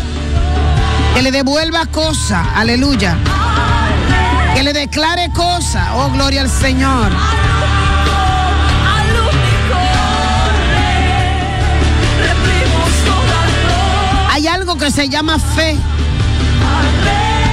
que 1.15 1.23
le 1.23 1.31
devuelva 1.31 1.87
cosas, 1.87 2.47
aleluya, 2.55 3.17
que 4.55 4.63
le 4.63 4.73
declare 4.73 5.31
cosas, 5.35 5.89
oh 5.95 6.11
gloria 6.11 6.41
al 6.41 6.51
Señor. 6.51 7.11
Que 14.81 14.91
se 14.91 15.11
llama 15.11 15.39
fe, 15.39 15.77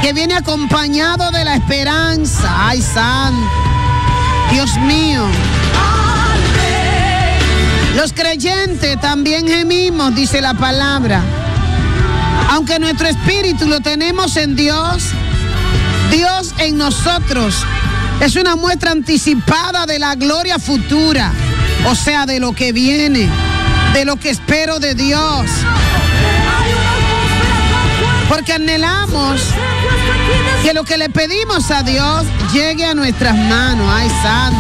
que 0.02 0.14
viene 0.14 0.34
acompañado 0.34 1.30
de 1.32 1.44
la 1.44 1.56
esperanza. 1.56 2.70
Ay, 2.70 2.82
santo, 2.82 3.46
Dios 4.50 4.78
mío. 4.78 5.26
Los 7.98 8.14
creyentes 8.14 9.00
también 9.02 9.46
gemimos, 9.46 10.16
dice 10.16 10.40
la 10.40 10.54
palabra. 10.54 11.22
Aunque 12.52 12.80
nuestro 12.80 13.10
espíritu 13.10 13.68
lo 13.68 13.82
tenemos 13.82 14.38
en 14.38 14.56
Dios, 14.56 15.04
Dios 16.10 16.54
en 16.60 16.78
nosotros 16.78 17.56
es 18.22 18.38
una 18.38 18.56
muestra 18.56 18.92
anticipada 18.92 19.86
de 19.86 20.00
la 20.00 20.16
gloria 20.16 20.60
futura, 20.60 21.34
o 21.90 21.94
sea, 21.94 22.26
de 22.26 22.40
lo 22.40 22.54
que 22.54 22.72
viene, 22.72 23.28
de 23.94 24.06
lo 24.06 24.16
que 24.16 24.30
espero 24.30 24.80
de 24.80 24.96
Dios. 24.96 25.50
Porque 28.30 28.54
anhelamos 28.54 29.42
que 30.64 30.74
lo 30.74 30.84
que 30.84 30.98
le 30.98 31.10
pedimos 31.10 31.72
a 31.72 31.84
Dios 31.84 32.26
llegue 32.52 32.86
a 32.86 32.94
nuestras 32.94 33.36
manos. 33.36 33.88
Ay, 33.90 34.10
santo. 34.22 34.60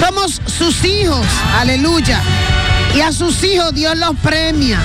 Somos 0.00 0.40
sus 0.46 0.84
hijos, 0.84 1.26
aleluya. 1.58 2.20
Y 2.94 3.00
a 3.00 3.12
sus 3.12 3.42
hijos 3.44 3.72
Dios 3.74 3.96
los 3.96 4.16
premia 4.16 4.78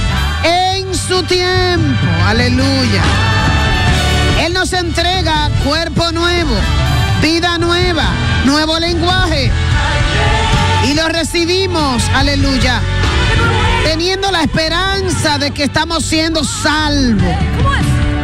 en 0.43 0.95
su 0.95 1.23
tiempo, 1.23 2.07
aleluya. 2.25 3.01
Él 4.45 4.53
nos 4.53 4.71
entrega 4.73 5.49
cuerpo 5.65 6.11
nuevo, 6.11 6.55
vida 7.21 7.57
nueva, 7.57 8.05
nuevo 8.45 8.79
lenguaje. 8.79 9.51
Y 10.85 10.93
lo 10.93 11.09
recibimos, 11.09 12.03
aleluya. 12.13 12.81
Teniendo 13.89 14.29
la 14.31 14.43
esperanza 14.43 15.37
de 15.37 15.51
que 15.51 15.63
estamos 15.63 16.03
siendo 16.03 16.43
salvos. 16.43 17.33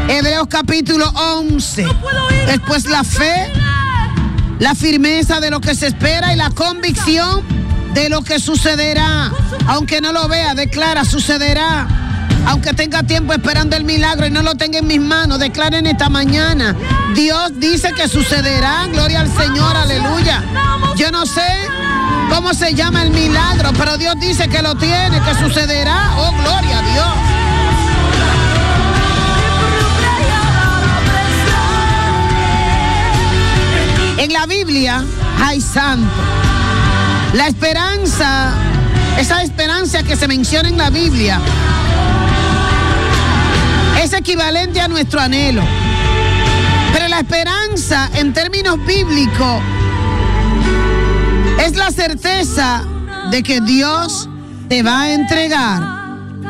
Hebreos 0.09 0.47
capítulo 0.49 1.09
11. 1.15 1.87
Después 2.47 2.83
la 2.83 3.05
fe 3.05 3.49
la 4.59 4.75
firmeza 4.75 5.39
de 5.39 5.49
lo 5.49 5.61
que 5.61 5.73
se 5.73 5.87
espera 5.87 6.33
y 6.33 6.35
la 6.35 6.49
convicción 6.49 7.43
de 7.93 8.09
lo 8.09 8.23
que 8.23 8.39
sucederá. 8.39 9.31
Aunque 9.67 10.01
no 10.01 10.11
lo 10.11 10.27
vea, 10.27 10.53
declara, 10.53 11.05
sucederá. 11.05 11.87
Aunque 12.45 12.73
tenga 12.73 13.03
tiempo 13.03 13.31
esperando 13.31 13.77
el 13.77 13.85
milagro 13.85 14.27
y 14.27 14.31
no 14.31 14.41
lo 14.41 14.55
tenga 14.55 14.79
en 14.79 14.87
mis 14.87 14.99
manos, 14.99 15.39
declara 15.39 15.77
en 15.77 15.87
esta 15.87 16.09
mañana. 16.09 16.75
Dios 17.15 17.53
dice 17.55 17.93
que 17.93 18.09
sucederá. 18.09 18.87
Gloria 18.91 19.21
al 19.21 19.31
Señor, 19.31 19.77
aleluya. 19.77 20.43
Yo 20.97 21.09
no 21.09 21.25
sé 21.25 21.41
cómo 22.33 22.53
se 22.55 22.73
llama 22.73 23.03
el 23.03 23.11
milagro, 23.11 23.71
pero 23.77 23.95
Dios 23.95 24.15
dice 24.19 24.47
que 24.47 24.63
lo 24.63 24.73
tiene, 24.75 25.21
que 25.21 25.35
sucederá. 25.35 26.13
Oh, 26.17 26.31
gloria 26.31 26.79
a 26.79 26.81
Dios. 26.81 27.07
En 34.17 34.33
la 34.33 34.47
Biblia 34.47 35.03
hay 35.43 35.61
santo. 35.61 36.09
La 37.33 37.47
esperanza, 37.47 38.53
esa 39.19 39.43
esperanza 39.43 40.01
que 40.01 40.15
se 40.15 40.27
menciona 40.27 40.69
en 40.69 40.77
la 40.77 40.89
Biblia, 40.89 41.39
es 44.01 44.11
equivalente 44.13 44.81
a 44.81 44.87
nuestro 44.87 45.19
anhelo. 45.19 45.61
Pero 46.93 47.07
la 47.09 47.19
esperanza 47.19 48.09
en 48.15 48.33
términos 48.33 48.83
bíblicos 48.85 49.61
es 51.65 51.75
la 51.77 51.91
certeza 51.91 52.83
de 53.31 53.41
que 53.41 53.61
Dios 53.61 54.27
te 54.67 54.83
va 54.83 55.03
a 55.03 55.13
entregar 55.13 55.81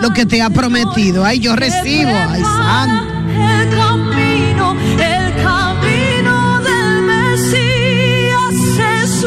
lo 0.01 0.09
que 0.09 0.25
te 0.25 0.41
ha 0.41 0.49
prometido. 0.49 1.23
Ay, 1.23 1.39
yo 1.39 1.55
recibo, 1.55 2.09
ay, 2.09 2.41
santo. 2.41 3.05
El 3.27 3.69
camino, 3.77 4.75
el 4.97 5.35
camino 5.43 6.59
del 6.61 7.03
Mesías. 7.03 8.55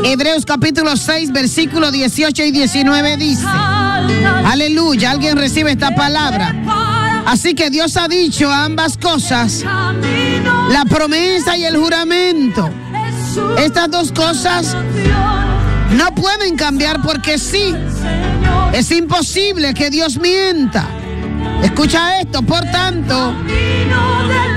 Hebreos 0.03 0.45
capítulo 0.45 0.97
6, 0.97 1.33
versículos 1.33 1.93
18 1.93 2.43
y 2.43 2.51
19 2.51 3.17
dice, 3.17 3.47
aleluya, 3.47 5.13
alguien 5.13 5.37
recibe 5.37 5.71
esta 5.71 5.95
palabra. 5.95 6.53
Así 7.27 7.55
que 7.55 7.71
Dios 7.71 7.97
ha 7.97 8.09
dicho 8.09 8.53
ambas 8.53 8.99
cosas, 8.99 9.65
la 10.69 10.85
promesa 10.89 11.57
y 11.57 11.65
el 11.65 11.77
juramento. 11.77 12.71
Estas 13.59 13.91
dos 13.91 14.11
cosas 14.13 14.77
no 15.97 16.15
pueden 16.15 16.57
cambiar 16.57 17.03
porque 17.03 17.39
sí. 17.39 17.75
Es 18.73 18.91
imposible 18.91 19.75
que 19.75 19.91
Dios 19.91 20.19
mienta. 20.19 20.87
Escucha 21.63 22.21
esto, 22.21 22.43
por 22.43 22.63
tanto, 22.71 23.35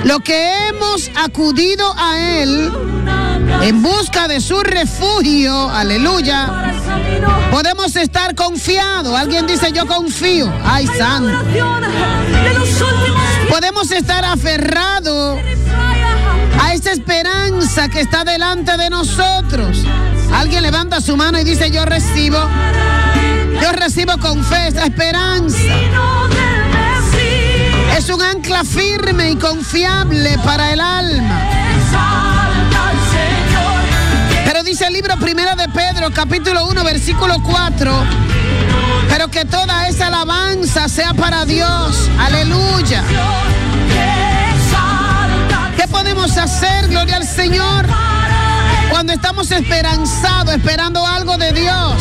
lo 0.03 0.19
que 0.19 0.67
hemos 0.67 1.09
acudido 1.15 1.93
a 1.97 2.19
Él 2.19 2.71
en 3.61 3.81
busca 3.81 4.27
de 4.27 4.41
su 4.41 4.61
refugio, 4.61 5.69
aleluya, 5.69 6.73
podemos 7.51 7.95
estar 7.95 8.35
confiados. 8.35 9.17
Alguien 9.17 9.47
dice 9.47 9.71
yo 9.71 9.85
confío. 9.85 10.51
Ay, 10.63 10.87
santo. 10.87 11.37
Podemos 13.49 13.91
estar 13.91 14.25
aferrados 14.25 15.39
a 16.61 16.73
esa 16.73 16.91
esperanza 16.91 17.89
que 17.89 18.01
está 18.01 18.23
delante 18.23 18.77
de 18.77 18.89
nosotros. 18.89 19.85
Alguien 20.33 20.63
levanta 20.63 21.01
su 21.01 21.17
mano 21.17 21.39
y 21.39 21.43
dice 21.43 21.71
yo 21.71 21.85
recibo. 21.85 22.37
Yo 23.61 23.71
recibo 23.73 24.17
con 24.19 24.43
fe 24.43 24.67
esa 24.67 24.83
esperanza. 24.85 25.57
Es 27.97 28.09
un 28.09 28.21
ancla 28.21 28.63
firme 28.63 29.31
y 29.31 29.35
confiable 29.35 30.37
para 30.39 30.71
el 30.71 30.79
alma. 30.79 31.41
Pero 34.45 34.63
dice 34.63 34.87
el 34.87 34.93
libro 34.93 35.15
primero 35.17 35.55
de 35.55 35.67
Pedro, 35.69 36.09
capítulo 36.11 36.65
1, 36.67 36.83
versículo 36.83 37.35
4. 37.43 38.03
Pero 39.09 39.27
que 39.27 39.45
toda 39.45 39.87
esa 39.87 40.07
alabanza 40.07 40.87
sea 40.87 41.13
para 41.13 41.45
Dios. 41.45 42.09
Aleluya. 42.19 43.03
¿Qué 45.75 45.87
podemos 45.87 46.37
hacer, 46.37 46.87
gloria 46.87 47.17
al 47.17 47.27
Señor? 47.27 47.85
Cuando 48.89 49.13
estamos 49.13 49.51
esperanzados, 49.51 50.55
esperando 50.55 51.05
algo 51.05 51.37
de 51.37 51.51
Dios. 51.53 51.95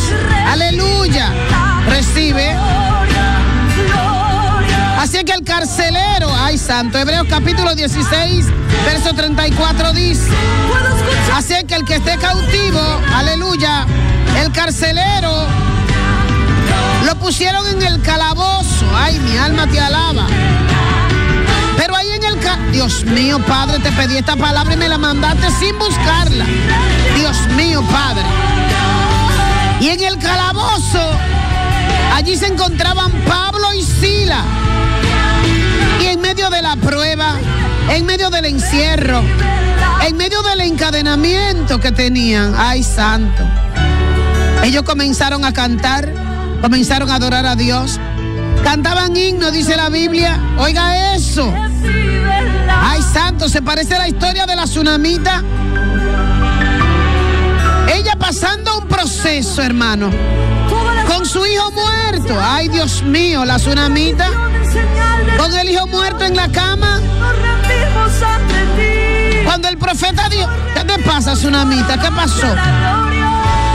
Aleluya. 0.47 1.31
Recibe. 1.87 2.55
Así 4.99 5.23
que 5.23 5.31
el 5.31 5.43
carcelero, 5.43 6.29
ay 6.35 6.57
santo, 6.57 6.97
Hebreos 6.97 7.25
capítulo 7.29 7.73
16, 7.73 8.47
verso 8.85 9.13
34 9.13 9.93
dice, 9.93 10.29
así 11.33 11.53
que 11.65 11.75
el 11.75 11.85
que 11.85 11.95
esté 11.95 12.17
cautivo, 12.17 12.81
aleluya, 13.15 13.85
el 14.37 14.51
carcelero, 14.51 15.47
lo 17.05 17.15
pusieron 17.15 17.65
en 17.67 17.81
el 17.81 18.01
calabozo, 18.01 18.85
ay 18.93 19.17
mi 19.19 19.37
alma 19.37 19.67
te 19.67 19.79
alaba. 19.79 20.27
Ahí 21.95 22.11
en 22.11 22.23
el 22.23 22.39
ca 22.39 22.57
Dios 22.71 23.03
mío, 23.05 23.39
Padre, 23.45 23.79
te 23.79 23.91
pedí 23.91 24.17
esta 24.17 24.35
palabra 24.35 24.73
y 24.73 24.77
me 24.77 24.87
la 24.87 24.97
mandaste 24.97 25.49
sin 25.59 25.77
buscarla. 25.77 26.45
Dios 27.15 27.37
mío, 27.55 27.83
Padre. 27.91 28.23
Y 29.79 29.89
en 29.89 30.01
el 30.01 30.17
calabozo, 30.17 31.01
allí 32.13 32.35
se 32.35 32.47
encontraban 32.47 33.11
Pablo 33.27 33.73
y 33.73 33.83
Sila. 33.83 34.43
Y 36.01 36.07
en 36.07 36.21
medio 36.21 36.49
de 36.49 36.61
la 36.61 36.75
prueba, 36.75 37.35
en 37.89 38.05
medio 38.05 38.29
del 38.29 38.45
encierro, 38.45 39.21
en 40.05 40.17
medio 40.17 40.41
del 40.41 40.61
encadenamiento 40.61 41.79
que 41.79 41.91
tenían, 41.91 42.55
ay 42.57 42.83
santo, 42.83 43.43
ellos 44.63 44.83
comenzaron 44.83 45.45
a 45.45 45.53
cantar, 45.53 46.11
comenzaron 46.61 47.09
a 47.09 47.15
adorar 47.15 47.45
a 47.45 47.55
Dios. 47.55 47.99
Cantaban 48.63 49.15
himnos, 49.15 49.53
dice 49.53 49.77
la 49.77 49.89
Biblia. 49.89 50.37
Oiga 50.57 51.15
eso. 51.15 51.51
Ay, 52.81 53.01
santo, 53.01 53.49
se 53.49 53.61
parece 53.61 53.95
a 53.95 53.99
la 53.99 54.07
historia 54.07 54.45
de 54.45 54.55
la 54.55 54.63
tsunamita. 54.63 55.43
Ella 57.93 58.15
pasando 58.17 58.77
un 58.79 58.87
proceso, 58.87 59.61
hermano. 59.61 60.09
Con 61.07 61.25
su 61.25 61.45
hijo 61.45 61.71
muerto. 61.71 62.37
Ay, 62.41 62.69
Dios 62.69 63.03
mío, 63.03 63.45
la 63.45 63.57
tsunamita. 63.57 64.27
Con 65.37 65.53
el 65.53 65.69
hijo 65.69 65.87
muerto 65.87 66.23
en 66.25 66.35
la 66.35 66.49
cama. 66.49 66.99
Cuando 69.43 69.67
el 69.67 69.77
profeta 69.77 70.29
dijo, 70.29 70.47
¿qué 70.73 70.83
te 70.83 70.99
pasa, 70.99 71.33
tsunamita? 71.33 71.99
¿Qué 71.99 72.11
pasó? 72.11 72.47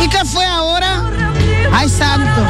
¿Y 0.02 0.08
qué 0.08 0.24
fue 0.24 0.46
ahora? 0.46 1.02
Ay, 1.72 1.88
santo. 1.88 2.42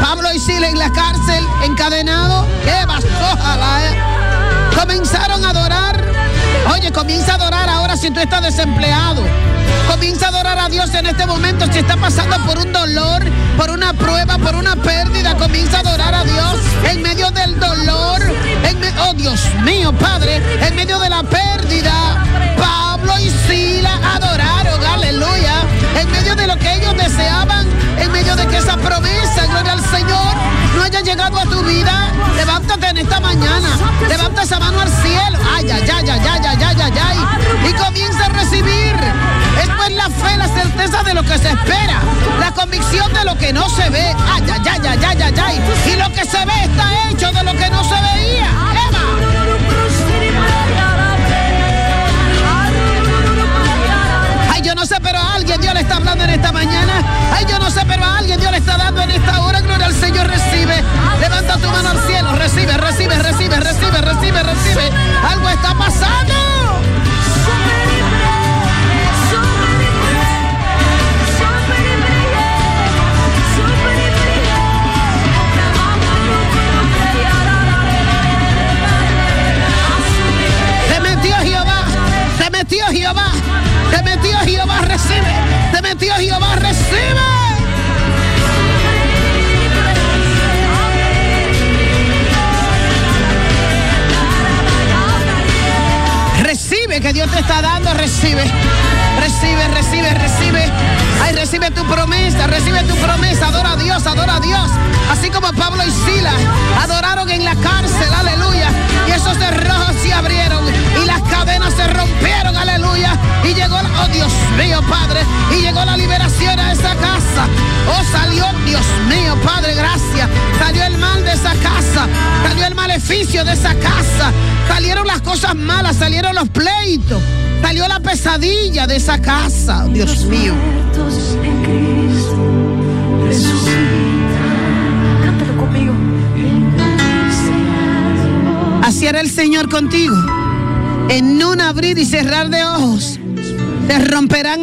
Pablo 0.00 0.28
y 0.32 0.38
Sila 0.38 0.68
en 0.68 0.78
la 0.78 0.90
cárcel, 0.92 1.44
encadenado. 1.64 2.46
¿Qué 2.64 2.86
pasó? 2.86 3.06
Ojalá? 3.32 4.07
Comenzaron 4.78 5.44
a 5.44 5.50
adorar. 5.50 6.04
Oye, 6.72 6.92
comienza 6.92 7.32
a 7.32 7.34
adorar 7.34 7.68
ahora 7.68 7.96
si 7.96 8.10
tú 8.10 8.20
estás 8.20 8.42
desempleado. 8.42 9.24
Comienza 9.88 10.26
a 10.26 10.28
adorar 10.28 10.58
a 10.58 10.68
Dios 10.68 10.94
en 10.94 11.06
este 11.06 11.26
momento 11.26 11.66
si 11.72 11.80
está 11.80 11.96
pasando 11.96 12.36
por 12.46 12.58
un 12.58 12.72
dolor, 12.72 13.22
por 13.56 13.70
una 13.70 13.92
prueba, 13.92 14.38
por 14.38 14.54
una 14.54 14.76
pérdida. 14.76 15.34
Comienza 15.36 15.78
a 15.78 15.80
adorar 15.80 16.14
a 16.14 16.24
Dios 16.24 16.60
en 16.84 17.02
medio 17.02 17.30
del 17.32 17.58
dolor. 17.58 18.22
En 18.62 18.78
oh 19.00 19.14
Dios 19.14 19.40
mío, 19.64 19.92
Padre, 19.98 20.40
en 20.66 20.76
medio 20.76 20.98
de 21.00 21.10
la 21.10 21.24
pérdida. 21.24 22.24
Pablo 22.56 23.18
y 23.18 23.30
Sila 23.48 23.98
adoraron, 24.14 24.84
aleluya. 24.84 25.54
En 26.00 26.10
medio 26.12 26.36
de 26.36 26.46
lo 26.46 26.56
que 26.56 26.74
ellos 26.74 26.96
deseaban, 26.96 27.66
en 27.98 28.12
medio 28.12 28.36
de 28.36 28.46
que 28.46 28.58
esa 28.58 28.76
promesa, 28.76 29.46
gloria 29.46 29.72
al 29.72 29.84
Señor, 29.84 30.34
no 30.78 30.84
haya 30.84 31.00
llegado 31.00 31.38
a 31.38 31.42
tu 31.44 31.62
vida. 31.64 32.12
Levántate 32.36 32.86
en 32.88 32.98
esta 32.98 33.20
mañana. 33.20 33.68
Levanta 34.08 34.42
esa 34.42 34.58
mano 34.58 34.80
al 34.80 34.88
cielo. 34.88 35.38
Ay, 35.54 35.70
ay, 35.70 35.82
ay, 35.82 36.08
ay, 36.08 36.20
ay, 36.20 36.46
ay, 36.46 36.76
ay, 36.80 36.92
ay. 37.08 37.68
Y 37.68 37.72
comienza 37.74 38.26
a 38.26 38.28
recibir. 38.28 38.94
Esto 39.60 39.82
es 39.84 39.92
la 39.92 40.08
fe, 40.08 40.36
la 40.36 40.48
certeza 40.48 41.02
de 41.02 41.14
lo 41.14 41.22
que 41.22 41.36
se 41.38 41.48
espera. 41.48 42.00
La 42.38 42.52
convicción 42.52 43.12
de 43.12 43.24
lo 43.24 43.36
que 43.36 43.52
no 43.52 43.68
se 43.68 43.90
ve. 43.90 44.14
Ay, 44.32 44.44
ay, 44.52 44.62
ay, 44.70 44.80
ay, 44.87 44.87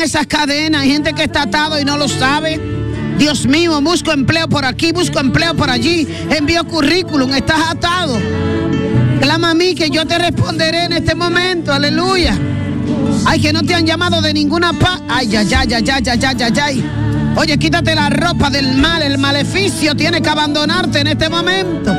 esas 0.02 0.28
cadenas. 0.28 0.82
Hay 0.82 0.92
gente 0.92 1.14
que 1.14 1.24
está 1.24 1.44
atado 1.44 1.80
y 1.80 1.86
no 1.86 1.98
lo 1.98 2.08
sabe. 2.08 2.60
Dios 3.18 3.46
mío, 3.48 3.80
busco 3.82 4.12
empleo 4.12 4.48
por 4.48 4.66
aquí, 4.66 4.92
busco 4.92 5.20
empleo 5.20 5.56
por 5.56 5.70
allí. 5.70 6.08
Envío 6.30 6.64
currículum, 6.66 7.34
estás 7.34 7.72
atado. 7.72 8.20
Clama 9.22 9.52
a 9.52 9.54
mí 9.54 9.74
que 9.74 9.90
yo 9.90 10.06
te 10.06 10.18
responderé 10.18 10.86
en 10.86 10.94
este 10.94 11.16
momento. 11.16 11.74
Aleluya. 11.74 12.38
Ay, 13.26 13.40
que 13.42 13.54
no 13.54 13.64
te 13.64 13.74
han 13.74 13.86
llamado 13.86 14.22
de 14.22 14.34
ninguna 14.34 14.74
paz. 14.74 15.02
Ay, 15.08 15.36
ay, 15.36 15.48
ay, 15.54 15.74
ay, 15.74 15.86
ay, 15.90 16.04
ay, 16.08 16.20
ay, 16.24 16.38
ay, 16.42 16.60
ay. 16.62 16.86
Oye, 17.38 17.58
quítate 17.58 17.96
la 17.96 18.10
ropa 18.10 18.50
del 18.50 18.76
mal. 18.76 19.02
El 19.02 19.18
maleficio 19.18 19.96
tiene 19.96 20.22
que 20.22 20.30
abandonarte 20.30 21.00
en 21.00 21.08
este 21.08 21.30
momento. 21.30 21.96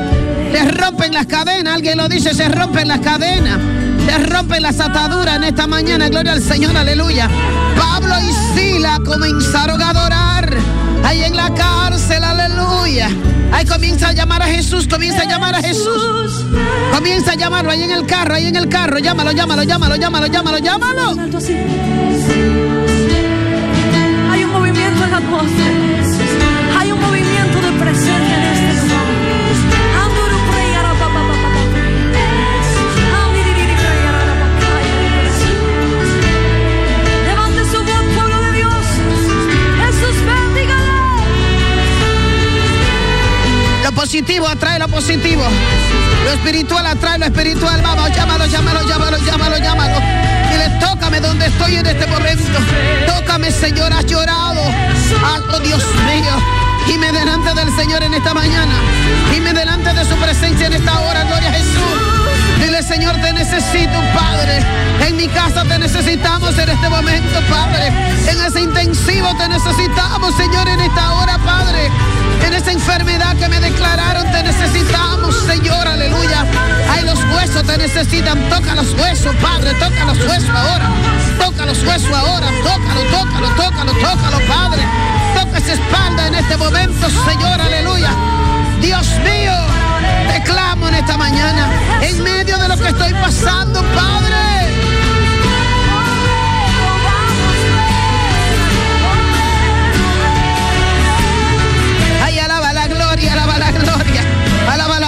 Se 0.52 0.70
rompen 0.70 1.12
las 1.12 1.26
cadenas. 1.26 1.74
Alguien 1.74 1.98
lo 1.98 2.08
dice, 2.08 2.34
se 2.34 2.48
rompen 2.48 2.88
las 2.88 3.00
cadenas. 3.00 3.58
Se 4.06 4.18
rompen 4.18 4.62
las 4.62 4.78
ataduras 4.78 5.36
en 5.36 5.44
esta 5.44 5.66
mañana. 5.66 6.08
Gloria 6.08 6.32
al 6.32 6.42
Señor, 6.42 6.76
aleluya. 6.76 7.28
Pablo 7.76 8.14
y 8.20 8.32
Sila 8.56 9.00
comenzaron 9.04 9.82
a 9.82 9.90
adorar. 9.90 10.56
Ahí 11.04 11.24
en 11.24 11.36
la 11.36 11.52
cárcel, 11.52 12.22
aleluya. 12.22 13.08
Ahí 13.52 13.66
comienza 13.66 14.08
a 14.08 14.12
llamar 14.12 14.42
a 14.42 14.46
Jesús, 14.46 14.86
comienza 14.88 15.22
a 15.22 15.24
llamar 15.24 15.56
a 15.56 15.60
Jesús. 15.60 16.44
Comienza 16.92 17.32
a 17.32 17.34
llamarlo 17.34 17.70
ahí 17.70 17.82
en 17.82 17.90
el 17.90 18.06
carro, 18.06 18.34
ahí 18.34 18.46
en 18.46 18.56
el 18.56 18.68
carro. 18.68 18.98
Llámalo, 18.98 19.32
llámalo, 19.32 19.64
llámalo, 19.64 19.96
llámalo, 19.96 20.26
llámalo, 20.26 20.58
llámalo. 20.58 21.10
Hay 24.30 24.44
un 24.44 24.52
movimiento 24.52 25.04
en 25.04 25.10
la 25.10 25.16
atmósfera. 25.16 26.78
Hay 26.78 26.92
un 26.92 27.00
movimiento 27.00 27.60
de 27.60 27.72
presencia 27.80 28.55
positivo 44.16 44.48
atrae 44.48 44.78
lo 44.78 44.88
positivo. 44.88 45.44
Lo 46.24 46.32
espiritual 46.32 46.86
atrae 46.86 47.18
lo 47.18 47.26
espiritual. 47.26 47.82
Vamos, 47.82 48.10
llámalo, 48.16 48.46
llámalo, 48.46 48.80
llámalo, 48.88 49.18
llámalo, 49.18 49.58
llámalo. 49.58 50.00
Dile, 50.50 50.70
tócame 50.80 51.20
donde 51.20 51.44
estoy 51.44 51.76
en 51.76 51.84
este 51.84 52.06
momento. 52.06 52.58
Tócame, 53.06 53.50
Señor, 53.50 53.92
has 53.92 54.06
llorado. 54.06 54.62
Oh, 55.52 55.58
Dios 55.60 55.82
mío. 56.06 56.32
Dime 56.86 57.12
delante 57.12 57.52
del 57.52 57.76
Señor 57.76 58.02
en 58.04 58.14
esta 58.14 58.32
mañana. 58.32 58.72
Dime 59.34 59.52
delante 59.52 59.92
de 59.92 60.04
su 60.06 60.16
presencia 60.16 60.68
en 60.68 60.72
esta 60.72 60.98
hora, 60.98 61.22
gloria 61.24 61.50
a 61.50 61.52
Jesús. 61.52 62.16
Dile, 62.58 62.82
Señor, 62.82 63.16
te 63.20 63.34
necesito, 63.34 64.00
Padre. 64.14 64.64
En 65.06 65.16
mi 65.18 65.28
casa 65.28 65.62
te 65.62 65.78
necesitamos 65.78 66.56
en 66.56 66.70
este 66.70 66.88
momento, 66.88 67.38
Padre. 67.50 67.88
En 68.30 68.40
ese 68.40 68.62
intensivo 68.62 69.28
te 69.36 69.46
necesitamos, 69.46 70.34
Señor, 70.36 70.66
en 70.68 70.80
esta 70.80 71.12
hora, 71.12 71.36
Padre. 71.36 71.90
En 72.44 72.52
esa 72.52 72.72
enfermedad 72.72 73.36
que 73.36 73.48
me 73.48 73.60
declararon, 73.60 74.30
te 74.30 74.42
necesitamos, 74.42 75.34
Señor, 75.46 75.86
aleluya. 75.86 76.44
Ay, 76.90 77.04
los 77.04 77.18
huesos 77.34 77.62
te 77.64 77.78
necesitan. 77.78 78.38
Toca 78.48 78.74
los 78.74 78.92
huesos, 78.94 79.34
Padre. 79.36 79.72
Toca 79.74 80.04
los 80.04 80.18
huesos 80.18 80.50
ahora. 80.50 80.88
Toca 81.38 81.66
los 81.66 81.82
huesos 81.82 82.12
ahora. 82.12 82.48
Tócalo, 82.62 83.02
tócalo, 83.10 83.48
tócalo, 83.56 83.92
tócalo, 83.92 84.38
Padre. 84.46 84.82
Toca 85.34 85.58
esa 85.58 85.72
espalda 85.74 86.26
en 86.28 86.34
este 86.34 86.56
momento, 86.56 87.08
Señor, 87.08 87.60
aleluya. 87.60 88.10
Dios 88.80 89.06
mío, 89.24 89.52
te 90.32 90.42
clamo 90.42 90.88
en 90.88 90.94
esta 90.94 91.16
mañana, 91.16 91.68
en 92.02 92.22
medio 92.22 92.58
de 92.58 92.68
lo 92.68 92.76
que 92.76 92.88
estoy 92.88 93.12
pasando, 93.14 93.82
Padre. 93.94 94.45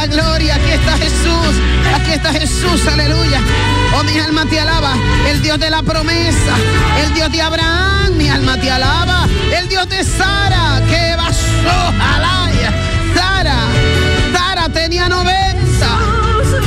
Gloria. 0.09 0.57
Aquí 0.57 0.71
está 0.71 0.97
Jesús, 0.99 1.55
aquí 1.95 2.13
está 2.13 2.33
Jesús, 2.33 2.87
aleluya. 2.87 3.41
Oh, 3.95 4.03
mi 4.03 4.19
alma 4.19 4.45
te 4.47 4.61
alaba, 4.61 4.95
el 5.29 5.43
Dios 5.43 5.59
de 5.59 5.71
la 5.71 5.83
promesa, 5.83 6.55
el 7.03 7.15
Dios 7.15 7.31
de 7.33 7.43
Abraham, 7.43 8.15
mi 8.17 8.29
alma 8.29 8.59
te 8.61 8.71
alaba, 8.71 9.27
el 9.57 9.69
Dios 9.69 9.89
de 9.89 10.05
Sara, 10.05 10.83
que 10.89 11.17
basó, 11.17 11.93
alaya. 12.15 12.73
Sara, 13.15 13.57
Sara 14.33 14.69
tenía 14.69 15.09
90, 15.09 15.29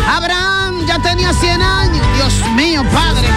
Abraham 0.07 0.85
ya 0.87 0.99
tenía 0.99 1.33
100 1.33 1.61
años. 1.61 2.05
Dios 2.15 2.33
mío, 2.55 2.83
Padre. 2.91 3.27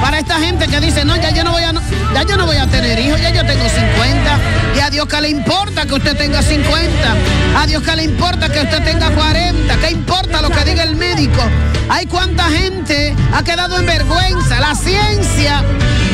Para 0.00 0.18
esta 0.18 0.38
gente 0.38 0.66
que 0.66 0.80
dice, 0.80 1.04
no, 1.04 1.14
ya 1.16 1.30
yo 1.30 1.44
no 1.44 1.52
voy 1.52 1.62
a, 1.62 1.72
ya 2.14 2.22
yo 2.22 2.36
no 2.36 2.46
voy 2.46 2.56
a 2.56 2.66
tener 2.66 2.98
hijos, 2.98 3.20
ya 3.20 3.30
yo 3.30 3.44
tengo 3.44 3.68
50. 3.68 4.59
Y 4.76 4.80
a 4.80 4.90
Dios 4.90 5.06
que 5.06 5.20
le 5.20 5.28
importa 5.28 5.86
que 5.86 5.94
usted 5.94 6.16
tenga 6.16 6.42
50. 6.42 7.16
A 7.56 7.66
Dios 7.66 7.82
que 7.82 7.96
le 7.96 8.04
importa 8.04 8.48
que 8.48 8.60
usted 8.60 8.82
tenga 8.84 9.10
40. 9.10 9.76
¿Qué 9.76 9.90
importa 9.90 10.40
lo 10.42 10.50
que 10.50 10.64
diga 10.64 10.82
el 10.82 10.96
médico? 10.96 11.42
Hay 11.88 12.06
cuánta 12.06 12.44
gente 12.44 13.14
ha 13.32 13.42
quedado 13.42 13.78
en 13.78 13.86
vergüenza. 13.86 14.60
La 14.60 14.74
ciencia, 14.74 15.64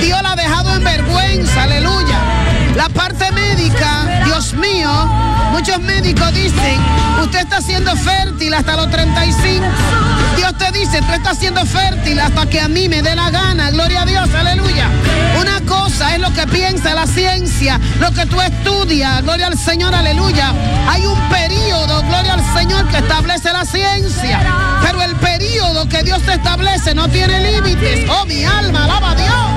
Dios 0.00 0.20
la 0.22 0.32
ha 0.32 0.36
dejado 0.36 0.74
en 0.74 0.84
vergüenza, 0.84 1.64
aleluya. 1.64 2.35
La 2.76 2.90
parte 2.90 3.32
médica, 3.32 4.22
Dios 4.26 4.52
mío, 4.52 4.90
muchos 5.50 5.80
médicos 5.80 6.30
dicen, 6.34 6.78
usted 7.22 7.40
está 7.40 7.62
siendo 7.62 7.96
fértil 7.96 8.52
hasta 8.52 8.76
los 8.76 8.90
35. 8.90 9.64
Dios 10.36 10.52
te 10.58 10.70
dice, 10.72 11.00
tú 11.00 11.12
estás 11.12 11.38
siendo 11.38 11.64
fértil 11.64 12.20
hasta 12.20 12.44
que 12.44 12.60
a 12.60 12.68
mí 12.68 12.86
me 12.90 13.00
dé 13.00 13.16
la 13.16 13.30
gana. 13.30 13.70
Gloria 13.70 14.02
a 14.02 14.04
Dios, 14.04 14.28
aleluya. 14.34 14.90
Una 15.40 15.60
cosa 15.62 16.14
es 16.14 16.20
lo 16.20 16.30
que 16.34 16.46
piensa 16.48 16.94
la 16.94 17.06
ciencia, 17.06 17.80
lo 17.98 18.12
que 18.12 18.26
tú 18.26 18.38
estudias. 18.42 19.22
Gloria 19.22 19.46
al 19.46 19.56
Señor, 19.58 19.94
aleluya. 19.94 20.52
Hay 20.86 21.06
un 21.06 21.18
periodo, 21.30 22.02
gloria 22.02 22.34
al 22.34 22.44
Señor, 22.54 22.86
que 22.88 22.98
establece 22.98 23.54
la 23.54 23.64
ciencia. 23.64 24.40
Pero 24.82 25.02
el 25.02 25.16
periodo 25.16 25.88
que 25.88 26.02
Dios 26.02 26.20
te 26.22 26.34
establece 26.34 26.94
no 26.94 27.08
tiene 27.08 27.52
límites. 27.52 28.06
Oh, 28.10 28.26
mi 28.26 28.44
alma, 28.44 28.84
alaba 28.84 29.12
a 29.12 29.14
Dios. 29.14 29.55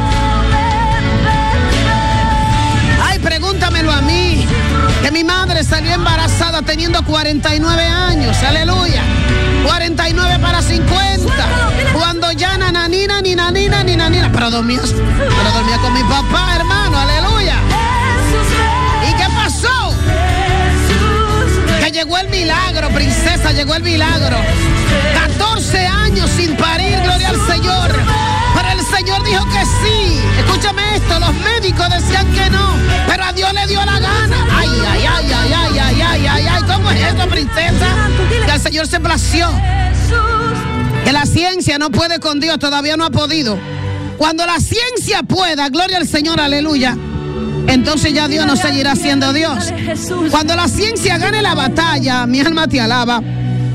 Pregúntamelo 3.23 3.91
a 3.91 4.01
mí. 4.01 4.45
Que 5.01 5.11
mi 5.11 5.23
madre 5.23 5.63
salió 5.63 5.93
embarazada 5.93 6.61
teniendo 6.61 7.03
49 7.03 7.83
años. 7.83 8.37
Aleluya. 8.43 9.01
49 9.65 10.39
para 10.39 10.61
50. 10.61 11.29
Cuando 11.93 12.31
ya 12.31 12.57
nananina, 12.57 13.21
ni 13.21 13.35
nanina, 13.35 13.83
ni 13.83 13.95
nanina. 13.95 14.31
Pero 14.31 14.51
dormía, 14.51 14.81
pero 14.81 15.51
dormía 15.53 15.77
con 15.77 15.93
mi 15.93 16.03
papá, 16.03 16.55
hermano. 16.55 16.97
Aleluya. 16.97 17.55
¿Y 19.09 19.13
qué 19.13 19.25
pasó? 19.35 19.93
Que 21.83 21.91
llegó 21.91 22.17
el 22.17 22.29
milagro, 22.29 22.89
princesa, 22.89 23.51
llegó 23.51 23.75
el 23.75 23.83
milagro. 23.83 24.37
14 25.13 25.87
años 25.87 26.29
sin 26.29 26.55
parir, 26.55 26.99
gloria 27.01 27.29
al 27.29 27.47
Señor. 27.47 28.28
El 28.71 28.85
Señor 28.85 29.23
dijo 29.23 29.45
que 29.45 29.65
sí. 29.65 30.21
Escúchame 30.39 30.95
esto, 30.95 31.19
los 31.19 31.33
médicos 31.33 31.87
decían 31.89 32.31
que 32.33 32.49
no, 32.49 32.75
pero 33.07 33.23
a 33.25 33.33
Dios 33.33 33.53
le 33.53 33.67
dio 33.67 33.83
la 33.85 33.99
gana. 33.99 34.47
Ay, 34.51 34.69
ay, 34.87 35.05
ay, 35.05 35.33
ay, 35.33 35.53
ay, 35.53 35.79
ay, 35.79 36.01
ay, 36.01 36.27
ay, 36.27 36.47
ay. 36.47 36.63
¿Cómo 36.67 36.91
es 36.91 37.01
esto, 37.01 37.27
princesa? 37.29 37.87
Que 38.45 38.51
el 38.51 38.61
Señor 38.61 38.87
se 38.87 38.99
plació. 38.99 39.49
Que 41.03 41.11
la 41.11 41.25
ciencia 41.25 41.77
no 41.77 41.89
puede 41.89 42.19
con 42.19 42.39
Dios, 42.39 42.59
todavía 42.59 42.95
no 42.97 43.05
ha 43.05 43.09
podido. 43.09 43.57
Cuando 44.17 44.45
la 44.45 44.59
ciencia 44.59 45.23
pueda, 45.23 45.69
gloria 45.69 45.97
al 45.97 46.07
Señor, 46.07 46.39
aleluya. 46.39 46.97
Entonces 47.67 48.13
ya 48.13 48.27
Dios 48.27 48.45
no 48.45 48.55
seguirá 48.55 48.95
siendo 48.95 49.31
Dios. 49.31 49.71
Cuando 50.31 50.55
la 50.55 50.67
ciencia 50.67 51.17
gane 51.17 51.41
la 51.41 51.55
batalla, 51.55 52.25
mi 52.25 52.41
alma 52.41 52.67
te 52.67 52.81
alaba. 52.81 53.21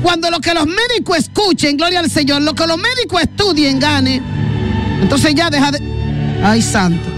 Cuando 0.03 0.29
lo 0.29 0.39
que 0.39 0.53
los 0.53 0.67
médicos 0.67 1.17
escuchen, 1.17 1.77
gloria 1.77 1.99
al 1.99 2.11
Señor, 2.11 2.41
lo 2.41 2.53
que 2.53 2.67
los 2.67 2.77
médicos 2.77 3.21
estudien 3.23 3.79
gane, 3.79 4.21
entonces 5.01 5.33
ya 5.35 5.49
deja 5.49 5.71
de... 5.71 5.79
Ay, 6.43 6.61
santo. 6.61 7.14